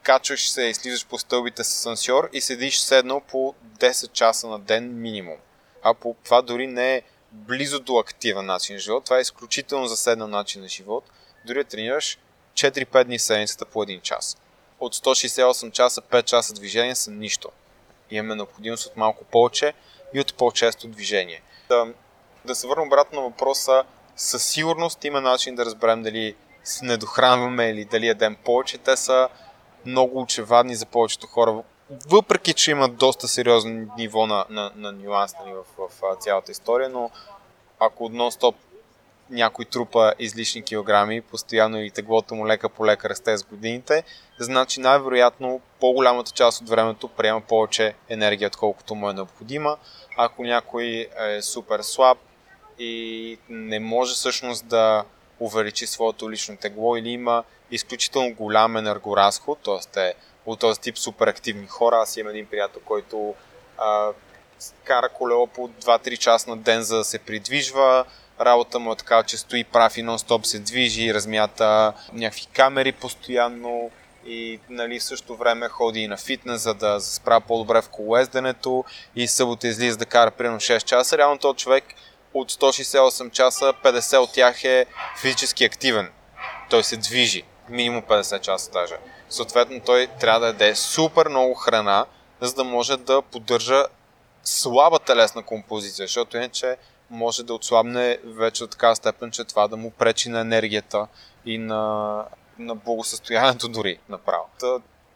качваш 0.03 0.49
се 0.49 0.63
и 0.63 0.73
слизаш 0.73 1.05
по 1.05 1.19
стълбите 1.19 1.63
с 1.63 1.67
асансьор 1.67 2.29
и 2.33 2.41
седиш 2.41 2.79
седнал 2.79 3.21
по 3.21 3.55
10 3.77 4.11
часа 4.11 4.47
на 4.47 4.59
ден 4.59 5.01
минимум. 5.01 5.37
А 5.83 5.93
по 5.93 6.15
това 6.23 6.41
дори 6.41 6.67
не 6.67 6.95
е 6.95 7.01
близо 7.31 7.79
до 7.79 7.97
активен 7.97 8.45
начин 8.45 8.75
на 8.75 8.79
живот, 8.79 9.05
това 9.05 9.17
е 9.17 9.21
изключително 9.21 9.87
заседнал 9.87 10.27
начин 10.27 10.61
на 10.61 10.67
живот. 10.67 11.03
Дори 11.45 11.63
тренираш 11.63 12.17
4-5 12.53 13.03
дни 13.03 13.19
седмицата 13.19 13.65
по 13.65 13.85
1 13.85 14.01
час. 14.01 14.37
От 14.79 14.95
168 14.95 15.71
часа 15.71 16.01
5 16.01 16.23
часа 16.23 16.53
движение 16.53 16.95
са 16.95 17.11
нищо. 17.11 17.49
Имаме 18.11 18.35
необходимост 18.35 18.85
от 18.85 18.97
малко 18.97 19.23
повече 19.23 19.73
и 20.13 20.19
от 20.19 20.33
по-често 20.33 20.87
движение. 20.87 21.41
Да, 21.69 21.87
да 22.45 22.55
се 22.55 22.67
върна 22.67 22.83
обратно 22.83 23.21
на 23.21 23.27
въпроса, 23.27 23.83
със 24.15 24.45
сигурност 24.45 25.03
има 25.03 25.21
начин 25.21 25.55
да 25.55 25.65
разберем 25.65 26.03
дали 26.03 26.35
се 26.63 26.85
недохранваме 26.85 27.69
или 27.69 27.85
дали 27.85 28.07
ядем 28.07 28.35
повече. 28.35 28.77
Те 28.77 28.97
са 28.97 29.29
много 29.85 30.21
очевадни 30.21 30.75
за 30.75 30.85
повечето 30.85 31.27
хора, 31.27 31.63
въпреки 32.09 32.53
че 32.53 32.71
имат 32.71 32.97
доста 32.97 33.27
сериозно 33.27 33.87
ниво 33.97 34.27
на, 34.27 34.45
на, 34.49 34.71
на 34.75 34.91
нюанс 34.91 35.33
нали, 35.45 35.53
в, 35.53 35.63
в, 35.77 35.89
в 36.01 36.15
цялата 36.19 36.51
история, 36.51 36.89
но 36.89 37.11
ако 37.79 38.09
нон-стоп 38.09 38.55
някой 39.29 39.65
трупа 39.65 40.13
излишни 40.19 40.63
килограми, 40.63 41.21
постоянно 41.21 41.81
и 41.81 41.91
теглото 41.91 42.35
му 42.35 42.47
лека 42.47 42.69
по 42.69 42.85
лека 42.85 43.09
расте 43.09 43.37
с 43.37 43.43
годините, 43.43 44.03
значи 44.39 44.79
най-вероятно 44.79 45.61
по-голямата 45.79 46.31
част 46.31 46.61
от 46.61 46.69
времето 46.69 47.07
приема 47.07 47.41
повече 47.41 47.93
енергия, 48.09 48.47
отколкото 48.47 48.95
му 48.95 49.09
е 49.09 49.13
необходима. 49.13 49.77
Ако 50.17 50.43
някой 50.43 51.07
е 51.19 51.41
супер 51.41 51.81
слаб 51.81 52.17
и 52.79 53.37
не 53.49 53.79
може 53.79 54.13
всъщност 54.13 54.67
да 54.67 55.03
увеличи 55.39 55.87
своето 55.87 56.31
лично 56.31 56.57
тегло 56.57 56.95
или 56.95 57.09
има 57.09 57.43
изключително 57.71 58.33
голям 58.33 58.77
енергоразход, 58.77 59.59
т.е. 59.63 60.09
е 60.09 60.13
от 60.45 60.59
този 60.59 60.81
тип 60.81 60.97
суперактивни 60.97 61.67
хора. 61.67 61.95
Аз 61.95 62.17
имам 62.17 62.29
един 62.29 62.45
приятел, 62.45 62.81
който 62.85 63.35
а, 63.77 64.09
кара 64.83 65.09
колело 65.09 65.47
по 65.47 65.69
2-3 65.69 66.17
часа 66.17 66.49
на 66.49 66.57
ден, 66.57 66.81
за 66.81 66.97
да 66.97 67.03
се 67.03 67.19
придвижва. 67.19 68.05
Работа 68.41 68.79
му 68.79 68.91
е 68.91 68.95
така, 68.95 69.23
че 69.23 69.37
стои 69.37 69.63
прав 69.63 69.97
и 69.97 70.03
нон-стоп 70.03 70.43
се 70.45 70.59
движи, 70.59 71.13
размята 71.13 71.93
някакви 72.13 72.45
камери 72.53 72.91
постоянно 72.91 73.91
и 74.25 74.59
нали, 74.69 74.99
в 74.99 75.03
същото 75.03 75.35
време 75.35 75.69
ходи 75.69 75.99
и 75.99 76.07
на 76.07 76.17
фитнес, 76.17 76.61
за 76.61 76.73
да 76.73 76.99
се 76.99 77.15
справя 77.15 77.41
по-добре 77.41 77.81
в 77.81 77.89
колоезденето 77.89 78.83
и 79.15 79.27
събота 79.27 79.67
излиза 79.67 79.97
да 79.97 80.05
кара 80.05 80.31
примерно 80.31 80.59
6 80.59 80.83
часа. 80.83 81.17
Реално 81.17 81.39
този 81.39 81.57
човек 81.57 81.83
от 82.33 82.51
168 82.51 83.31
часа, 83.31 83.73
50 83.83 84.17
от 84.17 84.33
тях 84.33 84.63
е 84.63 84.85
физически 85.21 85.65
активен. 85.65 86.09
Той 86.69 86.83
се 86.83 86.97
движи, 86.97 87.43
минимум 87.69 88.03
50 88.03 88.41
часа 88.41 88.71
даже. 88.71 88.97
Съответно, 89.29 89.81
той 89.85 90.07
трябва 90.19 90.39
да 90.39 90.47
яде 90.47 90.75
супер 90.75 91.27
много 91.27 91.53
храна, 91.53 92.05
за 92.41 92.53
да 92.53 92.63
може 92.63 92.97
да 92.97 93.21
поддържа 93.21 93.85
слаба 94.43 94.99
телесна 94.99 95.43
композиция, 95.43 96.07
защото 96.07 96.37
иначе 96.37 96.77
може 97.09 97.43
да 97.43 97.53
отслабне 97.53 98.17
вече 98.23 98.63
от 98.63 98.71
такава 98.71 98.95
степен, 98.95 99.31
че 99.31 99.43
това 99.43 99.67
да 99.67 99.77
му 99.77 99.91
пречи 99.91 100.29
на 100.29 100.39
енергията 100.39 101.07
и 101.45 101.57
на, 101.57 102.25
на 102.59 102.75
благосъстоянието 102.75 103.69
дори 103.69 103.99
направо. 104.09 104.45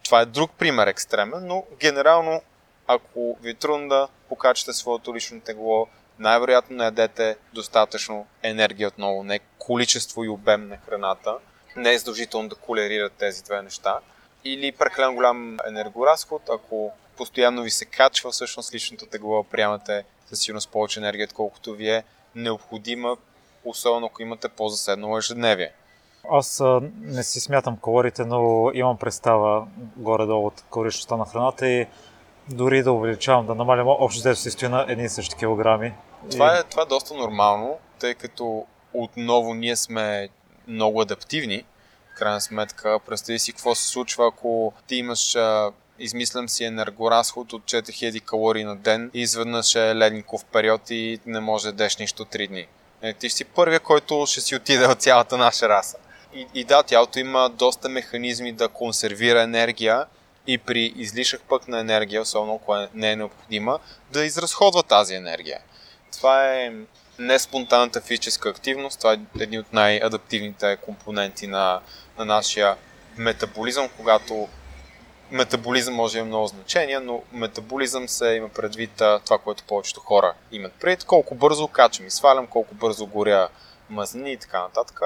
Това 0.04 0.22
е 0.22 0.26
друг 0.26 0.51
пример 0.51 0.88
екстремен, 0.88 1.47
но 1.47 1.64
генерално, 1.80 2.41
ако 2.88 3.38
ви 3.41 3.49
е 3.49 3.54
трудно 3.54 3.89
да 3.89 4.08
покачате 4.30 4.74
своето 4.74 5.16
лично 5.16 5.41
тегло, 5.41 5.88
най-вероятно 6.20 6.78
не 6.78 6.84
ядете 6.84 7.38
достатъчно 7.54 8.26
енергия 8.43 8.88
отново, 8.88 9.24
не 9.24 9.39
количество 9.58 10.24
и 10.24 10.30
обем 10.30 10.68
на 10.68 10.78
храната. 10.78 11.38
Не 11.76 11.93
е 11.93 11.97
задължително 11.97 12.49
да 12.49 12.55
колерират 12.55 13.13
тези 13.13 13.43
две 13.43 13.61
неща. 13.61 13.99
Или 14.43 14.71
прекалено 14.71 15.15
голям 15.15 15.57
енергоразход, 15.67 16.41
ако 16.49 16.91
постоянно 17.17 17.63
ви 17.63 17.71
се 17.71 17.86
качва 17.86 18.32
всъщност 18.32 18.74
личното 18.74 19.05
тегло, 19.05 19.43
приемате 19.43 20.03
със 20.26 20.39
сигурност 20.39 20.69
повече 20.69 20.99
енергия, 20.99 21.26
отколкото 21.26 21.74
ви 21.74 21.89
е 21.89 22.03
необходима, 22.36 23.17
особено 23.65 24.05
ако 24.05 24.21
имате 24.21 24.49
по-заседнало 24.49 25.17
ежедневие. 25.17 25.71
Аз 26.32 26.61
а, 26.61 26.82
не 27.01 27.24
си 27.24 27.39
смятам 27.39 27.78
калориите, 27.84 28.26
но 28.26 28.71
имам 28.74 28.97
представа 28.97 29.67
горе-долу 29.97 30.47
от 30.47 30.63
калоричността 30.71 31.17
на 31.17 31.26
храната 31.26 31.67
и 31.67 31.88
дори 32.49 32.84
да 32.84 32.91
увеличавам, 32.91 33.45
да 33.45 33.55
намалям 33.55 33.88
общо 33.88 34.19
взето 34.19 34.39
си 34.39 34.51
стои 34.51 34.69
на 34.69 34.86
едни 34.89 35.03
и 35.03 35.09
същи 35.09 35.36
килограми. 35.36 35.93
Това 36.32 36.57
е, 36.57 36.63
това 36.63 36.82
е 36.82 36.86
доста 36.86 37.13
нормално, 37.13 37.78
тъй 37.99 38.13
като 38.13 38.65
отново 38.93 39.53
ние 39.53 39.76
сме 39.76 40.30
много 40.68 41.01
адаптивни. 41.01 41.64
В 42.16 42.18
крайна 42.18 42.41
сметка, 42.41 42.99
представи 43.05 43.39
си 43.39 43.51
какво 43.51 43.76
се 43.76 43.88
случва, 43.88 44.28
ако 44.28 44.74
ти 44.88 44.95
имаш 44.95 45.38
измислям 45.99 46.49
си 46.49 46.64
енергоразход 46.64 47.53
от 47.53 47.64
4000 47.64 48.22
калории 48.22 48.64
на 48.64 48.76
ден 48.76 49.11
и 49.14 49.22
изведнъж 49.22 49.76
е 49.76 49.95
ледников 49.95 50.45
период 50.45 50.89
и 50.89 51.20
не 51.26 51.39
може 51.39 51.68
да 51.68 51.74
деш 51.74 51.97
нищо 51.97 52.26
3 52.26 52.47
дни. 52.47 52.68
Е, 53.01 53.14
ти 53.14 53.30
си 53.30 53.45
първия, 53.45 53.80
който 53.80 54.26
ще 54.26 54.41
си 54.41 54.55
отиде 54.55 54.88
от 54.88 55.01
цялата 55.01 55.38
наша 55.38 55.70
раса. 55.70 55.97
И, 56.34 56.47
и 56.53 56.64
да, 56.64 56.84
тялото 56.84 57.20
има 57.20 57.49
доста 57.49 57.89
механизми 57.89 58.51
да 58.51 58.68
консервира 58.68 59.41
енергия 59.41 60.05
и 60.47 60.57
при 60.57 60.93
излишък 60.95 61.41
пък 61.49 61.68
на 61.68 61.80
енергия, 61.80 62.22
особено 62.22 62.55
ако 62.55 62.88
не 62.93 63.11
е 63.11 63.16
необходима, 63.16 63.80
да 64.11 64.26
изразходва 64.26 64.84
тази 64.84 65.16
енергия. 65.16 65.59
Това 66.18 66.53
е 66.53 66.72
не 67.20 67.39
спонтанната 67.39 68.01
физическа 68.01 68.49
активност, 68.49 68.99
това 68.99 69.14
е 69.14 69.20
един 69.39 69.59
от 69.59 69.74
най-адаптивните 69.74 70.78
компоненти 70.78 71.47
на, 71.47 71.82
на 72.18 72.26
нашия 72.26 72.78
метаболизъм, 73.18 73.89
когато 73.97 74.47
метаболизъм 75.32 75.95
може 75.95 76.14
да 76.14 76.20
има 76.20 76.28
много 76.28 76.47
значение, 76.47 76.99
но 76.99 77.24
метаболизъм 77.32 78.09
се 78.09 78.26
има 78.28 78.49
предвид 78.49 78.91
това, 78.95 79.38
което 79.43 79.64
повечето 79.64 79.99
хора 79.99 80.34
имат 80.51 80.74
предвид, 80.74 81.03
колко 81.03 81.36
бързо 81.36 81.68
качам 81.68 82.07
и 82.07 82.11
свалям, 82.11 82.47
колко 82.47 82.76
бързо 82.76 83.05
горя 83.05 83.49
мазнини 83.89 84.32
и 84.32 84.38
така 84.38 84.61
нататък. 84.61 85.01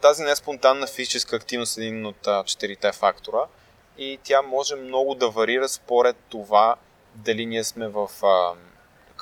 Тази 0.00 0.22
неспонтанна 0.22 0.86
физическа 0.86 1.36
активност 1.36 1.78
е 1.78 1.80
един 1.80 2.06
от 2.06 2.28
четирите 2.46 2.92
фактора 2.92 3.40
и 3.98 4.18
тя 4.22 4.42
може 4.42 4.76
много 4.76 5.14
да 5.14 5.28
варира 5.28 5.68
според 5.68 6.16
това 6.28 6.76
дали 7.14 7.46
ние 7.46 7.64
сме 7.64 7.88
в 7.88 8.08
а, 8.22 8.52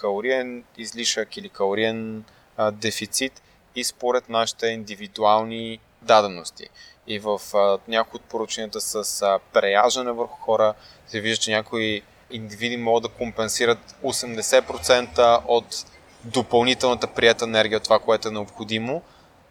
калориен 0.01 0.65
излишък 0.79 1.37
или 1.37 1.49
калориен 1.49 2.25
а, 2.57 2.71
дефицит 2.71 3.43
и 3.77 3.85
според 3.85 4.29
нашите 4.29 4.67
индивидуални 4.67 5.79
дадености. 6.03 6.69
И 7.07 7.19
в 7.19 7.41
някои 7.89 8.19
от 8.19 8.25
порученията 8.25 8.81
с 8.81 9.23
а, 9.23 9.39
преяждане 9.53 10.13
върху 10.13 10.37
хора 10.37 10.75
се 11.07 11.21
вижда, 11.21 11.43
че 11.43 11.51
някои 11.51 12.03
индивиди 12.31 12.77
могат 12.77 13.03
да 13.03 13.09
компенсират 13.09 13.79
80% 14.05 15.43
от 15.47 15.87
допълнителната 16.25 17.07
прията 17.07 17.45
енергия 17.45 17.77
от 17.77 17.85
това, 17.85 17.99
което 17.99 18.29
е 18.29 18.31
необходимо, 18.31 19.03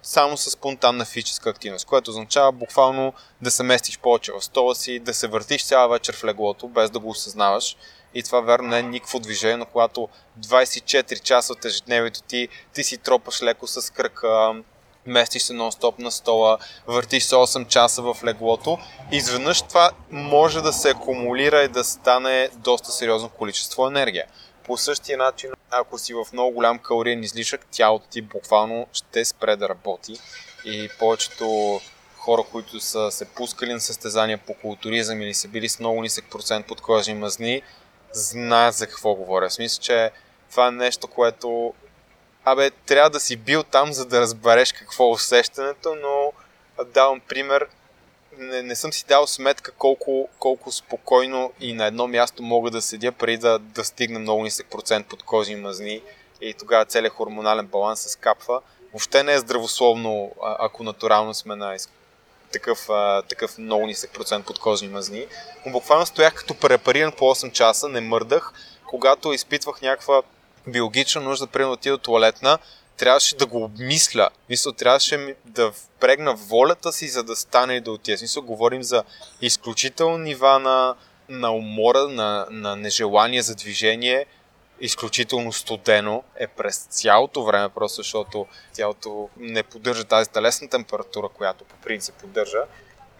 само 0.03 0.37
с 0.37 0.51
спонтанна 0.51 1.05
физическа 1.05 1.49
активност, 1.49 1.85
което 1.85 2.11
означава 2.11 2.51
буквално 2.51 3.13
да 3.41 3.51
се 3.51 3.63
местиш 3.63 3.99
повече 3.99 4.31
в 4.31 4.41
стола 4.41 4.75
си, 4.75 4.99
да 4.99 5.13
се 5.13 5.27
въртиш 5.27 5.65
цяла 5.65 5.87
вечер 5.87 6.15
в 6.15 6.23
леглото, 6.23 6.67
без 6.67 6.89
да 6.89 6.99
го 6.99 7.09
осъзнаваш. 7.09 7.77
И 8.13 8.23
това 8.23 8.41
верно 8.41 8.67
не 8.67 8.79
е 8.79 8.83
никакво 8.83 9.19
движение, 9.19 9.57
но 9.57 9.65
когато 9.65 10.09
24 10.39 11.21
часа 11.21 11.53
от 11.53 11.65
ежедневието 11.65 12.21
ти, 12.21 12.47
ти 12.73 12.83
си 12.83 12.97
тропаш 12.97 13.41
леко 13.41 13.67
с 13.67 13.93
кръка, 13.93 14.53
местиш 15.05 15.41
се 15.41 15.53
нон-стоп 15.53 15.99
на 15.99 16.11
стола, 16.11 16.57
въртиш 16.87 17.23
се 17.23 17.35
8 17.35 17.67
часа 17.67 18.01
в 18.01 18.17
леглото, 18.25 18.77
изведнъж 19.11 19.61
това 19.61 19.91
може 20.11 20.61
да 20.61 20.73
се 20.73 20.89
акумулира 20.89 21.63
и 21.63 21.67
да 21.67 21.83
стане 21.83 22.49
доста 22.55 22.91
сериозно 22.91 23.29
количество 23.29 23.87
енергия. 23.87 24.25
По 24.65 24.77
същия 24.77 25.17
начин, 25.17 25.49
ако 25.71 25.97
си 25.97 26.13
в 26.13 26.25
много 26.33 26.51
голям 26.51 26.79
калориен 26.79 27.23
излишък, 27.23 27.65
тялото 27.71 28.07
ти 28.07 28.21
буквално 28.21 28.87
ще 28.93 29.25
спре 29.25 29.55
да 29.55 29.69
работи 29.69 30.19
и 30.65 30.89
повечето 30.99 31.79
хора, 32.17 32.43
които 32.51 32.79
са 32.79 33.11
се 33.11 33.25
пускали 33.25 33.73
на 33.73 33.79
състезания 33.79 34.37
по 34.37 34.53
културизъм 34.53 35.21
или 35.21 35.33
са 35.33 35.47
били 35.47 35.69
с 35.69 35.79
много 35.79 36.01
нисък 36.01 36.25
процент 36.31 36.67
подкожни 36.67 37.13
мазни, 37.13 37.61
знаят 38.13 38.75
за 38.75 38.87
какво 38.87 39.15
говоря. 39.15 39.49
В 39.49 39.53
смисъл, 39.53 39.81
че 39.81 40.11
това 40.51 40.67
е 40.67 40.71
нещо, 40.71 41.07
което 41.07 41.73
абе, 42.45 42.71
трябва 42.71 43.09
да 43.09 43.19
си 43.19 43.35
бил 43.35 43.63
там, 43.63 43.93
за 43.93 44.05
да 44.05 44.21
разбереш 44.21 44.73
какво 44.73 45.07
е 45.07 45.11
усещането, 45.11 45.95
но 45.95 46.31
давам 46.85 47.19
пример, 47.19 47.67
не, 48.37 48.61
не 48.61 48.75
съм 48.75 48.93
си 48.93 49.05
дал 49.07 49.27
сметка 49.27 49.71
колко, 49.71 50.29
колко 50.39 50.71
спокойно 50.71 51.53
и 51.59 51.73
на 51.73 51.85
едно 51.85 52.07
място 52.07 52.43
мога 52.43 52.71
да 52.71 52.81
седя 52.81 53.11
преди 53.11 53.37
да, 53.37 53.59
да 53.59 53.85
стигна 53.85 54.19
много 54.19 54.43
нисък 54.43 54.67
процент 54.67 55.07
под 55.07 55.23
кожи 55.23 55.51
и 55.51 55.55
мазни 55.55 56.01
и 56.41 56.53
тогава 56.53 56.85
целият 56.85 57.13
хормонален 57.13 57.67
баланс 57.67 57.99
се 57.99 58.09
скапва. 58.09 58.61
Въобще 58.93 59.23
не 59.23 59.33
е 59.33 59.39
здравословно, 59.39 60.31
ако 60.41 60.83
натурално 60.83 61.33
сме 61.33 61.55
на 61.55 61.75
такъв, 62.51 62.89
а, 62.89 63.21
такъв 63.21 63.57
много 63.57 63.85
нисък 63.85 64.11
процент 64.11 64.45
под 64.45 64.59
кожни 64.59 64.87
мазни. 64.87 65.25
Но 65.65 65.71
буквално 65.71 66.05
стоях 66.05 66.33
като 66.33 66.53
препариран 66.53 67.11
по 67.11 67.25
8 67.25 67.51
часа, 67.51 67.89
не 67.89 68.01
мърдах, 68.01 68.53
когато 68.87 69.33
изпитвах 69.33 69.81
някаква 69.81 70.21
биологична 70.67 71.21
нужда, 71.21 71.47
примерно 71.47 71.73
отида 71.73 71.97
до 71.97 72.03
туалетна, 72.03 72.57
трябваше 72.97 73.35
да 73.35 73.45
го 73.45 73.63
обмисля. 73.63 74.29
Мисля, 74.49 74.73
трябваше 74.73 75.35
да 75.45 75.71
впрегна 75.71 76.35
волята 76.35 76.91
си, 76.91 77.07
за 77.07 77.23
да 77.23 77.35
стане 77.35 77.75
и 77.75 77.81
да 77.81 77.91
отида. 77.91 78.17
Мисля, 78.21 78.41
говорим 78.41 78.83
за 78.83 79.03
изключително 79.41 80.17
нива 80.17 80.59
на, 80.59 80.95
на 81.29 81.51
умора, 81.51 82.07
на, 82.07 82.47
на 82.49 82.75
нежелание 82.75 83.41
за 83.41 83.55
движение, 83.55 84.25
изключително 84.81 85.53
студено 85.53 86.23
е 86.35 86.47
през 86.47 86.77
цялото 86.77 87.43
време, 87.43 87.69
просто 87.69 87.95
защото 87.95 88.47
тялото 88.73 89.29
не 89.37 89.63
поддържа 89.63 90.03
тази 90.03 90.29
телесна 90.29 90.69
температура, 90.69 91.29
която 91.29 91.63
по 91.63 91.75
принцип 91.75 92.15
поддържа. 92.15 92.63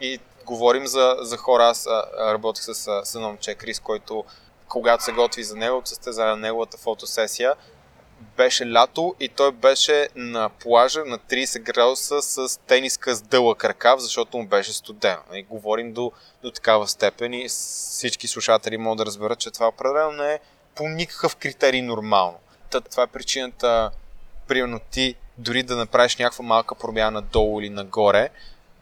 И 0.01 0.19
говорим 0.45 0.87
за, 0.87 1.15
за 1.19 1.37
хора, 1.37 1.63
аз 1.63 1.87
работих 2.19 2.63
с, 2.63 2.73
с 3.03 3.15
едно 3.15 3.27
момче 3.27 3.55
Крис, 3.55 3.79
който 3.79 4.25
когато 4.67 5.03
се 5.03 5.11
готви 5.11 5.43
за 5.43 5.55
неговото 5.55 5.89
състезание, 5.89 6.35
неговата 6.35 6.77
фотосесия, 6.77 7.55
беше 8.37 8.71
лято 8.71 9.15
и 9.19 9.29
той 9.29 9.51
беше 9.51 10.09
на 10.15 10.49
плажа 10.49 11.05
на 11.05 11.19
30 11.19 11.59
градуса 11.59 12.21
с 12.21 12.59
тениска 12.59 13.15
с 13.15 13.21
дълъг 13.21 13.65
ръкав, 13.65 13.99
защото 13.99 14.37
му 14.37 14.47
беше 14.47 14.73
студено. 14.73 15.21
И 15.33 15.43
говорим 15.43 15.93
до, 15.93 16.11
до 16.43 16.51
такава 16.51 16.87
степен 16.87 17.33
и 17.33 17.49
всички 17.49 18.27
слушатели 18.27 18.77
могат 18.77 18.97
да 18.97 19.05
разберат, 19.05 19.39
че 19.39 19.51
това 19.51 19.67
определено 19.67 20.11
не 20.11 20.33
е 20.33 20.39
по 20.79 20.87
никакъв 20.87 21.35
критерий 21.35 21.81
нормално. 21.81 22.37
Та, 22.69 22.81
това 22.81 23.03
е 23.03 23.07
причината, 23.07 23.91
примерно 24.47 24.79
ти 24.91 25.15
дори 25.37 25.63
да 25.63 25.75
направиш 25.75 26.17
някаква 26.17 26.45
малка 26.45 26.75
промяна 26.75 27.21
долу 27.21 27.61
или 27.61 27.69
нагоре, 27.69 28.29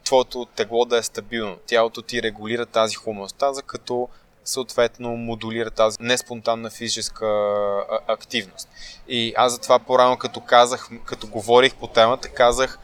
твоето 0.04 0.46
тегло 0.46 0.86
да 0.86 0.98
е 0.98 1.04
стабилно. 1.04 1.58
Тялото 1.66 2.02
ти 2.02 2.24
регулира 2.24 2.66
тази 2.66 2.96
хомеостаза, 2.96 3.62
като 3.62 4.10
съответно 4.46 5.10
модулира 5.10 5.72
тази 5.72 5.98
неспонтанна 6.00 6.70
физическа 6.70 7.28
активност. 8.08 8.70
И 9.08 9.34
аз 9.38 9.54
затова 9.54 9.80
по-рано 9.80 10.18
като 10.18 10.42
казах, 10.42 10.90
като 11.06 11.28
говорих 11.28 11.76
по 11.76 11.88
темата, 11.88 12.30
казах 12.30 12.80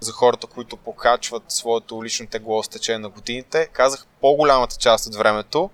за 0.00 0.12
хората, 0.12 0.46
които 0.46 0.76
покачват 0.76 1.42
своето 1.48 2.04
лично 2.04 2.26
тегло 2.26 2.62
с 2.62 2.68
течение 2.68 2.98
на 2.98 3.08
годините, 3.08 3.66
казах 3.72 4.06
по-голямата 4.20 4.76
част 4.76 5.06
от 5.06 5.14
времето 5.14 5.70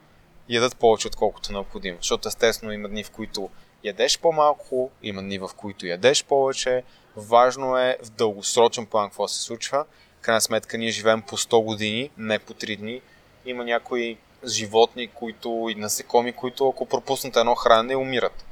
ядат 0.49 0.77
повече 0.77 1.07
отколкото 1.07 1.53
необходимо. 1.53 1.99
Защото 2.01 2.29
естествено 2.29 2.73
има 2.73 2.89
дни, 2.89 3.05
в 3.05 3.11
които 3.11 3.51
ядеш 3.85 4.19
по-малко, 4.19 4.91
има 5.03 5.23
дни, 5.23 5.39
в 5.39 5.51
които 5.57 5.87
ядеш 5.87 6.25
повече. 6.25 6.83
Важно 7.17 7.79
е 7.79 7.99
в 8.03 8.11
дългосрочен 8.11 8.87
план 8.87 9.09
какво 9.09 9.29
се 9.29 9.43
случва. 9.43 9.85
Крайна 10.21 10.41
сметка 10.41 10.79
ние 10.79 10.91
живеем 10.91 11.23
по 11.23 11.37
100 11.37 11.65
години, 11.65 12.11
не 12.19 12.39
по 12.39 12.55
3 12.55 12.79
дни. 12.79 13.01
Има 13.47 13.65
някои 13.65 14.19
животни, 14.47 15.07
които 15.07 15.69
и 15.71 15.75
насекоми, 15.75 16.33
които 16.33 16.69
ако 16.69 16.87
пропуснат 16.87 17.37
едно 17.37 17.55
хранене, 17.55 17.97
умират. 17.97 18.45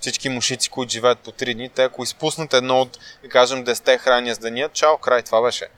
Всички 0.00 0.28
мушици, 0.28 0.70
които 0.70 0.92
живеят 0.92 1.18
по 1.18 1.30
3 1.30 1.54
дни, 1.54 1.68
те 1.68 1.82
ако 1.82 2.02
изпуснат 2.02 2.54
едно 2.54 2.80
от, 2.80 2.98
да 3.22 3.28
кажем, 3.28 3.64
10 3.64 3.98
храни 3.98 4.34
с 4.34 4.38
деня, 4.38 4.68
чао, 4.72 4.98
край, 4.98 5.22
това 5.22 5.42
беше. 5.42 5.68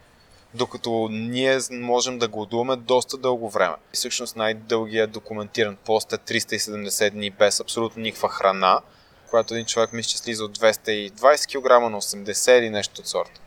Докато 0.54 1.08
ние 1.10 1.58
можем 1.70 2.18
да 2.18 2.28
гладуваме 2.28 2.76
доста 2.76 3.16
дълго 3.16 3.50
време. 3.50 3.74
И 3.94 3.96
всъщност 3.96 4.36
най-дългият 4.36 5.10
документиран 5.10 5.76
пост 5.76 6.12
е 6.12 6.16
370 6.16 7.10
дни 7.10 7.30
без 7.30 7.60
абсолютно 7.60 8.02
никаква 8.02 8.28
храна, 8.28 8.80
когато 9.30 9.54
един 9.54 9.66
човек 9.66 9.92
мисля, 9.92 10.08
че 10.08 10.18
слиза 10.18 10.44
от 10.44 10.58
220 10.58 11.12
кг 11.46 11.90
на 11.90 12.00
80 12.00 12.58
или 12.58 12.70
нещо 12.70 13.00
от 13.00 13.06
сорта. 13.06 13.40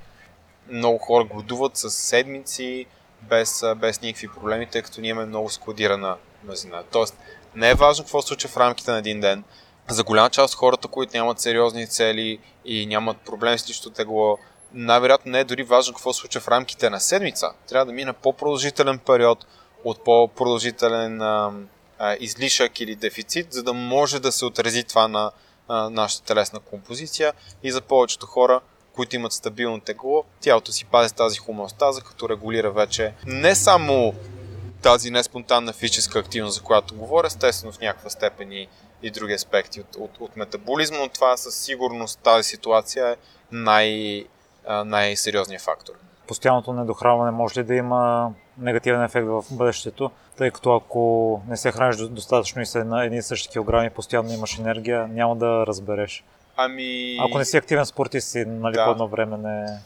Много 0.70 0.98
хора 0.98 1.24
гладуват 1.24 1.78
с 1.78 1.90
седмици, 1.90 2.86
без, 3.22 3.64
без 3.78 4.02
никакви 4.02 4.28
проблеми, 4.28 4.68
тъй 4.72 4.82
като 4.82 5.02
ние 5.02 5.10
имаме 5.10 5.28
много 5.28 5.50
складирана 5.50 6.18
мазнина. 6.44 6.84
Тоест, 6.92 7.18
не 7.56 7.70
е 7.70 7.76
важно 7.76 8.04
какво 8.04 8.22
се 8.22 8.28
случва 8.28 8.50
в 8.50 8.58
рамките 8.58 8.92
на 8.92 8.98
един 8.98 9.22
ден. 9.22 9.44
За 9.90 10.04
голяма 10.04 10.30
част 10.30 10.54
от 10.54 10.60
хората, 10.60 10.88
които 10.88 11.18
нямат 11.18 11.40
сериозни 11.40 11.88
цели 11.88 12.40
и 12.66 12.86
нямат 12.86 13.18
проблем 13.18 13.58
с 13.58 13.70
личното 13.70 13.90
тегло, 13.90 14.38
най-вероятно 14.76 15.32
не 15.32 15.40
е 15.40 15.44
дори 15.44 15.64
важно 15.64 15.94
какво 15.94 16.14
се 16.14 16.20
случва 16.20 16.42
в 16.42 16.48
рамките 16.48 16.90
на 16.90 17.00
седмица. 17.00 17.52
Трябва 17.68 17.86
да 17.86 17.92
мине 17.92 18.14
по-продължителен 18.14 19.00
период 19.00 19.46
от 19.84 20.04
по-продължителен 20.04 21.22
а, 21.22 21.52
а, 22.00 22.16
излишък 22.20 22.80
или 22.80 22.96
дефицит, 22.96 23.54
за 23.54 23.64
да 23.64 23.74
може 23.74 24.20
да 24.20 24.32
се 24.32 24.46
отрази 24.46 24.84
това 24.84 25.08
на 25.08 25.32
а, 25.68 25.90
нашата 25.90 26.26
телесна 26.26 26.60
композиция 26.60 27.34
и 27.64 27.72
за 27.72 27.82
повечето 27.82 28.26
хора 28.26 28.62
които 28.96 29.16
имат 29.16 29.34
стабилно 29.34 29.80
тегло, 29.80 30.24
тялото 30.42 30.72
си 30.72 30.86
пази 30.86 31.14
тази 31.14 31.40
хомеостаза, 31.40 32.02
като 32.02 32.30
регулира 32.30 32.72
вече 32.72 33.14
не 33.26 33.56
само 33.56 34.14
тази 34.82 35.12
неспонтанна 35.12 35.74
физическа 35.74 36.20
активност, 36.20 36.56
за 36.56 36.62
която 36.62 36.96
говоря, 36.96 37.28
естествено 37.28 37.74
в 37.74 37.80
някаква 37.80 38.10
степен 38.10 38.52
и, 38.52 38.68
и 39.04 39.12
други 39.12 39.34
аспекти 39.34 39.82
от, 39.82 39.96
от, 39.96 40.12
от 40.20 40.38
метаболизма, 40.38 40.98
но 40.98 41.10
това 41.10 41.38
със 41.38 41.56
сигурност 41.56 42.20
тази 42.20 42.50
ситуация 42.50 43.10
е 43.10 43.16
най, 43.52 44.26
най-сериозният 44.86 45.62
фактор. 45.62 45.94
Постоянното 46.28 46.74
недохранване 46.74 47.32
може 47.32 47.60
ли 47.60 47.64
да 47.64 47.76
има 47.76 48.32
негативен 48.58 49.04
ефект 49.04 49.28
в 49.28 49.44
бъдещето, 49.52 50.12
тъй 50.38 50.52
като 50.52 50.76
ако 50.76 51.42
не 51.48 51.58
се 51.58 51.72
храниш 51.72 51.96
достатъчно 51.98 52.62
и 52.62 52.66
са 52.66 52.86
на 52.86 53.06
едни 53.06 53.18
и 53.18 53.22
същи 53.22 53.50
килограми, 53.50 53.90
постоянно 53.90 54.34
имаш 54.34 54.60
енергия, 54.60 55.08
няма 55.08 55.36
да 55.36 55.68
разбереш. 55.68 56.24
Ами... 56.58 57.18
Ако 57.22 57.38
не 57.38 57.46
си 57.46 57.58
активен 57.58 57.86
спортист 57.86 58.30
си, 58.30 58.46
нали, 58.46 58.74
да. 58.74 58.86
по 58.86 58.92
едно 58.92 59.08
време 59.08 59.38
не... 59.38 59.80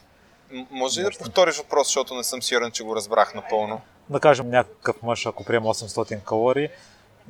Може 0.72 1.00
ли 1.00 1.04
да 1.04 1.12
повториш 1.20 1.58
въпрос, 1.58 1.88
защото 1.88 2.16
не 2.16 2.24
съм 2.24 2.42
сигурен, 2.42 2.72
че 2.72 2.84
го 2.84 2.96
разбрах 2.96 3.36
напълно? 3.36 3.82
Да 4.10 4.20
кажем, 4.20 4.50
някакъв 4.50 5.04
мъж, 5.04 5.26
ако 5.26 5.44
приема 5.44 5.74
800 5.74 6.24
калории 6.24 6.70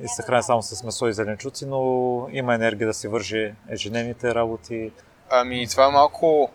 и 0.02 0.08
се 0.08 0.22
храни 0.22 0.42
само 0.42 0.62
с 0.62 0.82
месо 0.82 1.08
и 1.08 1.12
зеленчуци, 1.12 1.66
но 1.66 2.26
има 2.32 2.54
енергия 2.54 2.86
да 2.86 2.94
си 2.94 3.08
вържи 3.08 3.52
ежедневните 3.70 4.34
работи. 4.34 4.90
Ами, 5.30 5.68
това 5.68 5.86
е 5.86 5.90
малко... 5.90 6.50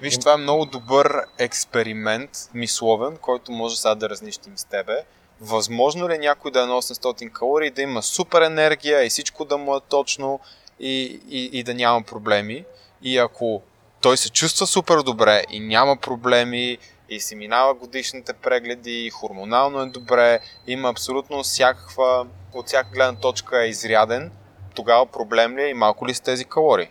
Виж, 0.00 0.18
това 0.18 0.32
е 0.32 0.36
много 0.36 0.64
добър 0.64 1.24
експеримент, 1.38 2.30
мисловен, 2.54 3.16
който 3.16 3.52
може 3.52 3.76
сега 3.76 3.94
да 3.94 4.08
разнищим 4.08 4.58
с 4.58 4.64
тебе. 4.64 5.04
Възможно 5.40 6.08
ли 6.08 6.14
е 6.14 6.18
някой 6.18 6.50
да 6.50 6.62
е 6.62 6.66
на 6.66 6.82
800 6.82 7.32
калории, 7.32 7.70
да 7.70 7.82
има 7.82 8.02
супер 8.02 8.42
енергия 8.42 9.04
и 9.04 9.10
всичко 9.10 9.44
да 9.44 9.58
му 9.58 9.76
е 9.76 9.80
точно 9.88 10.40
и, 10.80 11.20
и, 11.28 11.50
и 11.52 11.62
да 11.62 11.74
няма 11.74 12.02
проблеми. 12.02 12.64
И 13.02 13.18
ако 13.18 13.62
той 14.00 14.16
се 14.16 14.30
чувства 14.30 14.66
супер 14.66 14.98
добре 14.98 15.44
и 15.50 15.60
няма 15.60 15.96
проблеми 15.96 16.78
и 17.08 17.20
си 17.20 17.36
минава 17.36 17.74
годишните 17.74 18.32
прегледи, 18.32 19.10
хормонално 19.10 19.80
е 19.80 19.86
добре, 19.86 20.40
има 20.66 20.88
абсолютно 20.88 21.42
всякаква, 21.42 22.26
от 22.52 22.66
всяка 22.66 22.90
гледна 22.90 23.20
точка 23.20 23.62
е 23.64 23.68
изряден, 23.68 24.32
тогава 24.74 25.06
проблем 25.06 25.56
ли 25.56 25.62
е 25.62 25.68
и 25.68 25.74
малко 25.74 26.06
ли 26.06 26.14
с 26.14 26.20
тези 26.20 26.44
калории? 26.44 26.88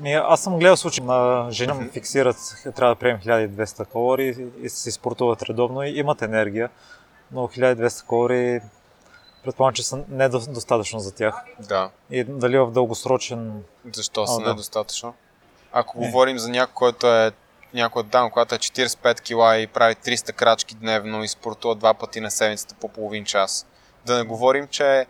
Ми, 0.00 0.12
аз 0.12 0.42
съм 0.42 0.58
гледал 0.58 0.76
случай 0.76 1.04
на 1.04 1.48
жени, 1.50 1.72
mm-hmm. 1.72 1.92
фиксират, 1.92 2.36
трябва 2.76 2.94
да 2.94 2.98
приемем 2.98 3.20
1200 3.20 3.92
калории 3.92 4.34
и 4.62 4.68
се 4.68 4.90
спортуват 4.90 5.42
редовно 5.42 5.82
и 5.82 5.90
имат 5.90 6.22
енергия, 6.22 6.70
но 7.32 7.48
1200 7.48 8.08
калории 8.08 8.60
предполагам, 9.44 9.74
че 9.74 9.82
са 9.82 10.04
недостатъчно 10.08 10.98
за 10.98 11.14
тях. 11.14 11.44
Да. 11.60 11.90
И 12.10 12.24
дали 12.24 12.58
в 12.58 12.70
дългосрочен... 12.70 13.62
Защо 13.92 14.26
са 14.26 14.40
да. 14.40 14.48
недостатъчно? 14.48 15.14
Ако 15.72 16.00
не. 16.00 16.06
говорим 16.06 16.38
за 16.38 16.48
някой, 16.48 16.74
който 16.74 17.06
е 17.06 17.32
някой 17.74 18.02
дам, 18.02 18.30
която 18.30 18.54
е 18.54 18.58
45 18.58 19.20
кила 19.20 19.58
и 19.58 19.66
прави 19.66 19.94
300 19.94 20.32
крачки 20.32 20.74
дневно 20.74 21.24
и 21.24 21.28
спортува 21.28 21.74
два 21.74 21.94
пъти 21.94 22.20
на 22.20 22.30
седмицата 22.30 22.74
по 22.80 22.88
половин 22.88 23.24
час. 23.24 23.66
Да 24.06 24.16
не 24.18 24.24
говорим, 24.24 24.66
че 24.66 25.06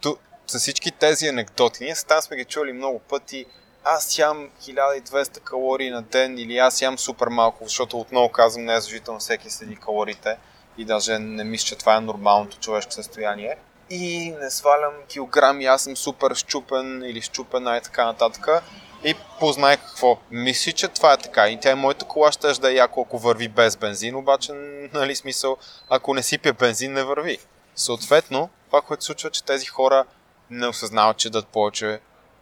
ту, 0.00 0.16
за 0.46 0.58
всички 0.58 0.90
тези 0.90 1.28
анекдоти, 1.28 1.84
ние 1.84 1.94
там 2.08 2.22
сме 2.22 2.36
ги 2.36 2.44
чули 2.44 2.72
много 2.72 2.98
пъти, 2.98 3.46
аз 3.84 4.18
ям 4.18 4.48
1200 4.62 5.40
калории 5.40 5.90
на 5.90 6.02
ден 6.02 6.38
или 6.38 6.58
аз 6.58 6.82
ям 6.82 6.98
супер 6.98 7.26
малко, 7.26 7.64
защото 7.64 8.00
отново 8.00 8.28
казвам, 8.28 8.64
не 8.64 8.74
е 8.74 8.80
задължително 8.80 9.20
всеки 9.20 9.50
следи 9.50 9.76
калориите 9.76 10.36
и 10.78 10.84
даже 10.84 11.18
не 11.18 11.44
мисля, 11.44 11.66
че 11.66 11.76
това 11.76 11.96
е 11.96 12.00
нормалното 12.00 12.58
човешко 12.58 12.92
състояние. 12.92 13.56
И 13.90 14.34
не 14.40 14.50
свалям 14.50 14.92
килограми, 15.08 15.66
аз 15.66 15.82
съм 15.82 15.96
супер 15.96 16.34
щупен 16.34 17.02
или 17.04 17.20
щупена 17.20 17.76
и 17.76 17.80
така 17.80 18.04
нататък. 18.04 18.48
И 19.04 19.14
познай 19.40 19.76
какво. 19.76 20.18
Мисли, 20.30 20.72
че 20.72 20.88
това 20.88 21.12
е 21.12 21.16
така. 21.16 21.48
И 21.48 21.60
тя 21.60 21.70
е 21.70 21.74
моята 21.74 22.04
кола 22.04 22.32
ще 22.32 22.52
да 22.52 22.70
е 22.70 22.74
яко, 22.74 23.04
ако 23.06 23.18
върви 23.18 23.48
без 23.48 23.76
бензин, 23.76 24.16
обаче, 24.16 24.52
нали 24.92 25.16
смисъл, 25.16 25.56
ако 25.88 26.14
не 26.14 26.22
сипя 26.22 26.52
бензин, 26.52 26.92
не 26.92 27.04
върви. 27.04 27.38
Съответно, 27.74 28.50
това, 28.66 28.80
което 28.80 29.04
случва, 29.04 29.30
че 29.30 29.44
тези 29.44 29.66
хора 29.66 30.04
не 30.50 30.66
осъзнават, 30.66 31.16
че 31.16 31.30
дадат 31.30 31.48
повече 31.48 32.00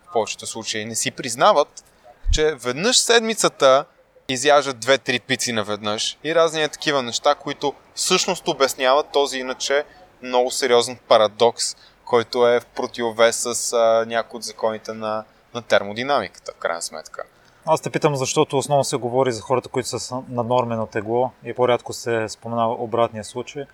в 0.09 0.13
повечето 0.13 0.47
случаи. 0.47 0.85
Не 0.85 0.95
си 0.95 1.11
признават, 1.11 1.85
че 2.33 2.55
веднъж 2.55 2.99
седмицата 2.99 3.85
изяждат 4.29 4.81
две-три 4.81 5.21
пици 5.21 5.53
наведнъж 5.53 6.19
и 6.25 6.35
разни 6.35 6.69
такива 6.69 7.03
неща, 7.03 7.35
които 7.35 7.75
всъщност 7.95 8.49
обясняват 8.49 9.07
този 9.13 9.39
иначе 9.39 9.85
много 10.23 10.51
сериозен 10.51 10.99
парадокс, 11.09 11.77
който 12.05 12.49
е 12.49 12.61
в 12.61 12.67
противовес 12.67 13.37
с 13.37 13.73
а, 13.73 14.05
някои 14.07 14.37
от 14.39 14.45
законите 14.45 14.93
на, 14.93 15.25
на 15.55 15.63
термодинамиката, 15.63 16.53
в 16.53 16.59
крайна 16.59 16.83
сметка. 16.83 17.23
Аз 17.67 17.81
те 17.81 17.91
питам, 17.91 18.17
защото 18.17 18.59
основно 18.59 18.85
се 18.85 18.97
говори 18.97 19.33
за 19.33 19.43
хората, 19.43 19.69
които 19.69 19.89
са 19.89 20.23
на 20.29 20.43
нормено 20.43 20.87
тегло 20.87 21.31
и 21.45 21.55
по-рядко 21.55 21.93
се 21.93 22.29
споменава 22.29 22.75
обратния 22.75 23.25
случай, 23.25 23.65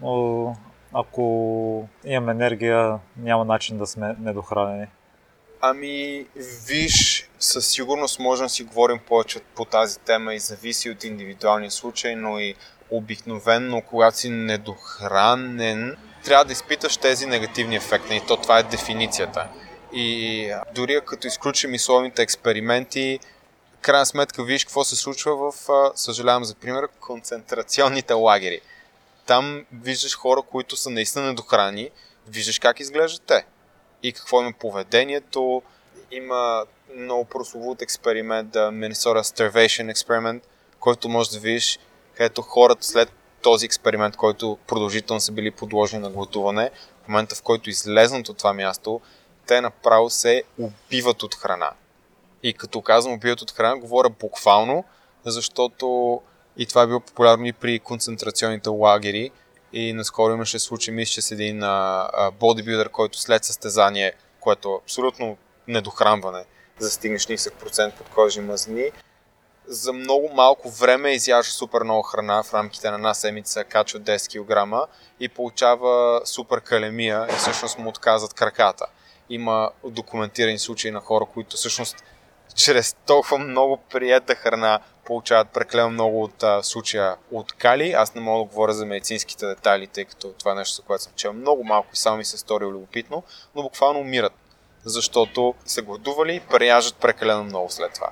но 0.00 0.56
ако 0.92 1.88
имаме 2.04 2.32
енергия, 2.32 2.98
няма 3.16 3.44
начин 3.44 3.78
да 3.78 3.86
сме 3.86 4.16
недохранени. 4.20 4.86
Ами, 5.66 6.26
виж, 6.66 7.28
със 7.38 7.68
сигурност 7.68 8.18
можем 8.18 8.46
да 8.46 8.50
си 8.50 8.64
говорим 8.64 8.98
повече 8.98 9.40
по 9.40 9.64
тази 9.64 9.98
тема 9.98 10.34
и 10.34 10.38
зависи 10.38 10.90
от 10.90 11.04
индивидуалния 11.04 11.70
случай, 11.70 12.16
но 12.16 12.38
и 12.38 12.54
обикновенно, 12.90 13.82
когато 13.82 14.18
си 14.18 14.28
недохранен, 14.28 15.96
трябва 16.24 16.44
да 16.44 16.52
изпиташ 16.52 16.96
тези 16.96 17.26
негативни 17.26 17.76
ефекти. 17.76 18.16
И 18.16 18.20
то 18.26 18.36
това 18.36 18.58
е 18.58 18.62
дефиницията. 18.62 19.48
И 19.92 20.50
дори 20.74 21.00
като 21.06 21.26
изключим 21.26 21.70
мисловните 21.70 22.22
експерименти, 22.22 23.18
крайна 23.80 24.06
сметка 24.06 24.44
виж 24.44 24.64
какво 24.64 24.84
се 24.84 24.96
случва 24.96 25.52
в, 25.52 25.54
съжалявам 25.94 26.44
за 26.44 26.54
пример, 26.54 26.88
концентрационните 27.00 28.12
лагери. 28.12 28.60
Там 29.26 29.64
виждаш 29.72 30.16
хора, 30.16 30.42
които 30.42 30.76
са 30.76 30.90
наистина 30.90 31.26
недохрани, 31.26 31.90
виждаш 32.28 32.58
как 32.58 32.80
изглеждат 32.80 33.22
те 33.26 33.44
и 34.04 34.12
какво 34.12 34.40
има 34.40 34.52
поведението. 34.52 35.62
Има 36.10 36.64
много 36.96 37.24
прословут 37.24 37.82
експеримент, 37.82 38.50
да 38.50 38.70
Minnesota 38.70 39.22
Starvation 39.22 39.94
Experiment, 39.94 40.40
който 40.80 41.08
може 41.08 41.30
да 41.30 41.38
видиш, 41.38 41.78
където 42.14 42.42
хората 42.42 42.86
след 42.86 43.12
този 43.42 43.66
експеримент, 43.66 44.16
който 44.16 44.58
продължително 44.66 45.20
са 45.20 45.32
били 45.32 45.50
подложени 45.50 46.02
на 46.02 46.10
глутуване, 46.10 46.70
в 47.04 47.08
момента 47.08 47.34
в 47.34 47.42
който 47.42 47.70
излезнат 47.70 48.28
от 48.28 48.38
това 48.38 48.52
място, 48.52 49.00
те 49.46 49.60
направо 49.60 50.10
се 50.10 50.42
убиват 50.58 51.22
от 51.22 51.34
храна. 51.34 51.70
И 52.42 52.54
като 52.54 52.82
казвам 52.82 53.14
убиват 53.14 53.42
от 53.42 53.50
храна, 53.50 53.76
говоря 53.76 54.10
буквално, 54.10 54.84
защото 55.24 56.20
и 56.56 56.66
това 56.66 56.82
е 56.82 56.86
било 56.86 57.00
популярно 57.00 57.46
и 57.46 57.52
при 57.52 57.78
концентрационните 57.78 58.68
лагери. 58.68 59.30
И 59.76 59.92
наскоро 59.92 60.32
имаше 60.32 60.58
случай, 60.58 60.94
мисля, 60.94 61.22
с 61.22 61.30
един 61.30 61.62
а, 61.62 62.08
а, 62.12 62.30
бодибилдър, 62.30 62.88
който 62.88 63.18
след 63.18 63.44
състезание, 63.44 64.12
което 64.40 64.68
е 64.68 64.84
абсолютно 64.84 65.36
недохранване, 65.68 66.44
за 66.78 66.86
да 66.86 66.90
стигнеш 66.90 67.26
нисък 67.26 67.54
процент 67.54 67.94
подкожни 67.94 68.42
мазнини, 68.42 68.90
за 69.66 69.92
много 69.92 70.30
малко 70.34 70.70
време 70.70 71.10
изяжда 71.10 71.52
супер 71.52 71.82
много 71.82 72.02
храна 72.02 72.42
в 72.42 72.54
рамките 72.54 72.90
на 72.90 72.94
една 72.94 73.14
седмица, 73.14 73.64
качва 73.64 74.00
10 74.00 74.28
кг 74.30 74.88
и 75.20 75.28
получава 75.28 76.20
супер 76.24 76.60
калемия 76.60 77.26
и 77.30 77.32
всъщност 77.32 77.78
му 77.78 77.88
отказват 77.88 78.34
краката. 78.34 78.86
Има 79.30 79.70
документирани 79.84 80.58
случаи 80.58 80.90
на 80.90 81.00
хора, 81.00 81.24
които 81.34 81.56
всъщност 81.56 81.96
чрез 82.54 82.96
толкова 83.06 83.38
много 83.38 83.76
приета 83.76 84.34
храна 84.34 84.80
получават 85.04 85.48
прекалено 85.48 85.90
много 85.90 86.22
от 86.22 86.42
а, 86.42 86.62
случая 86.62 87.16
от 87.32 87.52
кали. 87.52 87.92
Аз 87.92 88.14
не 88.14 88.20
мога 88.20 88.38
да 88.38 88.44
говоря 88.44 88.72
за 88.72 88.86
медицинските 88.86 89.46
детайли, 89.46 89.86
тъй 89.86 90.04
като 90.04 90.32
това 90.32 90.52
е 90.52 90.54
нещо, 90.54 90.76
за 90.76 90.82
което 90.82 91.02
съм 91.04 91.12
чел 91.16 91.32
много 91.32 91.64
малко 91.64 91.88
и 91.92 91.96
само 91.96 92.16
ми 92.16 92.24
се 92.24 92.38
стори 92.38 92.64
любопитно, 92.64 93.22
но 93.54 93.62
буквално 93.62 94.00
умират, 94.00 94.32
защото 94.84 95.54
са 95.66 95.82
гладували 95.82 96.34
и 96.34 96.40
преяжат 96.40 96.96
прекалено 96.96 97.44
много 97.44 97.70
след 97.70 97.92
това. 97.94 98.10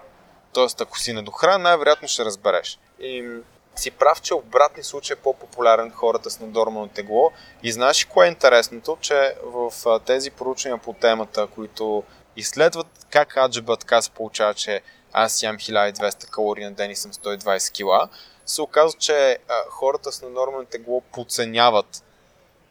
Тоест, 0.52 0.80
ако 0.80 0.98
си 0.98 1.12
недохран, 1.12 1.62
най-вероятно 1.62 2.08
ще 2.08 2.24
разбереш. 2.24 2.78
И 3.00 3.40
си 3.76 3.90
прав, 3.90 4.22
че 4.22 4.34
обратни 4.34 4.82
случаи 4.82 5.14
е 5.14 5.22
по-популярен 5.22 5.90
хората 5.90 6.30
с 6.30 6.40
надормално 6.40 6.88
тегло. 6.88 7.30
И 7.62 7.72
знаеш 7.72 8.04
кое 8.04 8.26
е 8.26 8.28
интересното, 8.28 8.98
че 9.00 9.34
в 9.44 9.72
тези 10.06 10.30
проучвания 10.30 10.78
по 10.78 10.92
темата, 10.92 11.46
които 11.46 12.02
изследват 12.36 12.86
как 13.10 13.36
аджаба 13.36 13.76
така 13.76 14.02
се 14.02 14.10
получава, 14.10 14.54
че 14.54 14.82
аз 15.12 15.42
ям 15.42 15.56
1200 15.56 16.30
калории 16.30 16.64
на 16.64 16.72
ден 16.72 16.90
и 16.90 16.96
съм 16.96 17.12
120 17.12 17.72
кила, 17.72 18.08
се 18.46 18.62
оказва, 18.62 18.98
че 18.98 19.38
а, 19.48 19.54
хората 19.70 20.12
с 20.12 20.22
наднормално 20.22 20.66
тегло 20.66 21.00
подценяват 21.00 22.02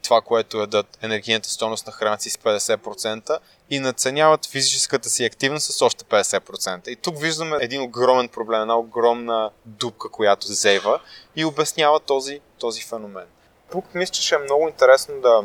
това, 0.03 0.21
което 0.21 0.57
ядат 0.57 0.97
енергийната 1.01 1.49
стойност 1.49 1.87
на 1.87 1.91
храната 1.93 2.23
си 2.23 2.29
с 2.29 2.37
50% 2.37 3.39
и 3.69 3.79
наценяват 3.79 4.45
физическата 4.45 5.09
си 5.09 5.25
активност 5.25 5.73
с 5.73 5.81
още 5.81 6.03
50%. 6.03 6.87
И 6.87 6.95
тук 6.95 7.19
виждаме 7.19 7.57
един 7.61 7.81
огромен 7.81 8.29
проблем, 8.29 8.61
една 8.61 8.77
огромна 8.77 9.51
дупка, 9.65 10.09
която 10.09 10.47
зейва 10.47 10.99
и 11.35 11.45
обяснява 11.45 11.99
този, 11.99 12.39
този 12.59 12.81
феномен. 12.81 13.25
Тук 13.71 13.85
мисля, 13.95 14.13
че 14.13 14.21
ще 14.21 14.35
е 14.35 14.37
много 14.37 14.67
интересно 14.67 15.21
да, 15.21 15.43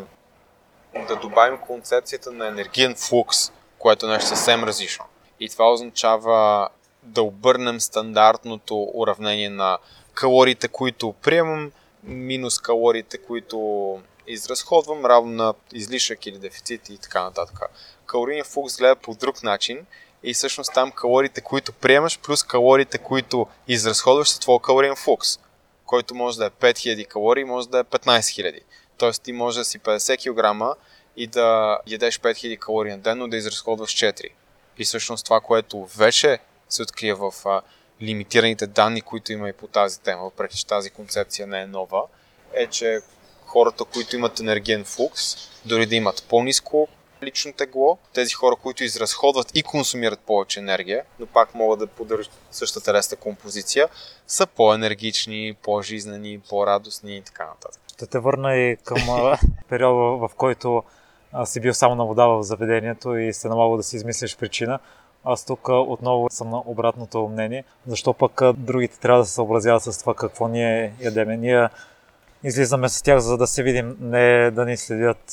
да 1.09 1.17
добавим 1.17 1.59
концепцията 1.59 2.33
на 2.33 2.47
енергиен 2.47 2.95
флукс, 2.95 3.53
което 3.79 4.07
е 4.07 4.09
нещо 4.09 4.29
съвсем 4.29 4.65
различно. 4.65 5.05
И 5.41 5.49
това 5.49 5.73
означава 5.73 6.69
да 7.07 7.23
обърнем 7.23 7.81
стандартното 7.81 8.91
уравнение 8.95 9.51
на 9.51 9.79
калориите, 10.15 10.69
които 10.69 11.15
приемам, 11.23 11.73
минус 12.03 12.59
калориите, 12.59 13.19
които 13.19 14.01
изразходвам, 14.27 15.07
равно 15.07 15.33
на 15.33 15.55
излишък 15.73 16.27
или 16.27 16.39
дефицит 16.39 16.89
и 16.89 16.99
така 16.99 17.23
нататък. 17.23 17.61
Калорийния 18.07 18.45
флукс 18.45 18.77
гледа 18.77 18.97
по 18.97 19.15
друг 19.15 19.43
начин 19.43 19.87
и 20.23 20.35
всъщност 20.35 20.75
там 20.75 20.91
калориите, 20.91 21.41
които 21.41 21.73
приемаш, 21.73 22.19
плюс 22.19 22.43
калориите, 22.43 22.99
които 22.99 23.47
изразходваш, 23.69 24.29
са 24.29 24.41
твой 24.41 24.59
калориен 24.63 24.97
флукс, 24.97 25.39
който 25.87 26.15
може 26.15 26.39
да 26.39 26.47
е 26.47 26.51
5000 26.51 27.07
калории, 27.09 27.45
може 27.45 27.69
да 27.69 27.79
е 27.79 27.85
15 27.85 28.19
000. 28.19 28.61
Тоест 28.99 29.23
ти 29.23 29.33
може 29.33 29.59
да 29.59 29.65
си 29.65 29.79
50 29.79 30.19
кг 30.19 30.77
и 31.17 31.27
да 31.27 31.79
ядеш 31.87 32.19
5000 32.19 32.59
калории 32.59 32.93
на 32.93 32.99
ден, 32.99 33.19
но 33.19 33.29
да 33.29 33.37
изразходваш 33.37 33.91
4. 33.91 34.29
И 34.79 34.85
всъщност 34.85 35.25
това, 35.25 35.41
което 35.41 35.85
вече 35.85 36.39
се 36.69 36.83
открие 36.83 37.15
в 37.15 37.33
а, 37.45 37.63
лимитираните 38.03 38.67
данни, 38.67 39.01
които 39.01 39.33
има 39.33 39.49
и 39.49 39.53
по 39.53 39.67
тази 39.67 40.01
тема, 40.01 40.23
въпреки 40.23 40.57
че 40.57 40.67
тази 40.67 40.91
концепция 40.91 41.47
не 41.47 41.61
е 41.61 41.67
нова, 41.67 42.03
е, 42.55 42.67
че 42.67 43.01
хората, 43.47 43.85
които 43.85 44.17
имат 44.17 44.41
енергиен 44.41 44.85
флукс, 44.85 45.37
дори 45.65 45.87
да 45.87 45.95
имат 45.95 46.25
по-низко 46.29 46.89
лично 47.23 47.53
тегло, 47.53 47.99
тези 48.15 48.35
хора, 48.35 48.57
които 48.63 48.85
изразходват 48.85 49.51
и 49.55 49.63
консумират 49.63 50.21
повече 50.21 50.61
енергия, 50.61 51.05
но 51.19 51.27
пак 51.27 51.55
могат 51.55 51.79
да 51.79 51.87
поддържат 51.87 52.33
същата 52.51 52.95
реста 52.95 53.17
композиция, 53.17 53.89
са 54.27 54.47
по-енергични, 54.47 55.57
по-жизнени, 55.63 56.41
по-радостни 56.49 57.17
и 57.17 57.23
така 57.23 57.47
нататък. 57.47 57.81
Ще 57.89 58.07
те 58.07 58.19
върна 58.19 58.57
и 58.57 58.77
към 58.85 58.99
периода, 59.69 60.29
в 60.29 60.31
който 60.37 60.83
си 61.45 61.61
бил 61.61 61.75
само 61.75 61.95
на 61.95 62.07
вода 62.07 62.27
в 62.27 62.43
заведението 62.43 63.17
и 63.17 63.33
се 63.33 63.49
налага 63.49 63.77
да 63.77 63.83
си 63.83 63.97
измислиш 63.97 64.37
причина. 64.37 64.79
Аз 65.29 65.45
тук 65.45 65.69
отново 65.69 66.27
съм 66.31 66.51
на 66.51 66.63
обратното 66.67 67.29
мнение, 67.29 67.65
защо 67.87 68.15
пък 68.15 68.41
другите 68.57 68.99
трябва 68.99 69.21
да 69.21 69.27
се 69.27 69.33
съобразяват 69.33 69.83
с 69.83 69.99
това 69.99 70.15
какво 70.15 70.49
ние 70.49 70.93
ядеме. 71.01 71.37
Ние 71.37 71.69
излизаме 72.45 72.89
с 72.89 73.03
тях, 73.03 73.19
за 73.19 73.37
да 73.37 73.47
се 73.47 73.63
видим, 73.63 73.97
не 74.01 74.51
да 74.51 74.65
ни 74.65 74.77
следят 74.77 75.33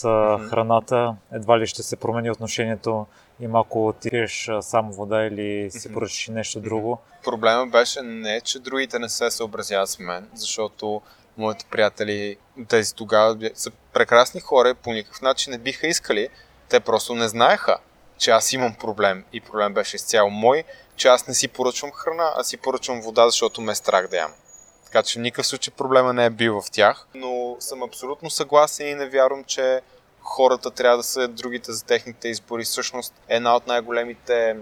храната, 0.49 1.15
едва 1.31 1.59
ли 1.59 1.67
ще 1.67 1.83
се 1.83 1.95
промени 1.95 2.31
отношението 2.31 3.05
им 3.39 3.55
ако 3.55 3.93
ти 4.01 4.09
пиеш 4.09 4.49
само 4.61 4.93
вода 4.93 5.23
или 5.23 5.71
си 5.71 5.93
поръчиш 5.93 6.27
нещо 6.27 6.59
друго. 6.59 6.99
Проблема 7.23 7.67
беше 7.67 8.01
не, 8.01 8.41
че 8.41 8.59
другите 8.59 8.99
не 8.99 9.09
се 9.09 9.31
съобразяват 9.31 9.89
с 9.89 9.99
мен, 9.99 10.29
защото 10.33 11.01
моите 11.37 11.65
приятели, 11.71 12.37
тези 12.67 12.95
тогава 12.95 13.49
са 13.53 13.71
прекрасни 13.93 14.41
хора 14.41 14.69
и 14.69 14.73
по 14.73 14.93
никакъв 14.93 15.21
начин 15.21 15.51
не 15.51 15.57
биха 15.57 15.87
искали. 15.87 16.29
Те 16.69 16.79
просто 16.79 17.15
не 17.15 17.27
знаеха, 17.27 17.77
че 18.24 18.32
аз 18.32 18.53
имам 18.53 18.76
проблем 18.76 19.26
и 19.34 19.41
проблем 19.41 19.74
беше 19.74 19.95
изцяло 19.95 20.30
мой, 20.30 20.63
че 20.95 21.07
аз 21.07 21.28
не 21.28 21.34
си 21.34 21.47
поръчвам 21.47 21.91
храна, 21.91 22.34
а 22.36 22.43
си 22.43 22.57
поръчвам 22.57 23.01
вода, 23.01 23.30
защото 23.30 23.61
ме 23.61 23.71
е 23.71 23.76
страх 23.76 24.07
да 24.07 24.17
ям. 24.17 24.32
Така 24.86 25.03
че 25.03 25.19
в 25.19 25.21
никакъв 25.21 25.47
случай 25.47 25.74
проблема 25.78 26.13
не 26.13 26.26
е 26.26 26.30
бил 26.30 26.61
в 26.61 26.71
тях. 26.71 27.07
Но 27.13 27.55
съм 27.59 27.84
абсолютно 27.84 28.30
съгласен 28.30 28.88
и 28.88 28.95
не 28.95 29.09
вярвам, 29.09 29.43
че 29.43 29.82
хората 30.21 30.71
трябва 30.71 30.97
да 30.97 31.03
са 31.03 31.28
другите 31.28 31.71
за 31.71 31.86
техните 31.86 32.28
избори. 32.28 32.63
Всъщност 32.63 33.13
една 33.28 33.55
от 33.55 33.67
най-големите 33.67 34.57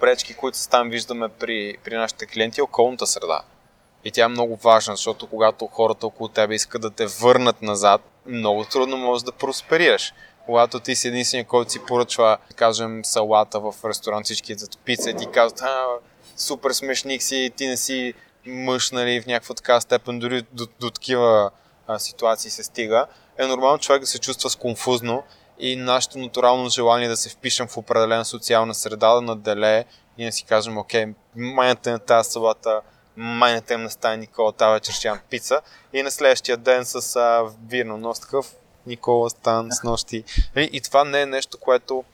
пречки, 0.00 0.34
които 0.34 0.68
там 0.70 0.90
виждаме 0.90 1.28
при, 1.28 1.76
при 1.84 1.96
нашите 1.96 2.26
клиенти 2.26 2.60
е 2.60 2.64
околната 2.64 3.06
среда. 3.06 3.42
И 4.04 4.10
тя 4.10 4.24
е 4.24 4.28
много 4.28 4.56
важна, 4.56 4.96
защото 4.96 5.26
когато 5.26 5.66
хората 5.66 6.06
около 6.06 6.28
тебе 6.28 6.54
искат 6.54 6.82
да 6.82 6.90
те 6.90 7.06
върнат 7.06 7.62
назад, 7.62 8.00
много 8.26 8.64
трудно 8.64 8.96
можеш 8.96 9.22
да 9.22 9.32
просперираш. 9.32 10.12
Когато 10.46 10.80
ти 10.80 10.96
си 10.96 11.08
единствения, 11.08 11.46
който 11.46 11.72
си 11.72 11.84
поръчва, 11.86 12.38
да 12.50 12.54
кажем, 12.56 13.04
салата 13.04 13.60
в 13.60 13.74
ресторант, 13.84 14.24
всички 14.24 14.54
за 14.54 14.68
пица 14.84 15.10
и 15.10 15.16
ти 15.16 15.26
казват, 15.26 15.60
а, 15.62 15.86
супер 16.36 16.70
смешник 16.70 17.22
си, 17.22 17.50
ти 17.56 17.66
не 17.66 17.76
си 17.76 18.14
мъж, 18.46 18.90
нали, 18.90 19.20
в 19.20 19.26
някаква 19.26 19.54
така 19.54 19.80
степен, 19.80 20.18
дори 20.18 20.42
до, 20.52 20.66
до 20.80 20.90
такива 20.90 21.50
а, 21.86 21.98
ситуации 21.98 22.50
се 22.50 22.62
стига, 22.62 23.06
е 23.38 23.46
нормално 23.46 23.78
човек 23.78 24.00
да 24.00 24.06
се 24.06 24.18
чувства 24.18 24.50
сконфузно 24.50 25.22
и 25.58 25.76
нашето 25.76 26.18
натурално 26.18 26.68
желание 26.68 27.08
да 27.08 27.16
се 27.16 27.28
впишем 27.28 27.68
в 27.68 27.76
определена 27.76 28.24
социална 28.24 28.74
среда, 28.74 29.14
да 29.14 29.20
наделее 29.20 29.84
и 30.18 30.24
да 30.24 30.32
си 30.32 30.44
кажем, 30.44 30.78
окей, 30.78 31.06
майната 31.36 31.90
на 31.90 31.98
тази 31.98 32.30
салата, 32.30 32.80
майната 33.16 33.74
им 33.74 33.82
на 33.82 33.90
стая 33.90 34.16
Никола, 34.16 34.52
тази 34.52 34.72
вечер 34.72 34.92
ще 34.92 35.12
пица 35.30 35.60
и 35.92 36.02
на 36.02 36.10
следващия 36.10 36.56
ден 36.56 36.84
с 36.84 37.16
а, 37.16 37.44
вирно 37.68 37.96
нос 37.96 38.20
такъв 38.20 38.54
Никола 38.86 39.30
Стан 39.30 39.68
с 39.72 39.82
нощи. 39.82 40.24
Нали, 40.56 40.70
и 40.72 40.80
това 40.80 41.04
не 41.04 41.20
е 41.20 41.26
нещо, 41.26 41.58
което 41.58 42.04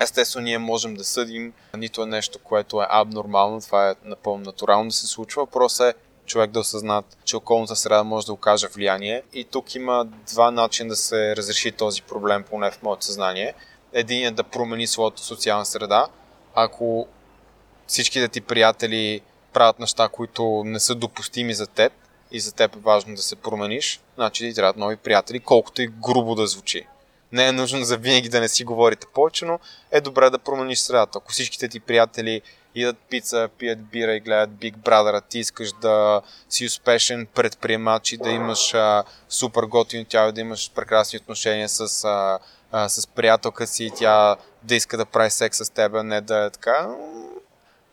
Естествено, 0.00 0.44
ние 0.44 0.58
можем 0.58 0.94
да 0.94 1.04
съдим, 1.04 1.52
нито 1.76 2.02
е 2.02 2.06
нещо, 2.06 2.38
което 2.38 2.82
е 2.82 2.86
абнормално, 2.88 3.60
това 3.60 3.90
е 3.90 3.94
напълно 4.04 4.44
натурално 4.44 4.88
да 4.88 4.94
се 4.94 5.06
случва. 5.06 5.42
Въпросът 5.42 5.96
е 5.96 5.98
човек 6.26 6.50
да 6.50 6.60
осъзнат, 6.60 7.16
че 7.24 7.36
околната 7.36 7.76
среда 7.76 8.04
може 8.04 8.26
да 8.26 8.32
окаже 8.32 8.68
влияние. 8.68 9.22
И 9.32 9.44
тук 9.44 9.74
има 9.74 10.04
два 10.04 10.50
начина 10.50 10.88
да 10.88 10.96
се 10.96 11.36
разреши 11.36 11.72
този 11.72 12.02
проблем, 12.02 12.44
поне 12.50 12.70
в 12.70 12.82
моето 12.82 13.04
съзнание. 13.04 13.54
Един 13.92 14.26
е 14.26 14.30
да 14.30 14.44
промени 14.44 14.86
своята 14.86 15.22
социална 15.22 15.64
среда. 15.64 16.06
Ако 16.54 17.08
всичките 17.86 18.28
ти 18.28 18.40
приятели 18.40 19.20
правят 19.52 19.78
неща, 19.78 20.08
които 20.08 20.62
не 20.64 20.80
са 20.80 20.94
допустими 20.94 21.54
за 21.54 21.66
теб 21.66 21.92
и 22.34 22.40
за 22.40 22.52
теб 22.52 22.76
е 22.76 22.78
важно 22.78 23.14
да 23.14 23.22
се 23.22 23.36
промениш, 23.36 24.00
значи 24.14 24.48
ти 24.48 24.54
трябват 24.54 24.76
нови 24.76 24.96
приятели, 24.96 25.40
колкото 25.40 25.82
и 25.82 25.86
грубо 25.86 26.34
да 26.34 26.46
звучи 26.46 26.86
не 27.34 27.46
е 27.46 27.52
нужно 27.52 27.84
за 27.84 27.96
винаги 27.96 28.28
да 28.28 28.40
не 28.40 28.48
си 28.48 28.64
говорите 28.64 29.06
повече, 29.14 29.44
но 29.44 29.58
е 29.90 30.00
добре 30.00 30.30
да 30.30 30.38
промениш 30.38 30.78
средата. 30.78 31.18
Ако 31.18 31.32
всичките 31.32 31.68
ти 31.68 31.80
приятели 31.80 32.42
идат 32.74 32.96
пица, 33.10 33.48
пият 33.58 33.84
бира 33.84 34.14
и 34.14 34.20
гледат 34.20 34.50
Big 34.50 34.76
Brother, 34.76 35.18
а 35.18 35.20
ти 35.20 35.38
искаш 35.38 35.72
да 35.72 36.22
си 36.48 36.66
успешен 36.66 37.26
предприемач 37.34 38.12
и 38.12 38.16
да 38.16 38.30
имаш 38.30 38.74
а, 38.74 39.04
супер 39.28 39.62
готино 39.62 40.04
тяло, 40.04 40.32
да 40.32 40.40
имаш 40.40 40.72
прекрасни 40.74 41.16
отношения 41.16 41.68
с, 41.68 42.04
а, 42.04 42.38
а, 42.72 42.88
с 42.88 43.06
приятелка 43.06 43.66
си 43.66 43.84
и 43.84 43.90
тя 43.90 44.36
да 44.62 44.74
иска 44.74 44.96
да 44.96 45.06
прави 45.06 45.30
секс 45.30 45.58
с 45.58 45.70
теб, 45.70 45.92
не 46.04 46.20
да 46.20 46.44
е 46.44 46.50
така, 46.50 46.88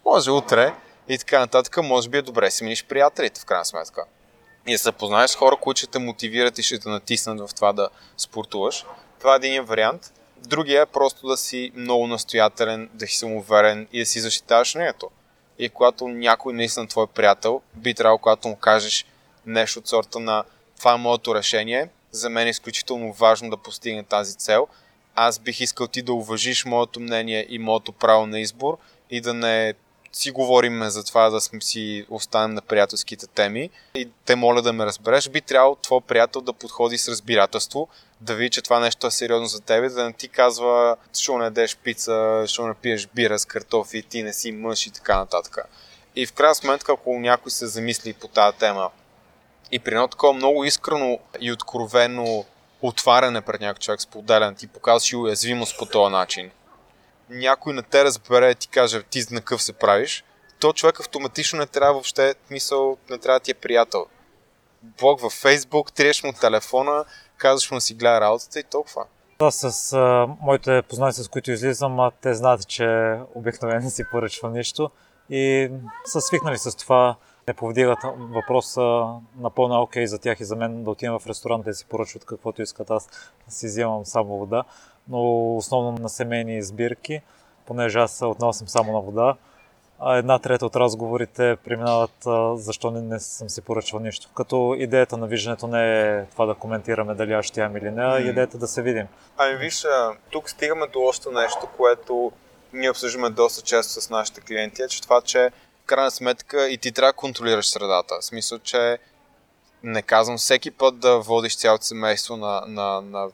може 0.06 0.32
утре 0.32 0.74
и 1.10 1.18
така 1.18 1.40
нататък, 1.40 1.84
може 1.84 2.10
би 2.10 2.18
е 2.18 2.22
добре 2.22 2.52
си 2.52 2.64
миниш 2.64 2.86
приятелите 2.86 3.42
в 3.42 3.46
крайна 3.46 3.66
сметка. 3.66 4.06
И 4.68 4.78
се 4.78 4.92
познаеш 4.92 5.32
с 5.32 5.36
хора, 5.36 5.56
които 5.56 5.78
ще 5.78 5.88
те 5.88 6.00
мотивират 6.00 6.58
и 6.58 6.64
ще 6.64 6.80
те 6.80 6.90
натиснат 6.90 7.40
в 7.40 7.56
това 7.56 7.74
да 7.74 7.90
спортуваш. 8.18 8.86
Това 9.20 9.34
е 9.34 9.36
един 9.36 9.64
вариант. 9.64 10.14
Другия 10.38 10.82
е 10.82 10.86
просто 10.86 11.28
да 11.28 11.38
си 11.38 11.72
много 11.76 12.08
настоятелен, 12.08 12.90
да 12.94 13.08
си 13.08 13.16
самоуверен 13.16 13.88
и 13.94 14.00
да 14.00 14.06
си 14.06 14.20
защитаваш 14.20 14.76
мнението. 14.76 15.10
И 15.60 15.70
когато 15.70 16.08
някой 16.08 16.54
наистина 16.54 16.88
твой 16.88 17.08
приятел, 17.08 17.62
би 17.74 17.94
трябвало, 17.94 18.18
когато 18.18 18.48
му 18.48 18.56
кажеш 18.56 19.06
нещо 19.46 19.80
от 19.80 19.88
сорта 19.88 20.20
на 20.20 20.44
това 20.78 20.94
е 20.94 20.98
моето 20.98 21.36
решение, 21.36 21.90
за 22.12 22.30
мен 22.30 22.48
е 22.48 22.50
изключително 22.50 23.14
важно 23.14 23.50
да 23.50 23.58
постигне 23.58 24.04
тази 24.04 24.36
цел. 24.36 24.68
Аз 25.16 25.40
бих 25.40 25.60
искал 25.60 25.88
ти 25.88 26.02
да 26.02 26.14
уважиш 26.14 26.66
моето 26.66 27.00
мнение 27.00 27.46
и 27.50 27.60
моето 27.60 27.92
право 27.92 28.28
на 28.28 28.40
избор 28.40 28.78
и 29.10 29.22
да 29.22 29.34
не 29.34 29.74
си 30.14 30.32
говорим 30.32 30.84
за 30.84 31.04
това 31.04 31.30
да 31.30 31.42
сме 31.42 31.62
си 31.62 32.06
останем 32.10 32.56
на 32.56 32.62
приятелските 32.62 33.28
теми 33.28 33.70
и 33.96 34.10
те 34.26 34.36
моля 34.36 34.62
да 34.62 34.74
ме 34.74 34.86
разбереш, 34.86 35.30
би 35.30 35.42
трябвало 35.42 35.76
твой 35.76 36.02
приятел 36.02 36.42
да 36.42 36.54
подходи 36.54 36.98
с 36.98 37.08
разбирателство, 37.08 37.88
да 38.22 38.36
види, 38.36 38.50
че 38.50 38.62
това 38.62 38.80
нещо 38.80 39.08
е 39.08 39.12
сериозно 39.12 39.48
за 39.48 39.62
тебе, 39.62 39.90
да 39.90 40.06
не 40.06 40.14
ти 40.14 40.28
казва, 40.28 40.96
що 41.20 41.38
не 41.38 41.50
деш 41.50 41.76
пица, 41.76 42.44
що 42.48 42.68
не 42.68 42.74
пиеш 42.74 43.08
бира 43.16 43.40
с 43.40 43.46
картофи, 43.46 44.04
ти 44.04 44.24
не 44.24 44.34
си 44.34 44.52
мъж 44.52 44.88
и 44.88 44.92
така 44.92 45.18
нататък. 45.18 45.58
И 46.16 46.26
в 46.26 46.34
крайна 46.34 46.56
сметка, 46.56 46.94
ако 46.94 47.20
някой 47.20 47.52
се 47.52 47.68
замисли 47.68 48.14
по 48.14 48.28
тази 48.28 48.58
тема 48.58 48.90
и 49.72 49.80
при 49.80 49.92
едно 49.92 50.08
такова 50.08 50.34
много 50.34 50.64
искрено 50.64 51.20
и 51.40 51.52
откровено 51.52 52.46
отваряне 52.82 53.42
пред 53.42 53.62
някой 53.62 53.80
човек, 53.80 54.02
споделяне, 54.02 54.56
ти 54.56 54.68
показваш 54.68 55.12
и 55.12 55.16
уязвимост 55.16 55.78
по 55.78 55.86
този 55.86 56.12
начин, 56.12 56.52
някой 57.32 57.74
не 57.74 57.82
те 57.82 58.04
разбере 58.04 58.52
и 58.52 58.56
ти 58.56 58.68
каже 58.68 59.04
ти 59.04 59.24
на 59.32 59.42
къв 59.42 59.64
се 59.64 59.74
правиш, 59.74 60.24
то 60.60 60.74
човек 60.74 61.00
автоматично 61.00 61.60
не 61.60 61.66
трябва 61.66 61.94
въобще, 61.94 62.36
мисъл, 62.50 62.98
не 63.10 63.18
трябва 63.18 63.40
да 63.40 63.44
ти 63.44 63.52
е 63.52 63.54
приятел. 63.54 64.06
Блог 64.84 65.22
във 65.22 65.34
Фейсбук, 65.34 65.92
триеш 65.92 66.24
му 66.24 66.34
телефона, 66.34 67.06
казваш 67.38 67.72
му 67.72 67.78
да 67.78 67.82
си 67.82 67.94
гледа 67.94 68.22
работата 68.22 68.60
и 68.60 68.64
толкова. 68.64 69.06
Аз 69.40 69.56
с 69.56 69.94
а, 69.94 70.28
моите 70.42 70.82
познати, 70.82 71.24
с 71.24 71.28
които 71.28 71.52
излизам, 71.52 72.00
а, 72.00 72.12
те 72.22 72.34
знаят, 72.34 72.68
че 72.68 73.18
обикновено 73.36 73.90
си 73.90 74.04
поръчвам 74.12 74.54
нищо 74.54 74.92
и 75.30 75.70
са 76.06 76.22
свикнали 76.22 76.58
с 76.58 76.76
това, 76.76 77.16
не 77.48 77.54
повдигат 77.54 78.00
въпроса 78.18 79.06
напълно 79.40 79.82
окей 79.82 80.08
за 80.08 80.20
тях 80.20 80.40
и 80.40 80.46
за 80.46 80.56
мен 80.56 80.84
да 80.84 80.92
отидем 80.92 81.20
в 81.20 81.28
ресторант 81.28 81.66
да 81.66 81.74
си 81.74 81.86
поръчват 81.86 82.26
каквото 82.26 82.62
искат. 82.62 82.92
Аз 82.92 83.10
си 83.48 83.66
вземам 83.66 84.06
само 84.06 84.38
вода, 84.38 84.64
но 85.12 85.56
основно 85.56 85.92
на 85.92 86.10
семейни 86.10 86.58
избирки, 86.58 87.22
понеже 87.66 88.00
аз 88.00 88.22
отново 88.22 88.54
съм 88.54 88.68
само 88.68 88.94
на 88.94 89.02
вода. 89.02 89.36
А 90.00 90.18
една 90.18 90.40
трета 90.40 90.66
от 90.66 90.76
разговорите 90.76 91.58
преминават 91.64 92.12
защо 92.56 92.92
не, 92.92 93.02
не 93.02 93.20
съм 93.20 93.50
си 93.50 93.62
поръчвал 93.62 94.02
нищо. 94.02 94.30
Като 94.36 94.76
идеята 94.78 95.18
на 95.18 95.28
виждането 95.28 95.68
не 95.68 96.02
е 96.02 96.26
това 96.26 96.46
да 96.46 96.56
коментираме 96.56 97.14
дали 97.14 97.34
аз 97.34 97.46
ще 97.46 97.62
ям 97.62 97.78
или 97.78 97.92
не, 97.92 98.04
а 98.04 98.20
идеята 98.20 98.58
да 98.58 98.68
се 98.68 98.82
видим. 98.82 99.08
Ами 99.38 99.56
виж, 99.56 99.86
тук 100.30 100.50
стигаме 100.50 100.88
до 100.88 101.00
още 101.00 101.30
нещо, 101.30 101.68
което 101.78 102.32
ние 102.74 102.90
обсъждаме 102.90 103.30
доста 103.30 103.62
често 103.62 104.02
с 104.02 104.10
нашите 104.10 104.42
клиенти, 104.42 104.82
е, 104.82 104.88
че 104.88 105.02
това, 105.02 105.22
че 105.22 105.52
в 105.84 105.86
крайна 105.86 106.12
сметка 106.12 106.70
и 106.70 106.78
ти 106.78 106.92
трябва 106.92 107.12
да 107.12 107.16
контролираш 107.16 107.70
средата. 107.70 108.16
В 108.22 108.26
смисъл, 108.26 108.60
че 108.60 108.98
не 109.84 110.02
казвам 110.02 110.38
всеки 110.38 110.72
път 110.72 111.00
да 111.00 111.20
водиш 111.20 111.58
цялото 111.58 111.86
семейство 111.86 112.38
на, 112.38 112.64
на, 112.68 113.02
на 113.02 113.28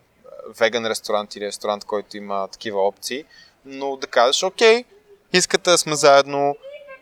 веган 0.60 0.86
ресторант 0.86 1.36
или 1.36 1.46
ресторант, 1.46 1.86
който 1.86 2.18
има 2.18 2.48
такива 2.48 2.88
опции, 2.88 3.26
но 3.66 3.98
да 3.98 4.08
кажеш, 4.08 4.44
окей, 4.44 4.84
искате 5.34 5.72
да 5.72 5.78
сме 5.78 5.96
заедно, 5.96 6.56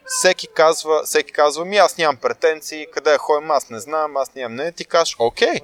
всеки 0.05 0.47
казва, 0.47 1.03
всеки 1.05 1.31
казва, 1.31 1.65
ми 1.65 1.77
аз 1.77 1.97
нямам 1.97 2.17
претенции, 2.17 2.87
къде 2.93 3.13
е 3.13 3.17
ходим, 3.17 3.51
аз 3.51 3.69
не 3.69 3.79
знам, 3.79 4.17
аз 4.17 4.35
нямам 4.35 4.53
мнение, 4.53 4.71
ти 4.71 4.85
кажеш, 4.85 5.15
окей, 5.19 5.59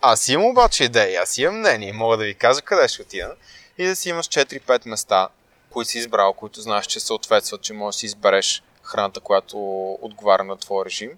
аз 0.00 0.28
имам 0.28 0.46
обаче 0.46 0.84
идеи, 0.84 1.16
аз 1.16 1.38
имам 1.38 1.58
мнение, 1.58 1.92
мога 1.92 2.16
да 2.16 2.24
ви 2.24 2.34
кажа 2.34 2.62
къде 2.62 2.88
ще 2.88 3.02
отида 3.02 3.34
и 3.78 3.86
да 3.86 3.96
си 3.96 4.08
имаш 4.08 4.28
4-5 4.28 4.88
места, 4.88 5.28
които 5.70 5.90
си 5.90 5.98
избрал, 5.98 6.32
които 6.32 6.60
знаеш, 6.60 6.86
че 6.86 7.00
съответстват, 7.00 7.62
че 7.62 7.72
можеш 7.72 7.96
да 7.96 7.98
си 7.98 8.06
избереш 8.06 8.62
храната, 8.82 9.20
която 9.20 9.58
отговаря 10.00 10.44
на 10.44 10.56
твой 10.56 10.84
режим 10.84 11.10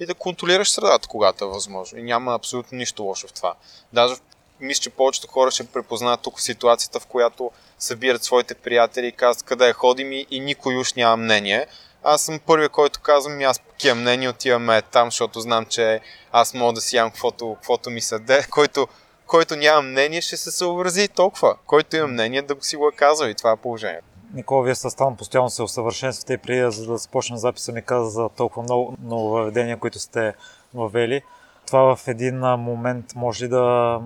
и 0.00 0.06
да 0.06 0.14
контролираш 0.14 0.70
средата, 0.70 1.08
когато 1.08 1.44
е 1.44 1.48
възможно. 1.48 1.98
И 1.98 2.02
няма 2.02 2.34
абсолютно 2.34 2.78
нищо 2.78 3.02
лошо 3.02 3.28
в 3.28 3.32
това. 3.32 3.54
Даже 3.92 4.14
мисля, 4.60 4.82
че 4.82 4.90
повечето 4.90 5.28
хора 5.28 5.50
ще 5.50 5.66
препознаят 5.66 6.20
тук 6.20 6.40
ситуацията, 6.40 7.00
в 7.00 7.06
която 7.06 7.50
събират 7.78 8.24
своите 8.24 8.54
приятели 8.54 9.06
и 9.06 9.12
казват 9.12 9.42
къде 9.42 9.72
ходим 9.72 10.12
и, 10.12 10.26
и 10.30 10.40
никой 10.40 10.76
уж 10.76 10.92
няма 10.92 11.16
мнение. 11.16 11.66
Аз 12.04 12.22
съм 12.22 12.40
първият, 12.46 12.72
който 12.72 13.00
казвам, 13.00 13.40
аз 13.40 13.58
такива 13.58 13.94
мнения 13.94 14.30
отиваме 14.30 14.82
там, 14.82 15.06
защото 15.06 15.40
знам, 15.40 15.64
че 15.64 16.00
аз 16.32 16.54
мога 16.54 16.72
да 16.72 16.80
си 16.80 16.96
ям 16.96 17.10
каквото, 17.10 17.54
каквото 17.54 17.90
ми 17.90 18.00
съде. 18.00 18.46
Който, 18.50 18.88
който 19.26 19.56
няма 19.56 19.82
мнение, 19.82 20.20
ще 20.20 20.36
се 20.36 20.50
съобрази 20.50 21.08
толкова. 21.08 21.56
Който 21.66 21.96
има 21.96 22.06
мнение, 22.06 22.42
да 22.42 22.56
си 22.60 22.76
го 22.76 22.88
е 22.88 22.92
казал 22.92 23.28
и 23.28 23.34
това 23.34 23.52
е 23.52 23.56
положението. 23.56 24.04
Никола, 24.34 24.62
вие 24.62 24.74
с 24.74 24.90
Стан 24.90 25.16
постоянно 25.16 25.50
се 25.50 25.62
усъвършенствате 25.62 26.32
и 26.32 26.38
преди 26.38 26.70
за 26.70 26.86
да 26.86 26.96
започнем 26.96 27.38
записа 27.38 27.72
ми 27.72 27.82
каза 27.82 28.10
за 28.10 28.28
толкова 28.28 28.62
много 28.62 28.96
нововведения, 29.02 29.78
които 29.78 29.98
сте 29.98 30.34
въвели. 30.74 31.22
Това 31.66 31.96
в 31.96 32.08
един 32.08 32.38
момент 32.38 33.14
може 33.14 33.48
да 33.48 34.00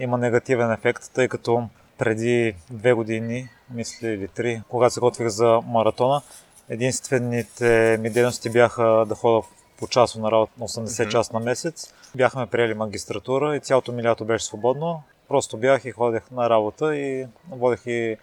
има 0.00 0.18
негативен 0.18 0.72
ефект, 0.72 1.10
тъй 1.14 1.28
като 1.28 1.68
преди 1.98 2.54
две 2.70 2.92
години, 2.92 3.48
мисля 3.70 4.08
или 4.08 4.28
три, 4.28 4.62
когато 4.68 4.94
се 4.94 5.00
готвих 5.00 5.28
за 5.28 5.60
маратона, 5.66 6.22
единствените 6.68 7.98
ми 8.00 8.10
дейности 8.10 8.50
бяха 8.50 9.04
да 9.08 9.14
ходя 9.14 9.46
по 9.78 9.88
час 9.88 10.14
на 10.14 10.30
работа 10.30 10.52
на 10.58 10.68
80 10.68 10.84
mm-hmm. 10.84 11.08
часа 11.08 11.32
на 11.32 11.40
месец. 11.40 11.94
Бяхме 12.16 12.46
приели 12.46 12.74
магистратура 12.74 13.56
и 13.56 13.60
цялото 13.60 13.92
ми 13.92 14.02
лято 14.02 14.24
беше 14.24 14.44
свободно. 14.44 15.02
Просто 15.28 15.56
бях 15.56 15.84
и 15.84 15.90
ходех 15.90 16.30
на 16.30 16.50
работа 16.50 16.96
и 16.96 17.26
водех 17.50 17.80
и 17.86 18.16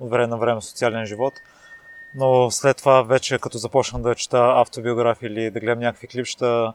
от 0.00 0.10
време 0.10 0.26
на 0.26 0.36
време 0.36 0.60
социален 0.60 1.06
живот. 1.06 1.32
Но 2.14 2.50
след 2.50 2.76
това 2.76 3.02
вече 3.02 3.38
като 3.38 3.58
започнах 3.58 4.02
да 4.02 4.14
чета 4.14 4.52
автобиографии 4.56 5.26
или 5.26 5.50
да 5.50 5.60
гледам 5.60 5.78
някакви 5.78 6.06
клипчета, 6.06 6.72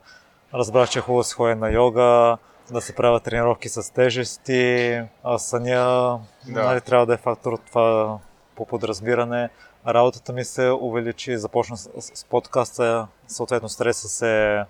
разбрах, 0.53 0.89
че 0.89 0.99
е 0.99 1.01
хубаво 1.01 1.19
да 1.19 1.23
се 1.23 1.35
ходя 1.35 1.55
на 1.55 1.71
йога, 1.71 2.37
да 2.71 2.81
се 2.81 2.95
правят 2.95 3.23
тренировки 3.23 3.69
с 3.69 3.93
тежести, 3.93 5.01
а 5.23 5.37
съня 5.37 6.19
да. 6.47 6.63
нали, 6.63 6.81
трябва 6.81 7.05
да 7.05 7.13
е 7.13 7.17
фактор 7.17 7.53
от 7.53 7.61
това 7.61 8.17
по 8.55 8.65
подразбиране. 8.65 9.49
Работата 9.87 10.33
ми 10.33 10.43
се 10.43 10.69
увеличи, 10.69 11.37
започна 11.37 11.77
с, 11.77 11.89
с 11.99 12.25
подкаста, 12.25 13.07
съответно 13.27 13.69
стреса 13.69 14.07
се 14.07 14.63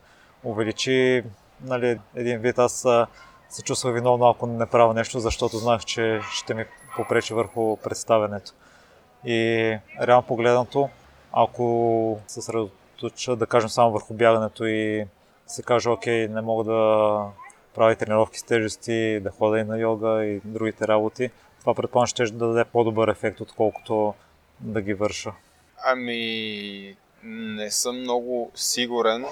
увеличи. 0.43 1.23
Нали, 1.61 1.99
един 2.15 2.39
вид 2.39 2.59
аз 2.59 2.87
се 3.49 3.63
чувствах 3.63 3.93
виновно, 3.93 4.29
ако 4.29 4.47
не 4.47 4.65
правя 4.65 4.93
нещо, 4.93 5.19
защото 5.19 5.57
знаех, 5.57 5.81
че 5.81 6.19
ще 6.31 6.53
ми 6.53 6.65
попречи 6.95 7.33
върху 7.33 7.77
представенето. 7.77 8.51
И 9.25 9.77
реално 10.01 10.27
погледнато, 10.27 10.89
ако 11.33 12.19
се 12.27 12.41
средоточа, 12.41 13.35
да 13.35 13.47
кажем, 13.47 13.69
само 13.69 13.91
върху 13.91 14.13
бягането 14.13 14.65
и 14.65 15.05
се 15.47 15.63
каже, 15.63 15.89
окей, 15.89 16.27
не 16.27 16.41
мога 16.41 16.63
да 16.63 17.21
прави 17.79 17.95
тренировки 17.95 18.39
с 18.39 18.43
тежести, 18.43 19.19
да 19.19 19.31
хода 19.31 19.59
и 19.59 19.63
на 19.63 19.79
йога 19.79 20.25
и 20.25 20.41
другите 20.45 20.87
работи, 20.87 21.29
това 21.59 21.73
предполагам 21.73 22.07
ще 22.07 22.23
да 22.23 22.47
даде 22.47 22.65
по-добър 22.65 23.07
ефект, 23.07 23.41
отколкото 23.41 24.13
да 24.59 24.81
ги 24.81 24.93
върша. 24.93 25.31
Ами, 25.85 26.95
не 27.23 27.71
съм 27.71 27.99
много 27.99 28.51
сигурен, 28.55 29.25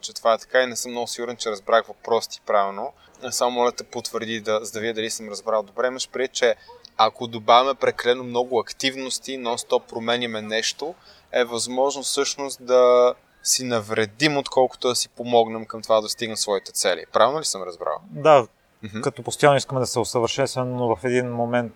че 0.00 0.14
това 0.14 0.34
е 0.34 0.38
така 0.38 0.62
и 0.62 0.66
не 0.66 0.76
съм 0.76 0.90
много 0.90 1.06
сигурен, 1.06 1.36
че 1.36 1.50
разбрах 1.50 1.86
въпросите 1.86 2.40
правилно. 2.46 2.92
Само 3.30 3.50
моля 3.50 3.72
те 3.72 3.84
потвърди, 3.84 4.40
да, 4.40 4.64
за 4.64 4.72
да 4.72 4.80
видя 4.80 4.94
дали 4.94 5.10
съм 5.10 5.28
разбрал 5.28 5.62
добре. 5.62 5.86
Имаш 5.86 6.08
преди, 6.08 6.28
че 6.28 6.54
ако 6.96 7.26
добавяме 7.26 7.74
прекалено 7.74 8.24
много 8.24 8.60
активности, 8.60 9.38
нон-стоп 9.38 9.82
променяме 9.88 10.42
нещо, 10.42 10.94
е 11.32 11.44
възможно 11.44 12.02
всъщност 12.02 12.66
да 12.66 13.14
си 13.42 13.64
навредим, 13.64 14.36
отколкото 14.36 14.88
да 14.88 14.94
си 14.94 15.08
помогнем 15.08 15.66
към 15.66 15.82
това 15.82 16.00
да 16.00 16.08
стигнем 16.08 16.36
своите 16.36 16.72
цели. 16.72 17.04
Правилно 17.12 17.40
ли 17.40 17.44
съм 17.44 17.62
разбрал? 17.62 17.96
Да, 18.10 18.46
mm-hmm. 18.84 19.00
като 19.00 19.22
постоянно 19.22 19.56
искаме 19.56 19.80
да 19.80 19.86
се 19.86 19.98
усъвършенстваме, 19.98 20.70
но 20.70 20.96
в 20.96 21.04
един 21.04 21.32
момент 21.32 21.74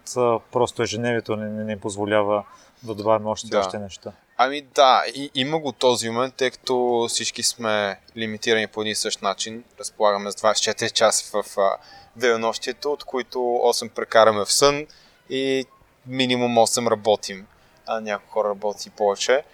просто 0.53 0.83
ежедневието 0.83 1.37
не, 1.37 1.51
не, 1.51 1.65
не 1.65 1.81
позволява 1.81 2.45
да 2.83 2.95
добавим 2.95 3.27
още 3.27 3.49
да. 3.49 3.59
още 3.59 3.79
неща. 3.79 4.13
Ами 4.37 4.61
да, 4.61 5.03
и, 5.15 5.31
има 5.35 5.59
го 5.59 5.73
този 5.73 6.11
момент, 6.11 6.35
тъй 6.35 6.51
като 6.51 7.07
всички 7.09 7.43
сме 7.43 8.01
лимитирани 8.17 8.67
по 8.67 8.81
един 8.81 8.93
и 8.93 8.95
същ 8.95 9.23
начин. 9.23 9.65
Разполагаме 9.81 10.33
с 10.33 10.35
24 10.35 10.93
часа 10.93 11.43
в 11.43 11.59
а, 11.59 11.77
денонощието, 12.17 12.93
от 12.93 13.05
които 13.05 13.39
8 13.39 13.89
прекараме 13.89 14.45
в 14.45 14.53
сън 14.53 14.87
и 15.31 15.67
минимум 16.07 16.55
8 16.55 16.91
работим. 16.91 17.47
А 17.87 18.01
някои 18.01 18.29
хора 18.31 18.49
работи 18.49 18.91
повече. 18.91 19.45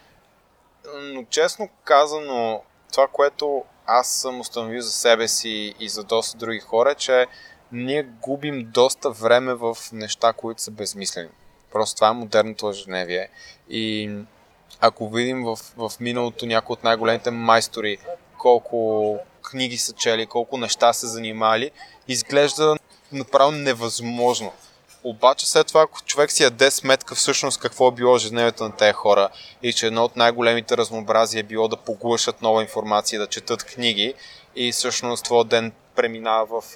Но 0.94 1.24
честно 1.24 1.68
казано, 1.84 2.62
това, 2.92 3.06
което 3.06 3.64
аз 3.86 4.08
съм 4.08 4.40
установил 4.40 4.80
за 4.80 4.90
себе 4.90 5.28
си 5.28 5.74
и 5.80 5.88
за 5.88 6.04
доста 6.04 6.38
други 6.38 6.60
хора, 6.60 6.90
е, 6.90 6.94
че 6.94 7.26
ние 7.72 8.02
губим 8.02 8.70
доста 8.70 9.10
време 9.10 9.54
в 9.54 9.76
неща, 9.92 10.32
които 10.32 10.62
са 10.62 10.70
безмислени. 10.70 11.28
Просто 11.72 11.94
това 11.94 12.08
е 12.08 12.12
модерното 12.12 12.70
ежедневие. 12.70 13.28
И 13.68 14.10
ако 14.80 15.08
видим 15.08 15.44
в, 15.44 15.58
в 15.76 15.92
миналото 16.00 16.46
някои 16.46 16.74
от 16.74 16.84
най-големите 16.84 17.30
майстори, 17.30 17.98
колко 18.38 19.18
книги 19.42 19.78
са 19.78 19.92
чели, 19.92 20.26
колко 20.26 20.58
неща 20.58 20.92
са 20.92 21.06
занимали, 21.06 21.70
изглежда 22.08 22.76
направо 23.12 23.52
невъзможно 23.52 24.52
Обаче 25.04 25.46
след 25.46 25.66
това, 25.66 25.82
ако 25.82 26.02
човек 26.02 26.30
си 26.32 26.42
яде 26.42 26.70
сметка 26.70 27.14
всъщност 27.14 27.60
какво 27.60 27.88
е 27.88 27.92
било 27.92 28.16
ежедневието 28.16 28.64
на 28.64 28.76
тези 28.76 28.92
хора 28.92 29.28
и 29.62 29.72
че 29.72 29.86
едно 29.86 30.04
от 30.04 30.16
най-големите 30.16 30.76
разнообразия 30.76 31.40
е 31.40 31.42
било 31.42 31.68
да 31.68 31.76
поглъщат 31.76 32.42
нова 32.42 32.62
информация, 32.62 33.20
да 33.20 33.26
четат 33.26 33.64
книги 33.64 34.14
и 34.56 34.72
всъщност 34.72 35.24
твой 35.24 35.44
ден 35.44 35.72
преминава 35.94 36.60
в 36.60 36.74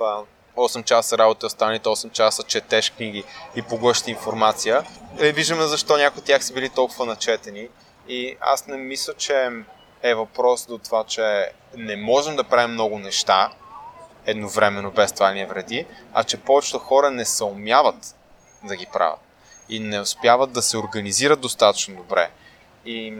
8 0.57 0.85
часа 0.85 1.19
работа, 1.19 1.47
останалите 1.47 1.89
8 1.89 2.13
часа 2.13 2.43
четеш 2.43 2.91
книги 2.91 3.25
и 3.57 3.63
поглъща 3.63 4.11
информация. 4.11 4.83
Е, 5.19 5.33
виждаме 5.33 5.63
защо 5.63 5.97
някои 5.97 6.19
от 6.19 6.25
тях 6.25 6.45
са 6.45 6.53
били 6.53 6.69
толкова 6.69 7.07
начетени. 7.07 7.69
И 8.09 8.37
аз 8.41 8.67
не 8.67 8.77
мисля, 8.77 9.15
че 9.15 9.49
е 10.03 10.15
въпрос 10.15 10.67
до 10.67 10.79
това, 10.79 11.05
че 11.05 11.53
не 11.77 11.97
можем 11.97 12.37
да 12.37 12.45
правим 12.45 12.71
много 12.71 12.99
неща 12.99 13.51
едновременно 14.27 14.91
без 14.91 15.13
това 15.13 15.33
ни 15.33 15.41
е 15.41 15.47
вреди, 15.47 15.87
а 16.15 16.25
че 16.25 16.37
повечето 16.37 16.79
хора 16.79 17.11
не 17.11 17.25
се 17.25 17.45
умяват 17.45 18.15
да 18.65 18.77
ги 18.77 18.87
правят 18.93 19.21
и 19.69 19.81
не 19.81 20.01
успяват 20.01 20.53
да 20.53 20.63
се 20.63 20.79
организират 20.79 21.41
достатъчно 21.41 21.97
добре. 21.97 22.31
И 22.85 23.15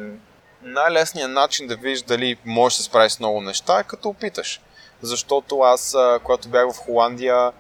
най-лесният 0.63 1.31
начин 1.31 1.67
да 1.67 1.77
видиш 1.77 2.03
дали 2.03 2.37
можеш 2.45 2.77
да 2.77 2.83
се 2.83 2.89
справиш 2.89 3.13
с 3.13 3.21
много 3.21 3.41
неща 3.41 3.79
е 3.81 3.85
като 3.85 4.09
опиташ. 4.09 4.61
Защото 5.03 5.61
аз, 5.61 5.97
когато 6.23 6.49
бях 6.49 6.73
в 6.73 6.79
Холандия, 6.79 7.53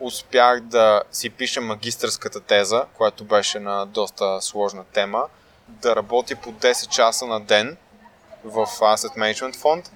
успях 0.00 0.60
да 0.60 1.02
си 1.12 1.30
пиша 1.30 1.60
магистърската 1.60 2.40
теза, 2.40 2.84
която 2.96 3.24
беше 3.24 3.60
на 3.60 3.86
доста 3.86 4.42
сложна 4.42 4.84
тема, 4.84 5.24
да 5.68 5.96
работя 5.96 6.36
по 6.36 6.52
10 6.52 6.88
часа 6.88 7.26
на 7.26 7.40
ден 7.40 7.76
в 8.44 8.66
Asset 8.66 9.16
Management 9.16 9.56
фонд, 9.60 9.92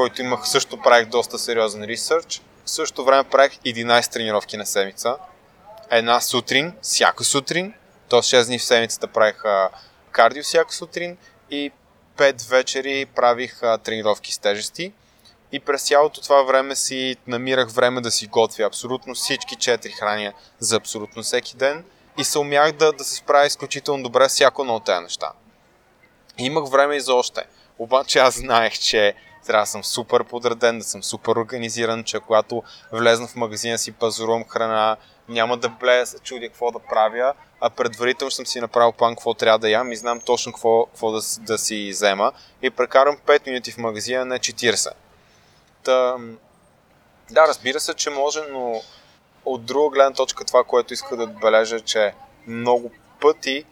който 0.00 0.22
имах 0.22 0.48
също 0.48 0.80
правих 0.80 1.08
доста 1.08 1.38
сериозен 1.38 1.84
ресърч. 1.84 2.42
В 2.64 2.70
същото 2.70 3.04
време 3.04 3.24
правих 3.24 3.52
11 3.52 4.12
тренировки 4.12 4.56
на 4.56 4.66
седмица. 4.66 5.16
Една 5.90 6.20
сутрин, 6.20 6.72
всяка 6.82 7.24
сутрин, 7.24 7.74
т.е. 8.08 8.18
6 8.18 8.46
дни 8.46 8.58
в 8.58 8.64
седмицата 8.64 9.06
правих 9.06 9.42
кардио 10.10 10.42
всяка 10.42 10.74
сутрин 10.74 11.16
и 11.50 11.72
5 12.16 12.50
вечери 12.50 13.06
правих 13.06 13.60
тренировки 13.84 14.32
с 14.32 14.38
тежести. 14.38 14.92
И 15.52 15.60
през 15.60 15.82
цялото 15.82 16.20
това 16.20 16.42
време 16.42 16.76
си 16.76 17.16
намирах 17.26 17.70
време 17.70 18.00
да 18.00 18.10
си 18.10 18.26
готвя 18.26 18.64
абсолютно 18.64 19.14
всички 19.14 19.56
4 19.56 19.98
храния 19.98 20.34
за 20.58 20.76
абсолютно 20.76 21.22
всеки 21.22 21.56
ден 21.56 21.84
и 22.18 22.24
се 22.24 22.38
умях 22.38 22.72
да, 22.72 22.92
да 22.92 23.04
се 23.04 23.16
справя 23.16 23.46
изключително 23.46 24.02
добре 24.02 24.28
всяко 24.28 24.62
едно 24.62 24.74
от 24.74 24.84
тези 24.84 25.00
неща. 25.00 25.32
Имах 26.38 26.70
време 26.70 26.96
и 26.96 27.00
за 27.00 27.14
още. 27.14 27.44
Обаче 27.78 28.18
аз 28.18 28.34
знаех, 28.34 28.78
че 28.78 29.14
трябва 29.46 29.62
да 29.62 29.66
съм 29.66 29.84
супер 29.84 30.24
подреден, 30.24 30.78
да 30.78 30.84
съм 30.84 31.02
супер 31.02 31.36
организиран, 31.36 32.04
че 32.04 32.20
когато 32.20 32.62
влезна 32.92 33.26
в 33.26 33.36
магазина 33.36 33.78
си 33.78 33.92
пазарувам 33.92 34.44
храна, 34.48 34.96
няма 35.28 35.56
да 35.56 35.68
блея, 35.68 36.06
чудя 36.22 36.48
какво 36.48 36.70
да 36.70 36.78
правя, 36.78 37.34
а 37.60 37.70
предварително 37.70 38.30
съм 38.30 38.46
си 38.46 38.60
направил 38.60 38.92
план 38.92 39.14
какво 39.14 39.34
трябва 39.34 39.58
да 39.58 39.70
ям 39.70 39.92
и 39.92 39.96
знам 39.96 40.20
точно 40.20 40.52
какво, 40.52 40.86
какво 40.86 41.10
да, 41.10 41.20
да 41.38 41.58
си 41.58 41.88
взема 41.90 42.32
и 42.62 42.70
прекарам 42.70 43.16
5 43.26 43.46
минути 43.46 43.72
в 43.72 43.78
магазина, 43.78 44.24
не 44.24 44.38
40. 44.38 44.90
Та, 45.84 46.16
да, 47.30 47.48
разбира 47.48 47.80
се, 47.80 47.94
че 47.94 48.10
може, 48.10 48.40
но 48.52 48.82
от 49.44 49.64
друга 49.64 49.94
гледна 49.94 50.12
точка 50.12 50.44
това, 50.44 50.64
което 50.64 50.94
иска 50.94 51.16
да 51.16 51.22
отбележа, 51.22 51.80
че 51.80 52.14
много 52.46 52.90
пъти 53.20 53.64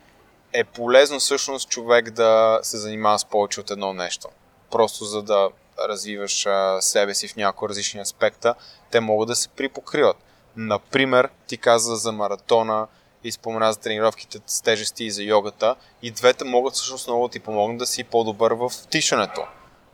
е 0.52 0.64
полезно 0.64 1.18
всъщност 1.18 1.68
човек 1.68 2.10
да 2.10 2.60
се 2.62 2.76
занимава 2.76 3.18
с 3.18 3.24
повече 3.24 3.60
от 3.60 3.70
едно 3.70 3.92
нещо. 3.92 4.28
Просто 4.70 5.04
за 5.04 5.22
да 5.22 5.48
развиваш 5.88 6.46
а, 6.46 6.82
себе 6.82 7.14
си 7.14 7.28
в 7.28 7.36
някои 7.36 7.68
различни 7.68 8.00
аспекта, 8.00 8.54
те 8.90 9.00
могат 9.00 9.28
да 9.28 9.36
се 9.36 9.48
припокриват. 9.48 10.16
Например, 10.56 11.28
ти 11.46 11.56
каза 11.56 11.96
за 11.96 12.12
маратона 12.12 12.86
и 13.24 13.32
спомена 13.32 13.72
за 13.72 13.78
тренировките 13.78 14.38
с 14.46 14.62
тежести 14.62 15.04
и 15.04 15.10
за 15.10 15.22
йогата. 15.22 15.74
И 16.02 16.10
двете 16.10 16.44
могат 16.44 16.74
всъщност 16.74 17.06
много 17.06 17.28
да 17.28 17.32
ти 17.32 17.40
помогнат 17.40 17.78
да 17.78 17.86
си 17.86 18.04
по-добър 18.04 18.52
в 18.52 18.72
тишането. 18.90 19.42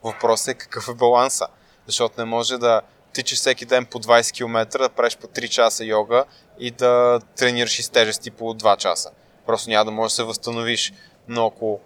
Въпросът 0.04 0.48
е 0.48 0.54
какъв 0.54 0.88
е 0.88 0.94
баланса. 0.94 1.46
Защото 1.86 2.14
не 2.18 2.24
може 2.24 2.58
да 2.58 2.80
тичаш 3.12 3.38
всеки 3.38 3.64
ден 3.64 3.86
по 3.86 3.98
20 3.98 4.32
км, 4.32 4.78
да 4.78 4.88
правиш 4.88 5.16
по 5.16 5.26
3 5.26 5.48
часа 5.48 5.84
йога 5.84 6.24
и 6.58 6.70
да 6.70 7.20
тренираш 7.36 7.78
и 7.78 7.82
с 7.82 7.90
тежести 7.90 8.30
по 8.30 8.54
2 8.54 8.76
часа. 8.76 9.10
Просто 9.46 9.70
няма 9.70 9.84
да 9.84 9.90
можеш 9.90 10.12
да 10.12 10.16
се 10.16 10.22
възстановиш. 10.22 10.92
Но 11.28 11.46
ако 11.46 11.80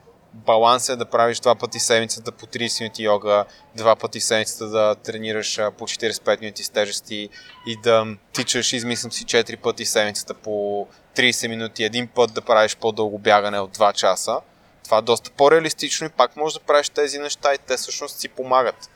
баланс 0.47 0.89
е 0.89 0.97
да 0.97 1.05
правиш 1.05 1.41
два 1.41 1.55
пъти 1.55 1.79
седмицата 1.79 2.33
по 2.33 2.47
30 2.47 2.81
минути 2.81 3.03
йога, 3.03 3.45
два 3.75 3.97
пъти 3.97 4.21
седмицата 4.21 4.69
да 4.69 4.95
тренираш 4.95 5.61
по 5.79 5.87
45 5.87 6.41
минути 6.41 6.65
с 6.65 6.71
тежести 6.71 7.29
и 7.67 7.77
да 7.83 8.07
тичаш, 8.33 8.73
измислям 8.73 9.13
си 9.13 9.25
4 9.25 9.57
пъти 9.57 9.85
седмицата 9.85 10.35
по 10.35 10.87
30 11.17 11.49
минути, 11.49 11.85
един 11.85 12.09
път 12.09 12.35
да 12.35 12.43
правиш 12.43 12.77
по-дълго 12.77 13.19
бягане 13.19 13.61
от 13.61 13.79
2 13.79 13.93
часа. 13.93 14.41
Това 14.85 14.99
е 14.99 15.03
доста 15.03 15.31
по-реалистично 15.31 16.07
и 16.07 16.11
пак 16.11 16.37
можеш 16.37 16.59
да 16.59 16.65
правиш 16.65 16.89
тези 16.89 17.19
неща 17.19 17.55
и 17.55 17.59
те 17.59 17.77
всъщност 17.77 18.21
си 18.21 18.29
помагат. 18.29 18.91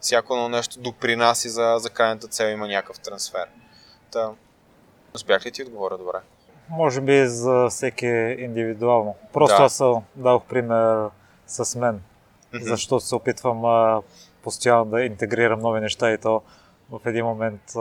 Всяко 0.00 0.34
едно 0.34 0.48
нещо 0.48 0.80
допринаси 0.80 1.48
за, 1.48 1.76
за 1.78 1.90
крайната 1.90 2.28
цел 2.28 2.46
има 2.46 2.68
някакъв 2.68 3.00
трансфер. 3.00 3.46
Та, 4.10 4.30
успях 5.14 5.46
ли 5.46 5.50
ти 5.50 5.62
отговоря 5.62 5.98
добре? 5.98 6.18
Може 6.70 7.00
би 7.00 7.26
за 7.26 7.66
всеки 7.70 8.06
индивидуално. 8.38 9.14
Просто 9.32 9.56
да. 9.56 9.64
аз 9.64 9.82
дадох 10.16 10.44
пример 10.44 11.08
с 11.46 11.78
мен, 11.78 11.94
mm-hmm. 11.94 12.62
защото 12.62 13.06
се 13.06 13.14
опитвам 13.14 13.64
а, 13.64 14.02
постоянно 14.42 14.84
да 14.84 15.02
интегрирам 15.02 15.60
нови 15.60 15.80
неща 15.80 16.12
и 16.12 16.18
то 16.18 16.42
в 16.90 17.00
един 17.06 17.24
момент 17.24 17.76
а, 17.76 17.80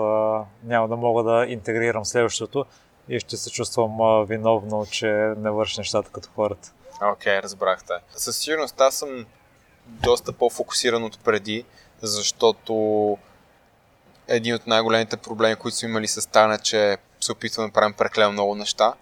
няма 0.63 0.87
да 0.87 0.95
мога 0.95 1.23
да 1.23 1.45
интегрирам 1.47 2.05
следващото 2.05 2.65
и 3.09 3.19
ще 3.19 3.37
се 3.37 3.51
чувствам 3.51 4.01
а, 4.01 4.25
виновно, 4.25 4.85
че 4.91 5.07
не 5.37 5.49
върши 5.49 5.79
нещата 5.79 6.11
като 6.11 6.29
хората. 6.35 6.71
Окей, 7.01 7.33
okay, 7.33 7.43
разбрахте. 7.43 7.93
Със 8.15 8.37
сигурност 8.37 8.81
аз 8.81 8.95
съм 8.95 9.25
доста 9.85 10.33
по-фокусиран 10.33 11.03
от 11.03 11.19
преди, 11.23 11.65
защото 12.01 13.17
един 14.27 14.55
от 14.55 14.67
най-големите 14.67 15.17
проблеми, 15.17 15.55
които 15.55 15.77
сме 15.77 15.89
имали 15.89 16.07
с 16.07 16.29
Тана, 16.29 16.57
че 16.57 16.97
се 17.22 17.32
опитваме 17.32 17.70
да 17.70 17.74
правим 17.74 17.93
преклено 17.93 18.32
много 18.32 18.55
неща. 18.55 18.93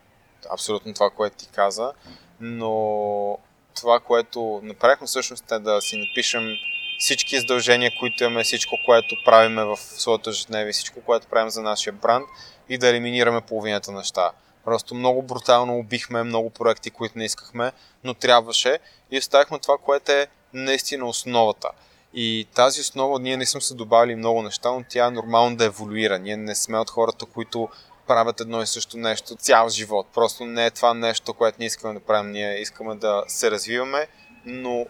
Абсолютно 0.49 0.93
това, 0.93 1.09
което 1.09 1.37
ти 1.37 1.47
каза. 1.47 1.93
Но 2.39 3.37
това, 3.75 3.99
което 3.99 4.59
направихме 4.63 5.07
всъщност 5.07 5.51
е 5.51 5.59
да 5.59 5.81
си 5.81 5.97
напишем 5.97 6.55
всички 6.99 7.35
издължения, 7.35 7.91
които 7.99 8.23
имаме, 8.23 8.43
всичко, 8.43 8.75
което 8.85 9.15
правиме 9.25 9.63
в 9.63 9.77
своето 9.77 10.29
ежедневие, 10.29 10.73
всичко, 10.73 11.01
което 11.01 11.27
правим 11.27 11.49
за 11.49 11.61
нашия 11.61 11.93
бранд 11.93 12.27
и 12.69 12.77
да 12.77 12.87
елиминираме 12.87 13.41
половината 13.41 13.91
неща. 13.91 14.31
Просто 14.65 14.95
много 14.95 15.21
брутално 15.21 15.77
убихме 15.77 16.23
много 16.23 16.49
проекти, 16.49 16.91
които 16.91 17.17
не 17.17 17.25
искахме, 17.25 17.71
но 18.03 18.13
трябваше 18.13 18.79
и 19.11 19.17
оставихме 19.17 19.59
това, 19.59 19.77
което 19.77 20.11
е 20.11 20.27
наистина 20.53 21.07
основата. 21.07 21.69
И 22.13 22.47
тази 22.55 22.81
основа 22.81 23.19
ние 23.19 23.37
не 23.37 23.45
сме 23.45 23.61
се 23.61 23.73
добавили 23.73 24.15
много 24.15 24.41
неща, 24.41 24.71
но 24.71 24.83
тя 24.89 25.05
е 25.05 25.11
нормално 25.11 25.55
да 25.55 25.65
еволюира. 25.65 26.19
Ние 26.19 26.37
не 26.37 26.55
сме 26.55 26.77
от 26.77 26.89
хората, 26.89 27.25
които 27.25 27.69
правят 28.07 28.39
едно 28.39 28.61
и 28.61 28.67
също 28.67 28.97
нещо 28.97 29.35
цял 29.35 29.69
живот. 29.69 30.07
Просто 30.13 30.45
не 30.45 30.65
е 30.65 30.71
това 30.71 30.93
нещо, 30.93 31.33
което 31.33 31.55
ние 31.59 31.67
искаме 31.67 31.93
да 31.93 31.99
правим. 31.99 32.31
Ние 32.31 32.61
искаме 32.61 32.95
да 32.95 33.23
се 33.27 33.51
развиваме, 33.51 34.07
но 34.45 34.85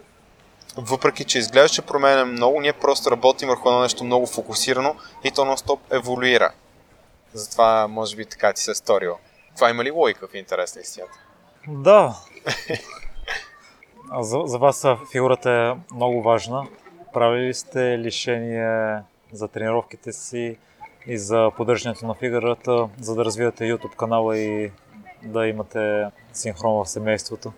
въпреки, 0.78 1.24
че 1.24 1.40
изглежда, 1.40 1.70
че 1.70 1.82
променя 1.82 2.26
много, 2.26 2.62
ние 2.62 2.74
просто 2.74 3.12
работим 3.12 3.50
върху 3.50 3.70
едно 3.70 3.82
нещо 3.82 4.04
много 4.04 4.28
фокусирано 4.28 4.96
и 5.24 5.32
то 5.32 5.46
на 5.46 5.58
стоп 5.58 5.80
еволюира. 5.92 6.52
Затова, 7.34 7.88
може 7.88 8.16
би, 8.16 8.26
така 8.26 8.54
ти 8.54 8.62
се 8.62 8.72
е 8.72 8.76
сторило. 8.76 9.18
Това 9.56 9.70
има 9.70 9.84
ли 9.84 9.92
логика 9.92 10.28
в 10.28 10.36
интерес 10.36 10.76
на 10.76 10.82
истината? 10.82 11.20
Да. 11.68 12.16
за, 14.20 14.42
за 14.46 14.58
вас 14.58 14.86
фигурата 15.12 15.52
е 15.52 15.94
много 15.96 16.22
важна. 16.22 16.68
Правили 17.14 17.54
сте 17.54 17.98
лишение 17.98 19.02
за 19.32 19.48
тренировките 19.48 20.14
си 20.14 20.58
и 21.08 21.18
за 21.18 21.52
поддържането 21.58 22.06
на 22.06 22.14
фигурата, 22.14 22.90
за 23.02 23.16
да 23.16 23.26
развивате 23.26 23.64
YouTube 23.64 23.96
канала 23.96 24.38
и 24.38 24.72
да 25.24 25.48
имате 25.48 26.06
синхрон 26.34 26.84
в 26.84 26.90
семейството? 26.90 27.54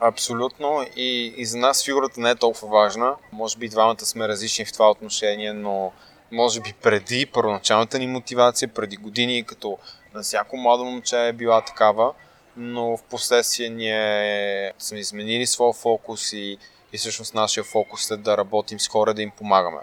Абсолютно. 0.00 0.86
И, 0.96 1.34
и 1.36 1.46
за 1.46 1.58
нас 1.58 1.84
фигурата 1.84 2.20
не 2.20 2.30
е 2.30 2.34
толкова 2.34 2.68
важна. 2.68 3.14
Може 3.32 3.58
би 3.58 3.68
двамата 3.68 4.00
сме 4.00 4.28
различни 4.28 4.64
в 4.64 4.72
това 4.72 4.90
отношение, 4.90 5.52
но 5.52 5.92
може 6.32 6.60
би 6.60 6.72
преди 6.82 7.26
първоначалната 7.26 7.98
ни 7.98 8.06
мотивация, 8.06 8.68
преди 8.68 8.96
години, 8.96 9.44
като 9.44 9.78
на 10.14 10.22
всяко 10.22 10.56
младо 10.56 10.84
момче 10.84 11.28
е 11.28 11.32
била 11.32 11.60
такава, 11.60 12.12
но 12.56 12.96
в 12.96 13.02
последствие 13.02 13.68
ние 13.68 14.72
сме 14.78 14.98
изменили 14.98 15.46
своя 15.46 15.72
фокус 15.72 16.32
и, 16.32 16.58
и 16.92 16.98
всъщност 16.98 17.34
нашия 17.34 17.64
фокус 17.64 18.10
е 18.10 18.16
да 18.16 18.36
работим 18.36 18.80
с 18.80 18.88
хора, 18.88 19.14
да 19.14 19.22
им 19.22 19.30
помагаме. 19.30 19.80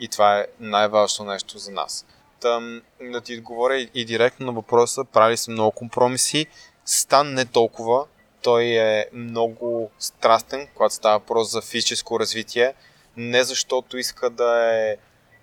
И 0.00 0.08
това 0.08 0.38
е 0.38 0.46
най-важното 0.60 1.30
нещо 1.30 1.58
за 1.58 1.70
нас. 1.70 2.06
Тъм, 2.42 2.82
да 3.00 3.20
ти 3.20 3.38
отговоря 3.38 3.76
и 3.94 4.04
директно 4.04 4.46
на 4.46 4.52
въпроса, 4.52 5.04
правили 5.04 5.36
са 5.36 5.50
много 5.50 5.70
компромиси. 5.70 6.46
Стан 6.84 7.34
не 7.34 7.44
толкова. 7.44 8.04
Той 8.42 8.64
е 8.64 9.06
много 9.12 9.90
страстен, 9.98 10.68
когато 10.74 10.94
става 10.94 11.18
въпрос 11.18 11.50
за 11.50 11.62
физическо 11.62 12.20
развитие. 12.20 12.74
Не 13.16 13.44
защото 13.44 13.98
иска 13.98 14.30
да 14.30 14.74
е 14.74 14.96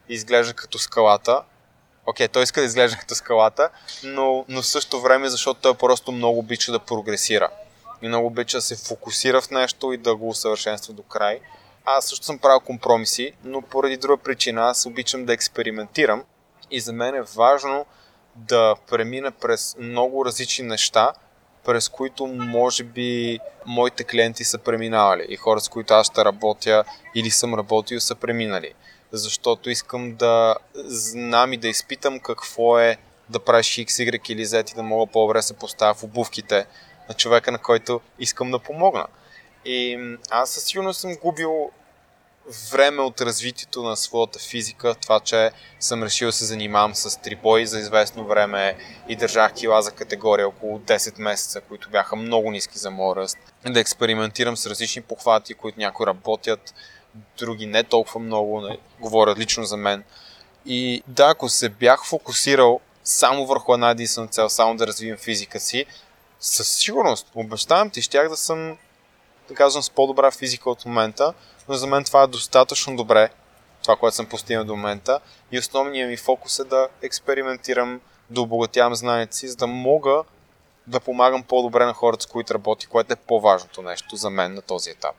изглежда 0.10 0.54
като 0.54 0.80
скалата, 0.80 1.44
окей, 2.06 2.28
той 2.28 2.44
иска 2.44 2.62
да 2.62 2.66
изглежда 2.66 2.98
като 2.98 3.16
скалата, 3.16 3.70
но, 4.04 4.46
но 4.48 4.62
в 4.62 4.68
същото 4.68 5.02
време, 5.02 5.30
защото 5.30 5.62
той 5.62 5.74
просто 5.74 6.12
много 6.12 6.40
обича 6.40 6.72
да 6.72 6.80
прогресира. 6.80 7.50
И 8.02 8.08
много 8.08 8.28
обича 8.28 8.58
да 8.58 8.62
се 8.62 8.76
фокусира 8.76 9.42
в 9.42 9.52
нещо 9.52 9.94
и 9.94 9.98
да 9.98 10.16
го 10.16 10.30
усъвършенства 10.30 10.94
до 10.94 11.04
край. 11.04 11.40
Аз 11.86 12.06
също 12.06 12.26
съм 12.26 12.40
правил 12.40 12.60
компромиси, 12.60 13.34
но 13.44 13.62
поради 13.62 13.98
друга 13.98 14.18
причина 14.18 14.62
аз 14.62 14.86
обичам 14.86 15.26
да 15.26 15.34
експериментирам 15.34 16.24
и 16.72 16.80
за 16.80 16.94
мен 16.94 17.16
е 17.16 17.22
важно 17.22 17.86
да 18.36 18.76
премина 18.90 19.32
през 19.32 19.76
много 19.80 20.26
различни 20.26 20.66
неща, 20.66 21.14
през 21.66 21.90
които 21.90 22.28
може 22.28 22.84
би 22.84 23.40
моите 23.66 24.04
клиенти 24.04 24.44
са 24.44 24.58
преминавали 24.58 25.26
и 25.30 25.36
хора, 25.36 25.60
с 25.60 25.70
които 25.70 25.94
аз 25.94 26.08
ще 26.08 26.26
работя 26.26 26.84
или 27.16 27.32
съм 27.32 27.54
работил, 27.54 28.00
са 28.00 28.16
преминали. 28.16 28.74
Защото 29.12 29.70
искам 29.70 30.16
да 30.16 30.56
знам 30.76 31.54
и 31.54 31.58
да 31.58 31.68
изпитам 31.68 32.20
какво 32.20 32.80
е 32.80 32.98
да 33.30 33.40
правиш 33.40 33.68
X, 33.68 33.88
Y 33.88 34.30
или 34.30 34.46
Z 34.46 34.72
и 34.72 34.76
да 34.76 34.84
мога 34.84 35.12
по-добре 35.12 35.42
се 35.42 35.54
поставя 35.54 35.94
в 35.94 36.04
обувките 36.04 36.66
на 37.10 37.16
човека, 37.16 37.52
на 37.52 37.58
който 37.58 38.02
искам 38.20 38.52
да 38.52 38.60
помогна. 38.60 39.06
И 39.66 40.00
аз 40.30 40.50
със 40.50 40.64
сигурност 40.64 41.00
съм 41.00 41.16
губил 41.16 41.72
време 42.72 43.02
от 43.02 43.22
развитието 43.22 43.84
на 43.84 43.96
своята 43.98 44.40
физика, 44.40 44.96
това, 45.02 45.20
че 45.20 45.52
съм 45.80 46.04
решил 46.04 46.28
да 46.28 46.32
се 46.32 46.46
занимавам 46.46 46.96
с 46.96 47.22
трибой 47.22 47.66
за 47.66 47.80
известно 47.80 48.26
време 48.26 48.78
и 49.08 49.16
държах 49.16 49.54
кила 49.54 49.82
за 49.82 49.92
категория 49.92 50.48
около 50.48 50.80
10 50.80 51.22
месеца, 51.22 51.62
които 51.62 51.90
бяха 51.90 52.16
много 52.16 52.52
ниски 52.52 52.78
за 52.78 52.92
моя 52.92 53.16
ръст. 53.16 53.38
Да 53.66 53.80
експериментирам 53.80 54.58
с 54.58 54.66
различни 54.66 55.02
похвати, 55.02 55.54
които 55.54 55.80
някои 55.80 56.06
работят, 56.06 56.74
други 57.38 57.66
не 57.66 57.84
толкова 57.84 58.20
много, 58.20 58.62
не, 58.62 58.78
говорят 59.00 59.38
лично 59.38 59.64
за 59.64 59.78
мен. 59.78 60.04
И 60.66 61.04
да, 61.08 61.30
ако 61.30 61.50
се 61.50 61.70
бях 61.70 62.06
фокусирал 62.06 62.80
само 63.04 63.46
върху 63.46 63.74
една 63.74 63.90
единствена 63.90 64.28
цел, 64.28 64.50
само 64.50 64.76
да 64.76 64.88
развивам 64.88 65.18
физика 65.18 65.60
си, 65.60 65.86
със 66.40 66.68
сигурност, 66.72 67.28
обещавам 67.36 67.90
ти, 67.90 68.02
щях 68.02 68.30
да 68.30 68.38
съм, 68.38 68.78
да 69.50 69.56
казвам, 69.56 69.84
с 69.84 69.90
по-добра 69.90 70.32
физика 70.32 70.70
от 70.70 70.86
момента, 70.86 71.34
но 71.70 71.76
за 71.76 71.88
мен 71.88 72.04
това 72.04 72.24
е 72.24 72.28
достатъчно 72.28 72.96
добре, 72.96 73.30
това, 73.84 73.96
което 73.96 74.16
съм 74.16 74.26
постигнал 74.26 74.66
до 74.66 74.76
момента. 74.76 75.20
И 75.52 75.60
основният 75.60 76.10
ми 76.10 76.18
фокус 76.18 76.60
е 76.60 76.64
да 76.64 76.88
експериментирам, 77.02 78.02
да 78.30 78.42
обогатявам 78.42 78.96
знанието 78.96 79.36
си, 79.36 79.48
за 79.48 79.56
да 79.56 79.68
мога 79.68 80.24
да 80.88 81.00
помагам 81.00 81.44
по-добре 81.44 81.86
на 81.86 81.94
хората, 81.94 82.24
с 82.24 82.26
които 82.26 82.54
работи, 82.54 82.88
което 82.88 83.14
е 83.14 83.16
по-важното 83.16 83.82
нещо 83.82 84.16
за 84.16 84.30
мен 84.30 84.54
на 84.54 84.62
този 84.62 84.90
етап. 84.90 85.16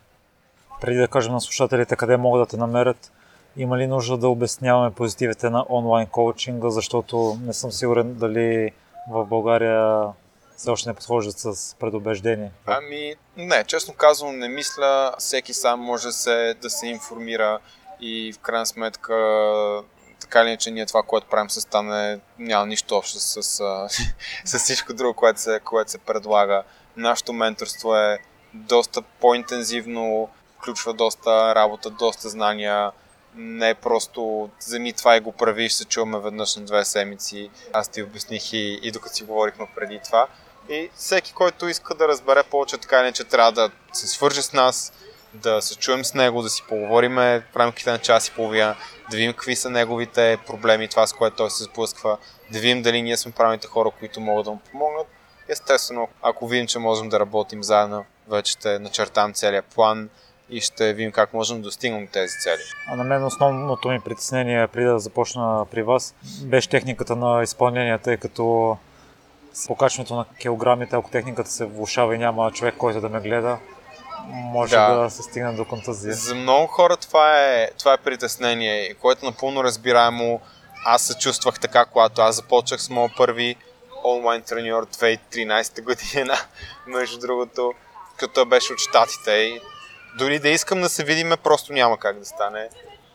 Преди 0.81 0.99
да 0.99 1.09
кажем 1.09 1.33
на 1.33 1.41
слушателите 1.41 1.97
къде 1.97 2.17
могат 2.17 2.43
да 2.43 2.47
те 2.47 2.57
намерят, 2.57 3.13
има 3.57 3.79
ли 3.79 3.87
нужда 3.87 4.17
да 4.17 4.29
обясняваме 4.29 4.91
позитивите 4.91 5.51
на 5.51 5.67
онлайн 5.69 6.07
коучинга, 6.07 6.71
защото 6.71 7.39
не 7.43 7.53
съм 7.53 7.73
сигурен 7.73 8.15
дали 8.15 8.71
в 9.11 9.25
България 9.25 10.07
все 10.61 10.71
още 10.71 10.89
не 10.89 10.95
подхождат 10.95 11.39
с 11.39 11.77
предубеждение? 11.79 12.51
Ами, 12.67 13.15
не, 13.37 13.65
честно 13.65 13.95
казвам, 13.95 14.39
не 14.39 14.49
мисля. 14.49 15.15
Всеки 15.19 15.55
сам 15.55 15.81
може 15.81 16.13
се, 16.13 16.55
да 16.63 16.71
се 16.71 16.87
информира 16.87 17.59
и 18.01 18.33
в 18.33 18.39
крайна 18.39 18.67
сметка 18.67 19.15
така 20.21 20.45
ли 20.45 20.57
че 20.57 20.71
ние 20.71 20.87
това, 20.87 21.03
което 21.03 21.27
правим 21.27 21.51
с 21.51 21.61
стане, 21.61 22.21
няма 22.39 22.67
нищо 22.67 22.97
общо 22.97 23.19
с, 23.19 23.43
с, 23.43 23.89
с 24.45 24.59
всичко 24.59 24.95
друго, 24.95 25.15
което 25.15 25.41
се, 25.41 25.61
което 25.65 25.91
се 25.91 25.99
предлага. 25.99 26.63
Нашето 26.97 27.33
менторство 27.33 27.97
е 27.97 28.19
доста 28.55 29.03
по-интензивно, 29.03 30.29
включва 30.59 30.95
доста 30.95 31.55
работа, 31.55 31.91
доста 31.91 32.29
знания. 32.29 32.93
Не 33.35 33.71
е 33.71 33.75
просто 33.75 34.51
вземи 34.61 34.93
това 34.93 35.17
и 35.17 35.21
го 35.21 35.33
прави, 35.33 35.69
ще 35.69 35.79
се 35.79 35.85
чуваме 35.85 36.19
веднъж 36.19 36.57
на 36.57 36.65
две 36.65 36.85
седмици. 36.85 37.51
Аз 37.73 37.89
ти 37.89 38.03
обясних 38.03 38.53
и, 38.53 38.81
и 38.83 38.91
докато 38.91 39.15
си 39.15 39.25
говорихме 39.25 39.67
преди 39.77 40.01
това. 40.05 40.29
И 40.71 40.91
всеки, 40.95 41.33
който 41.33 41.69
иска 41.69 41.95
да 41.95 42.09
разбере 42.09 42.43
повече 42.43 42.79
така 42.79 43.03
не, 43.03 43.13
че 43.13 43.25
трябва 43.25 43.53
да 43.53 43.71
се 43.93 44.07
свържи 44.07 44.43
с 44.43 44.53
нас, 44.53 44.93
да 45.35 45.63
се 45.63 45.77
чуем 45.77 46.05
с 46.05 46.15
него, 46.15 46.43
да 46.43 46.51
си 46.51 46.63
поговорим 46.69 47.15
в 47.15 47.43
рамките 47.57 47.91
на 47.91 47.99
час 47.99 48.29
и 48.29 48.33
половина, 48.33 48.77
да 49.11 49.17
видим 49.17 49.33
какви 49.33 49.57
са 49.57 49.71
неговите 49.71 50.39
проблеми, 50.47 50.89
това 50.89 51.07
с 51.07 51.13
което 51.13 51.37
той 51.37 51.51
се 51.51 51.65
сблъсква, 51.65 52.19
да 52.53 52.59
видим 52.59 52.83
дали 52.83 53.03
ние 53.03 53.17
сме 53.17 53.33
правилните 53.33 53.67
хора, 53.67 53.91
които 53.99 54.21
могат 54.21 54.45
да 54.45 54.51
му 54.51 54.61
помогнат. 54.71 55.07
Естествено, 55.49 56.09
ако 56.23 56.49
видим, 56.49 56.67
че 56.67 56.79
можем 56.79 57.09
да 57.09 57.21
работим 57.21 57.63
заедно, 57.63 58.05
вече 58.29 58.53
ще 58.53 58.79
начертам 58.79 59.33
целият 59.33 59.65
план 59.65 60.09
и 60.51 60.61
ще 60.61 60.93
видим 60.93 61.13
как 61.13 61.33
можем 61.33 61.57
да 61.57 61.63
достигнем 61.63 62.07
тези 62.07 62.35
цели. 62.39 62.63
А 62.89 62.97
на 62.97 63.05
мен 63.05 63.25
основното 63.25 63.89
ми 63.89 64.01
притеснение 64.01 64.67
преди 64.67 64.87
да 64.87 64.99
започна 64.99 65.67
при 65.71 65.83
вас 65.83 66.15
беше 66.43 66.69
техниката 66.69 67.17
на 67.17 67.43
изпълнение, 67.43 67.99
тъй 67.99 68.17
като 68.17 68.77
с 69.53 69.67
покачването 69.67 70.15
на 70.15 70.25
килограмите, 70.39 70.97
ако 70.97 71.11
техниката 71.11 71.51
се 71.51 71.65
влушава 71.65 72.15
и 72.15 72.19
няма 72.19 72.53
човек, 72.53 72.75
който 72.79 73.01
да 73.01 73.09
ме 73.09 73.21
гледа, 73.21 73.59
може 74.29 74.77
да, 74.77 74.95
да 74.95 75.11
се 75.11 75.23
стигне 75.23 75.53
до 75.53 75.65
контузия. 75.65 76.15
За 76.15 76.35
много 76.35 76.67
хора 76.67 76.97
това 76.97 77.41
е, 77.41 77.71
това 77.79 77.93
е 77.93 77.99
притеснение, 77.99 78.95
което 78.95 79.25
напълно 79.25 79.65
разбираемо. 79.65 80.41
Аз 80.85 81.03
се 81.03 81.19
чувствах 81.19 81.61
така, 81.61 81.85
когато 81.85 82.23
аз 82.23 82.37
започнах 82.37 82.83
с 82.83 82.91
моят 82.91 83.13
първи 83.17 83.57
онлайн 84.05 84.43
треньор 84.43 84.87
2013 84.87 85.83
година, 85.83 86.35
между 86.87 87.19
другото, 87.19 87.75
като 88.17 88.47
беше 88.47 88.73
от 88.73 88.79
щатите. 88.79 89.31
И 89.31 89.61
дори 90.19 90.39
да 90.39 90.49
искам 90.49 90.81
да 90.81 90.89
се 90.89 91.05
видиме, 91.05 91.37
просто 91.37 91.73
няма 91.73 91.99
как 91.99 92.19
да 92.19 92.25
стане. 92.25 92.69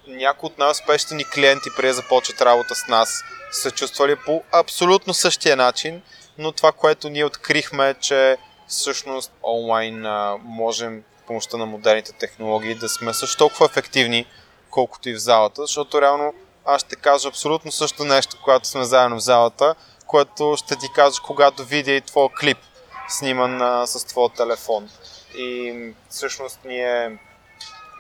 Някои 0.07 0.47
от 0.47 0.57
най-успешните 0.57 1.15
ни 1.15 1.25
клиенти, 1.25 1.69
преди 1.77 1.87
да 1.87 1.93
започват 1.93 2.41
работа 2.41 2.75
с 2.75 2.87
нас, 2.87 3.23
са 3.51 3.71
чувствали 3.71 4.15
по 4.15 4.43
абсолютно 4.51 5.13
същия 5.13 5.55
начин– 5.55 6.01
но 6.37 6.51
това, 6.51 6.71
което 6.71 7.09
ние 7.09 7.25
открихме 7.25 7.89
е, 7.89 7.93
че 7.93 8.37
всъщност 8.67 9.31
онлайн 9.43 10.05
а, 10.05 10.37
можем 10.43 11.03
помощта 11.27 11.57
на 11.57 11.65
модерните 11.65 12.11
технологии 12.11 12.75
да 12.75 12.89
сме 12.89 13.13
също 13.13 13.37
толкова 13.37 13.65
ефективни, 13.65 14.25
колкото 14.69 15.09
и 15.09 15.13
в 15.13 15.19
залата, 15.19 15.61
защото 15.61 16.01
реално 16.01 16.33
аз 16.65 16.81
ще 16.81 16.95
кажа 16.95 17.27
абсолютно 17.27 17.71
също 17.71 18.03
нещо, 18.03 18.37
когато 18.43 18.67
сме 18.67 18.83
заедно 18.83 19.15
в 19.15 19.23
залата, 19.23 19.75
което 20.07 20.55
ще 20.57 20.75
ти 20.75 20.87
кажа, 20.95 21.21
когато 21.25 21.63
видя 21.63 21.91
и 21.91 22.01
твой 22.01 22.29
клип, 22.39 22.57
сниман 23.07 23.61
а, 23.61 23.87
с 23.87 24.05
твоя 24.05 24.29
телефон. 24.29 24.89
И 25.37 25.73
всъщност 26.09 26.59
ние 26.65 27.17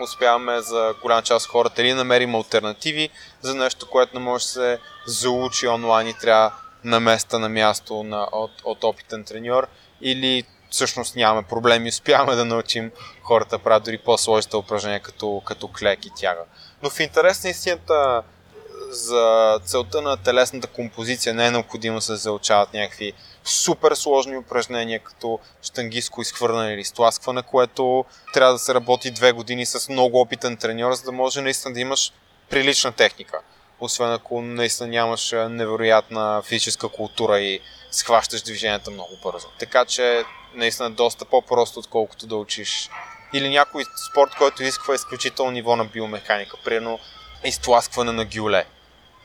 успяваме 0.03 0.61
за 0.61 0.93
голяма 1.01 1.21
част 1.21 1.45
от 1.45 1.51
хората 1.51 1.81
или 1.81 1.93
намерим 1.93 2.35
альтернативи 2.35 3.09
за 3.41 3.55
нещо, 3.55 3.89
което 3.89 4.19
не 4.19 4.25
може 4.25 4.43
да 4.43 4.49
се 4.49 4.79
заучи 5.07 5.67
онлайн 5.67 6.07
и 6.07 6.13
трябва 6.13 6.51
на 6.85 6.99
места 6.99 7.39
на 7.39 7.49
място 7.49 8.03
на, 8.03 8.27
от, 8.31 8.51
от 8.63 8.83
опитен 8.83 9.23
треньор 9.23 9.67
или 10.01 10.43
всъщност 10.69 11.15
нямаме 11.15 11.47
проблеми, 11.47 11.89
успяваме 11.89 12.35
да 12.35 12.45
научим 12.45 12.91
хората 13.23 13.57
да 13.57 13.63
правят 13.63 13.83
дори 13.83 13.97
по-сложните 13.97 14.57
упражнения 14.57 14.99
като, 14.99 15.41
като 15.45 15.67
клек 15.67 16.05
и 16.05 16.11
тяга. 16.15 16.43
Но 16.83 16.89
в 16.89 16.99
интерес 16.99 17.43
на 17.43 17.49
истината 17.49 18.23
за 18.89 19.59
целта 19.65 20.01
на 20.01 20.17
телесната 20.17 20.67
композиция 20.67 21.33
не 21.33 21.47
е 21.47 21.51
необходимо 21.51 21.95
да 21.95 22.01
се 22.01 22.15
заучават 22.15 22.73
някакви 22.73 23.13
супер 23.43 23.95
сложни 23.95 24.37
упражнения, 24.37 24.99
като 24.99 25.39
штангиско 25.61 26.21
изхвърляне 26.21 26.73
или 26.73 26.83
стласкване, 26.83 27.41
което 27.41 28.05
трябва 28.33 28.53
да 28.53 28.59
се 28.59 28.73
работи 28.73 29.11
две 29.11 29.31
години 29.31 29.65
с 29.65 29.89
много 29.89 30.21
опитен 30.21 30.57
треньор, 30.57 30.93
за 30.93 31.03
да 31.03 31.11
може 31.11 31.41
наистина 31.41 31.73
да 31.73 31.79
имаш 31.79 32.13
прилична 32.49 32.91
техника 32.91 33.41
освен 33.79 34.11
ако 34.11 34.41
наистина 34.41 34.89
нямаш 34.89 35.31
невероятна 35.49 36.41
физическа 36.45 36.89
култура 36.89 37.39
и 37.39 37.59
схващаш 37.91 38.41
движенията 38.41 38.91
много 38.91 39.17
бързо. 39.23 39.47
Така 39.59 39.85
че 39.85 40.23
наистина 40.53 40.91
доста 40.91 41.25
по-просто, 41.25 41.79
отколкото 41.79 42.27
да 42.27 42.35
учиш 42.35 42.89
или 43.33 43.49
някой 43.49 43.83
спорт, 44.11 44.31
който 44.37 44.63
изисква 44.63 44.95
изключително 44.95 45.51
ниво 45.51 45.75
на 45.75 45.85
биомеханика, 45.85 46.57
примерно 46.63 46.99
изтласкване 47.43 48.11
на 48.11 48.25
гюле. 48.25 48.65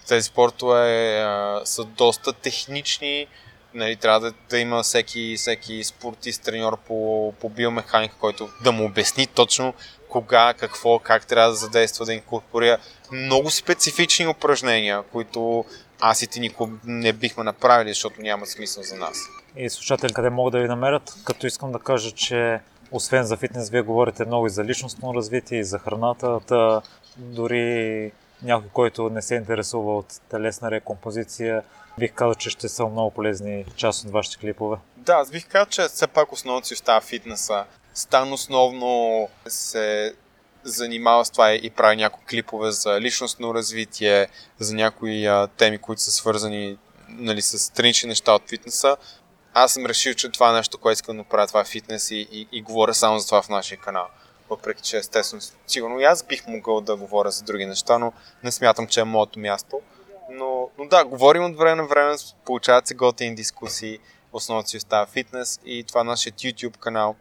Тези 0.08 0.22
спортове 0.22 1.24
са 1.64 1.84
доста 1.84 2.32
технични, 2.32 3.26
нали, 3.74 3.96
трябва 3.96 4.20
да, 4.20 4.32
да 4.50 4.58
има 4.58 4.82
всеки, 4.82 5.36
всеки 5.36 5.84
спортист, 5.84 6.42
треньор 6.42 6.76
по, 6.76 7.32
по 7.40 7.48
биомеханика, 7.48 8.14
който 8.20 8.48
да 8.64 8.72
му 8.72 8.84
обясни 8.84 9.26
точно 9.26 9.74
кога, 10.08 10.54
какво, 10.54 10.98
как 10.98 11.26
трябва 11.26 11.50
да 11.50 11.56
задейства, 11.56 12.04
да 12.04 12.14
инкорпорира 12.14 12.78
много 13.12 13.50
специфични 13.50 14.26
упражнения, 14.26 15.02
които 15.02 15.64
аз 16.00 16.22
и 16.22 16.26
ти 16.26 16.40
никога 16.40 16.72
не 16.84 17.12
бихме 17.12 17.44
направили, 17.44 17.88
защото 17.88 18.22
няма 18.22 18.46
смисъл 18.46 18.82
за 18.82 18.96
нас. 18.96 19.18
И 19.56 19.70
слушатели 19.70 20.12
къде 20.12 20.30
могат 20.30 20.52
да 20.52 20.58
ви 20.58 20.68
намерят? 20.68 21.14
Като 21.24 21.46
искам 21.46 21.72
да 21.72 21.78
кажа, 21.78 22.10
че 22.10 22.60
освен 22.90 23.24
за 23.24 23.36
фитнес, 23.36 23.70
вие 23.70 23.82
говорите 23.82 24.24
много 24.24 24.46
и 24.46 24.50
за 24.50 24.64
личностно 24.64 25.14
развитие, 25.14 25.58
и 25.58 25.64
за 25.64 25.78
храната, 25.78 26.40
да 26.48 26.82
дори 27.16 28.12
някой, 28.42 28.68
който 28.72 29.10
не 29.10 29.22
се 29.22 29.34
интересува 29.34 29.96
от 29.96 30.20
телесна 30.30 30.70
рекомпозиция, 30.70 31.62
бих 31.98 32.12
казал, 32.12 32.34
че 32.34 32.50
ще 32.50 32.68
са 32.68 32.86
много 32.86 33.10
полезни 33.10 33.64
част 33.76 34.04
от 34.04 34.10
вашите 34.10 34.36
клипове. 34.36 34.76
Да, 34.96 35.12
аз 35.12 35.30
бих 35.30 35.48
казал, 35.48 35.66
че 35.66 35.82
все 35.82 36.06
пак 36.06 36.32
основното 36.32 36.66
си 36.66 36.74
остава 36.74 37.00
фитнеса. 37.00 37.64
Стан 37.94 38.32
основно 38.32 39.28
се 39.48 40.14
занимава 40.64 41.24
с 41.24 41.30
това 41.30 41.52
и 41.52 41.70
прави 41.70 41.96
някои 41.96 42.24
клипове 42.24 42.70
за 42.70 43.00
личностно 43.00 43.54
развитие, 43.54 44.28
за 44.58 44.74
някои 44.74 45.26
а, 45.26 45.46
теми, 45.46 45.78
които 45.78 46.02
са 46.02 46.10
свързани 46.10 46.78
нали, 47.08 47.42
с 47.42 47.58
странични 47.58 48.08
неща 48.08 48.32
от 48.32 48.48
фитнеса. 48.48 48.96
Аз 49.54 49.72
съм 49.72 49.86
решил, 49.86 50.14
че 50.14 50.30
това 50.30 50.50
е 50.50 50.52
нещо, 50.52 50.78
което 50.78 50.94
искам 50.94 51.16
да 51.16 51.24
правя, 51.24 51.46
това 51.46 51.60
е 51.60 51.64
фитнес 51.64 52.10
и, 52.10 52.28
и, 52.32 52.48
и 52.52 52.62
говоря 52.62 52.94
само 52.94 53.18
за 53.18 53.26
това 53.26 53.42
в 53.42 53.48
нашия 53.48 53.78
канал. 53.78 54.08
Въпреки, 54.50 54.82
че 54.82 54.96
естествено, 54.96 55.42
сигурно 55.66 56.00
и 56.00 56.04
аз 56.04 56.22
бих 56.22 56.46
могъл 56.46 56.80
да 56.80 56.96
говоря 56.96 57.30
за 57.30 57.44
други 57.44 57.66
неща, 57.66 57.98
но 57.98 58.12
не 58.44 58.52
смятам, 58.52 58.86
че 58.86 59.00
е 59.00 59.04
моето 59.04 59.38
място. 59.38 59.80
Но, 60.30 60.68
но 60.78 60.86
да, 60.86 61.04
говорим 61.04 61.44
от 61.44 61.56
време 61.56 61.82
на 61.82 61.88
време, 61.88 62.16
получават 62.44 62.86
се 62.86 62.94
готини 62.94 63.34
дискусии, 63.34 63.98
основното 64.32 64.70
си 64.70 64.76
остава 64.76 65.06
фитнес 65.06 65.60
и 65.64 65.84
това 65.84 66.00
е 66.00 66.04
нашият 66.04 66.34
YouTube 66.34 66.78
канал, 66.78 67.16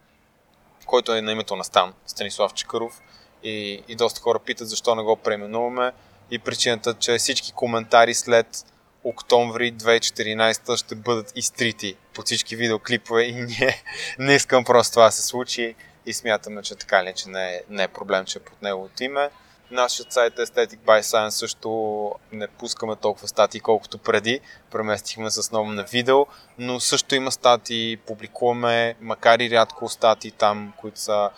който 0.86 1.14
е 1.14 1.22
на 1.22 1.32
името 1.32 1.56
на 1.56 1.64
Стан, 1.64 1.94
Станислав 2.06 2.54
Чекаров. 2.54 3.00
И, 3.42 3.82
и 3.88 3.94
доста 3.96 4.20
хора 4.20 4.38
питат 4.38 4.68
защо 4.68 4.94
не 4.94 5.02
го 5.02 5.16
преименуваме. 5.16 5.92
И 6.30 6.38
причината, 6.38 6.94
че 6.94 7.18
всички 7.18 7.52
коментари 7.52 8.14
след 8.14 8.64
октомври 9.04 9.72
2014 9.72 10.76
ще 10.76 10.94
бъдат 10.94 11.32
изтрити 11.36 11.96
по 12.14 12.22
всички 12.22 12.56
видеоклипове 12.56 13.22
и 13.22 13.32
ние 13.32 13.82
не 14.18 14.34
искам 14.34 14.64
просто 14.64 14.92
това 14.92 15.04
да 15.04 15.12
се 15.12 15.22
случи 15.22 15.74
и 16.06 16.12
смятаме, 16.12 16.62
че 16.62 16.74
така 16.74 17.04
ли, 17.04 17.12
че 17.16 17.28
не 17.28 17.54
е, 17.54 17.62
не 17.70 17.82
е 17.82 17.88
проблем, 17.88 18.24
че 18.24 18.38
е 18.38 18.42
под 18.42 18.62
неговото 18.62 19.04
име. 19.04 19.30
Нашият 19.70 20.12
сайт 20.12 20.38
е 20.38 20.42
Aesthetic 20.42 20.78
by 20.78 21.00
Science 21.00 21.28
също 21.28 22.12
не 22.32 22.48
пускаме 22.48 22.96
толкова 22.96 23.28
статии, 23.28 23.60
колкото 23.60 23.98
преди. 23.98 24.40
Преместихме 24.70 25.30
с 25.30 25.50
ново 25.50 25.70
на 25.70 25.82
видео, 25.82 26.26
но 26.58 26.80
също 26.80 27.14
има 27.14 27.32
статии, 27.32 27.96
публикуваме, 27.96 28.94
макар 29.00 29.38
и 29.38 29.50
рядко 29.50 29.88
статии 29.88 30.30
там, 30.30 30.72
които 30.76 31.00
са 31.00 31.30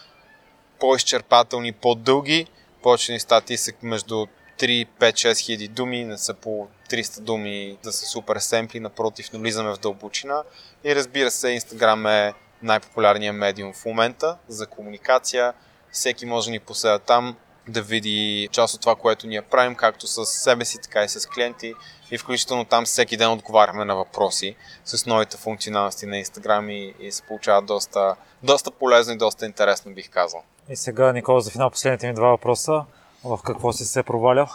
по-изчерпателни, 0.83 1.73
по-дълги. 1.73 2.47
Повече 2.83 3.19
статии 3.19 3.57
са 3.57 3.73
между 3.83 4.27
3, 4.59 4.87
5, 5.01 5.13
6 5.13 5.39
хиляди 5.39 5.69
думи, 5.69 6.05
не 6.05 6.19
са 6.19 6.35
по 6.35 6.69
300 6.91 7.21
думи 7.21 7.79
да 7.85 7.93
са 7.93 8.07
супер 8.07 8.37
семпли, 8.37 8.81
напротив, 8.81 9.33
не 9.33 9.39
влизаме 9.39 9.75
в 9.75 9.79
дълбочина. 9.79 10.43
И 10.85 10.95
разбира 10.97 11.31
се, 11.31 11.51
Инстаграм 11.51 12.07
е 12.07 12.35
най-популярният 12.63 13.37
медиум 13.37 13.73
в 13.73 13.85
момента 13.85 14.37
за 14.49 14.67
комуникация. 14.67 15.53
Всеки 15.93 16.27
може 16.27 16.47
да 16.47 16.51
ни 16.51 16.61
последа 16.61 16.99
там, 16.99 17.37
да 17.69 17.83
види 17.83 18.49
част 18.53 18.75
от 18.75 18.81
това, 18.81 18.97
което 18.97 19.27
ние 19.27 19.43
правим, 19.43 19.75
както 19.75 20.07
с 20.07 20.27
себе 20.27 20.65
си, 20.65 20.79
така 20.81 21.05
и 21.05 21.09
с 21.09 21.27
клиенти. 21.27 21.75
И 22.11 22.19
включително 22.19 22.65
там 22.65 22.85
всеки 22.85 23.17
ден 23.17 23.31
отговаряме 23.31 23.85
на 23.85 23.97
въпроси 23.97 24.57
с 24.85 25.07
новите 25.07 25.37
функционалности 25.37 26.07
на 26.07 26.17
Instagram 26.17 26.71
и, 26.71 26.95
и 27.07 27.13
се 27.13 27.23
получава 27.23 27.63
доста, 27.63 28.17
доста 28.43 28.71
полезно 28.71 29.15
и 29.15 29.17
доста 29.17 29.47
интересно, 29.47 29.95
бих 29.95 30.11
казал. 30.11 30.43
И 30.69 30.77
сега, 30.77 31.13
Никола, 31.13 31.41
за 31.41 31.51
финал 31.51 31.71
последните 31.71 32.07
ми 32.07 32.15
два 32.15 32.29
въпроса. 32.29 32.85
В 33.25 33.39
какво 33.45 33.73
си 33.73 33.85
се 33.85 34.03
провалял? 34.03 34.49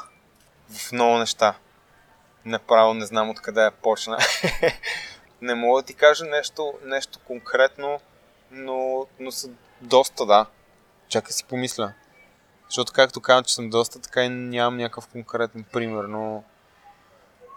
В 0.70 0.92
много 0.92 1.18
неща. 1.18 1.56
Направо 2.46 2.94
не 2.94 3.06
знам 3.06 3.30
откъде 3.30 3.62
я 3.62 3.72
почна. 3.72 4.18
не 5.42 5.56
мога 5.56 5.82
да 5.82 5.86
ти 5.86 5.94
кажа 5.94 6.26
нещо, 6.26 6.74
нещо 6.84 7.20
конкретно, 7.28 8.00
но, 8.52 9.06
но 9.20 9.32
са 9.32 9.50
доста, 9.82 10.26
да. 10.26 10.46
Чакай 11.10 11.32
си 11.32 11.44
помисля. 11.44 11.94
Защото 12.70 12.94
както 12.94 13.22
казвам, 13.22 13.44
че 13.44 13.54
съм 13.54 13.70
доста, 13.70 14.00
така 14.00 14.24
и 14.24 14.30
нямам 14.30 14.78
някакъв 14.78 15.08
конкретен 15.08 15.66
пример, 15.74 16.04
но... 16.04 16.44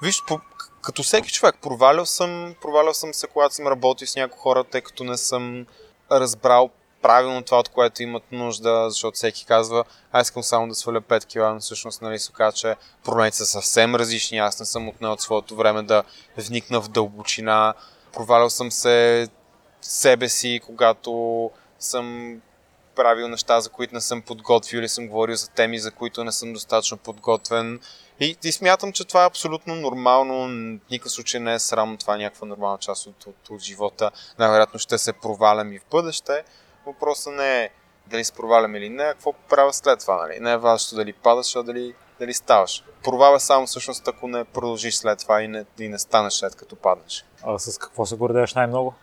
Виж, 0.03 0.23
по, 0.27 0.41
като 0.82 1.03
всеки 1.03 1.32
човек, 1.32 1.57
провалял 1.62 2.07
съм, 2.07 2.55
провалял 2.61 2.95
съм 2.95 3.15
се, 3.15 3.27
когато 3.27 3.55
съм 3.55 3.66
работил 3.66 4.07
с 4.07 4.16
някои 4.16 4.39
хора, 4.39 4.65
тъй 4.65 4.81
като 4.81 5.05
не 5.05 5.16
съм 5.16 5.66
разбрал 6.12 6.70
правилно 7.03 7.43
това, 7.43 7.59
от 7.59 7.69
което 7.69 8.03
имат 8.03 8.32
нужда, 8.32 8.91
защото 8.91 9.15
всеки 9.15 9.47
казва, 9.47 9.85
аз 10.12 10.27
искам 10.27 10.43
само 10.43 10.69
да 10.69 10.74
сваля 10.74 11.01
5 11.01 11.24
кг, 11.24 11.55
но 11.55 11.61
всъщност 11.61 12.03
нали, 12.03 12.19
се 12.19 12.32
казва, 12.32 12.53
че 12.53 12.77
проблемите 13.05 13.37
са 13.37 13.47
съвсем 13.47 13.95
различни, 13.95 14.39
аз 14.39 14.61
не 14.61 14.66
съм 14.66 14.89
отнел 14.89 15.12
от 15.12 15.20
своето 15.20 15.57
време 15.57 15.82
да 15.82 16.03
вникна 16.37 16.81
в 16.81 16.89
дълбочина, 16.89 17.74
провалял 18.12 18.51
съм 18.51 18.70
се 18.70 19.28
себе 19.81 20.28
си, 20.28 20.61
когато 20.66 21.51
съм 21.78 22.37
правил 23.01 23.28
неща, 23.28 23.60
за 23.60 23.70
които 23.70 23.94
не 23.94 24.01
съм 24.01 24.22
подготвил 24.22 24.78
или 24.78 24.89
съм 24.89 25.09
говорил 25.09 25.36
за 25.36 25.51
теми, 25.51 25.78
за 25.78 25.90
които 25.90 26.24
не 26.24 26.32
съм 26.32 26.52
достатъчно 26.52 26.97
подготвен. 26.98 27.81
И, 28.20 28.36
и 28.44 28.52
смятам, 28.52 28.93
че 28.93 29.05
това 29.05 29.22
е 29.22 29.27
абсолютно 29.27 29.74
нормално. 29.74 30.48
Никакъв 30.90 31.12
случай 31.12 31.40
не 31.40 31.55
е 31.55 31.59
срамно. 31.59 31.97
Това 31.97 32.14
е 32.14 32.18
някаква 32.18 32.47
нормална 32.47 32.78
част 32.78 33.06
от, 33.06 33.27
от, 33.27 33.51
от 33.51 33.60
живота. 33.60 34.10
Най-вероятно 34.39 34.78
ще 34.78 34.98
се 34.98 35.12
провалям 35.12 35.72
и 35.72 35.78
в 35.78 35.82
бъдеще. 35.90 36.44
Въпросът 36.86 37.35
не 37.35 37.62
е 37.62 37.70
дали 38.06 38.24
се 38.24 38.32
провалям 38.32 38.74
или 38.77 38.89
не, 38.89 39.02
а 39.02 39.12
какво 39.12 39.32
правя 39.32 39.72
след 39.72 40.01
това. 40.01 40.16
Нали? 40.16 40.40
Не 40.40 40.52
е 40.52 40.56
важно 40.56 40.97
дали 40.97 41.12
падаш, 41.12 41.56
а 41.56 41.62
дали, 41.62 41.94
дали 42.18 42.35
ставаш. 42.35 42.85
Проваля 43.05 43.40
само 43.40 43.66
всъщност 43.66 44.09
ако 44.09 44.28
не 44.28 44.44
продължиш 44.44 44.94
след 44.94 45.18
това 45.18 45.43
и 45.43 45.48
не, 45.48 45.64
и 45.78 45.89
не 45.89 45.98
станеш 45.98 46.32
след 46.32 46.56
като 46.56 46.77
паднеш. 46.77 47.24
А 47.43 47.59
с 47.59 47.78
какво 47.78 48.06
се 48.06 48.16
гордееш 48.16 48.55
най-много? 48.55 48.94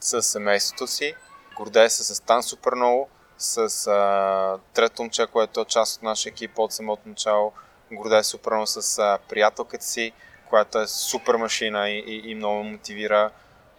С 0.00 0.22
семейството 0.22 0.86
си, 0.86 1.14
гордея 1.56 1.90
се 1.90 2.14
с 2.14 2.20
Тан 2.22 2.42
супер 2.42 2.72
много, 2.72 3.08
с 3.38 3.86
а, 3.86 4.58
трето 4.74 5.02
момче, 5.02 5.26
което 5.26 5.60
е 5.60 5.64
част 5.64 5.96
от 5.96 6.02
нашия 6.02 6.30
екип 6.30 6.58
от 6.58 6.72
самото 6.72 7.08
начало. 7.08 7.52
Гордея 7.92 8.24
се 8.24 8.30
супер 8.30 8.50
много 8.50 8.66
с 8.66 8.98
а, 8.98 9.18
приятелката 9.28 9.84
си, 9.84 10.12
която 10.48 10.78
е 10.78 10.86
супер 10.86 11.34
машина 11.34 11.90
и, 11.90 11.98
и, 11.98 12.30
и 12.30 12.34
много 12.34 12.64
мотивира. 12.64 13.30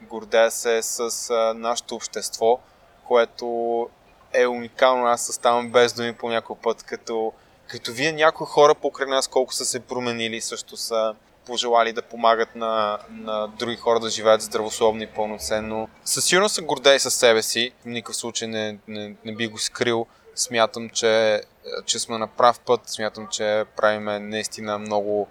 Гордея 0.02 0.52
се 0.52 0.82
с 0.82 1.30
а, 1.30 1.54
нашето 1.54 1.96
общество, 1.96 2.60
което 3.08 3.90
е 4.34 4.48
уникално. 4.48 5.06
Аз 5.06 5.26
съставам 5.26 5.72
без 5.72 5.94
думи 5.94 6.14
по 6.14 6.30
някой 6.30 6.56
път, 6.64 6.84
като, 6.84 7.34
като 7.68 7.92
вие 7.92 8.12
някои 8.12 8.48
хора 8.48 8.76
покрай 8.76 9.08
нас 9.08 9.28
колко 9.28 9.54
са 9.54 9.66
се 9.66 9.80
променили, 9.80 10.42
също 10.42 10.78
са 10.78 11.16
пожелали 11.46 11.94
да 11.94 12.02
помагат 12.02 12.56
на, 12.56 13.00
на 13.10 13.48
други 13.48 13.76
хора 13.76 14.00
да 14.00 14.10
живеят 14.10 14.42
здравословно 14.42 15.04
и 15.04 15.08
пълноценно. 15.08 15.90
Със 16.06 16.26
сигурност 16.26 16.56
се 16.56 16.62
гордей 16.62 17.00
със 17.00 17.16
себе 17.16 17.42
си, 17.42 17.72
в 17.82 17.86
никакъв 17.86 18.16
случай 18.16 18.48
не, 18.48 18.78
не, 18.88 19.16
не 19.26 19.36
би 19.36 19.48
го 19.48 19.58
скрил. 19.58 20.06
Смятам, 20.36 20.90
че, 20.90 21.42
че 21.86 22.00
сме 22.00 22.18
на 22.18 22.28
прав 22.28 22.60
път, 22.60 22.82
смятам, 22.90 23.28
че 23.28 23.66
правиме 23.76 24.20
наистина 24.20 24.80
много, 24.80 25.28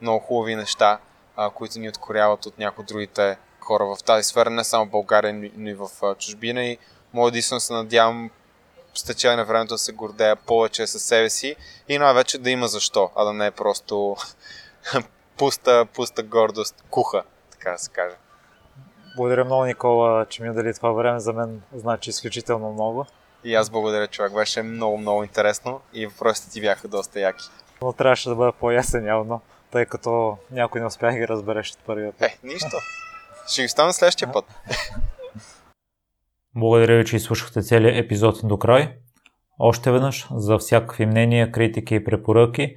много 0.00 0.20
хубави 0.20 0.54
неща, 0.54 0.98
а, 1.36 1.50
които 1.50 1.78
ни 1.78 1.88
откоряват 1.88 2.46
от 2.46 2.58
някои 2.58 2.84
другите 2.84 3.38
хора 3.60 3.84
в 3.84 4.04
тази 4.04 4.28
сфера, 4.28 4.50
не 4.50 4.64
само 4.64 4.86
в 4.86 4.90
България, 4.90 5.50
но 5.56 5.68
и 5.68 5.74
в 5.74 5.88
чужбина. 6.18 6.64
И 6.64 6.78
мога 7.12 7.28
единствено 7.28 7.60
се 7.60 7.72
надявам 7.72 8.30
с 8.94 9.02
течение 9.02 9.36
на 9.36 9.44
времето 9.44 9.74
да 9.74 9.78
се 9.78 9.92
гордея 9.92 10.36
повече 10.36 10.86
със 10.86 11.02
себе 11.02 11.30
си 11.30 11.56
и 11.88 11.98
най-вече 11.98 12.38
да 12.38 12.50
има 12.50 12.68
защо, 12.68 13.10
а 13.16 13.24
да 13.24 13.32
не 13.32 13.46
е 13.46 13.50
просто 13.50 14.16
пуста, 15.38 15.86
пуста 15.94 16.22
гордост, 16.22 16.84
куха, 16.90 17.22
така 17.50 17.70
да 17.70 17.78
се 17.78 17.90
каже. 17.90 18.16
Благодаря 19.16 19.44
много, 19.44 19.64
Никола, 19.64 20.26
че 20.28 20.42
ми 20.42 20.54
дали 20.54 20.74
това 20.74 20.90
време. 20.90 21.20
За 21.20 21.32
мен 21.32 21.62
значи 21.72 22.10
изключително 22.10 22.72
много. 22.72 23.06
И 23.44 23.54
аз 23.54 23.70
благодаря, 23.70 24.06
човек. 24.06 24.34
Беше 24.34 24.62
много, 24.62 24.98
много 24.98 25.22
интересно 25.22 25.80
и 25.92 26.06
въпросите 26.06 26.50
ти 26.50 26.60
бяха 26.60 26.88
доста 26.88 27.20
яки. 27.20 27.44
Но 27.82 27.92
трябваше 27.92 28.28
да 28.28 28.34
бъда 28.34 28.52
по-ясен 28.52 29.06
явно, 29.06 29.40
тъй 29.70 29.86
като 29.86 30.36
някой 30.50 30.80
не 30.80 30.86
успях 30.86 31.12
да 31.12 31.18
ги 31.18 31.28
разбереш 31.28 31.72
от 31.72 31.78
първия 31.78 32.12
път. 32.12 32.30
Е, 32.30 32.38
нищо. 32.44 32.76
Ще 33.48 33.62
ги 33.62 33.68
стане 33.68 33.92
следващия 33.92 34.32
път. 34.32 34.44
Благодаря 36.56 36.98
ви, 36.98 37.04
че 37.04 37.16
изслушахте 37.16 37.62
целият 37.62 38.04
епизод 38.04 38.40
до 38.44 38.58
край. 38.58 38.94
Още 39.58 39.90
веднъж, 39.92 40.28
за 40.34 40.58
всякакви 40.58 41.06
мнения, 41.06 41.52
критики 41.52 41.94
и 41.94 42.04
препоръки, 42.04 42.76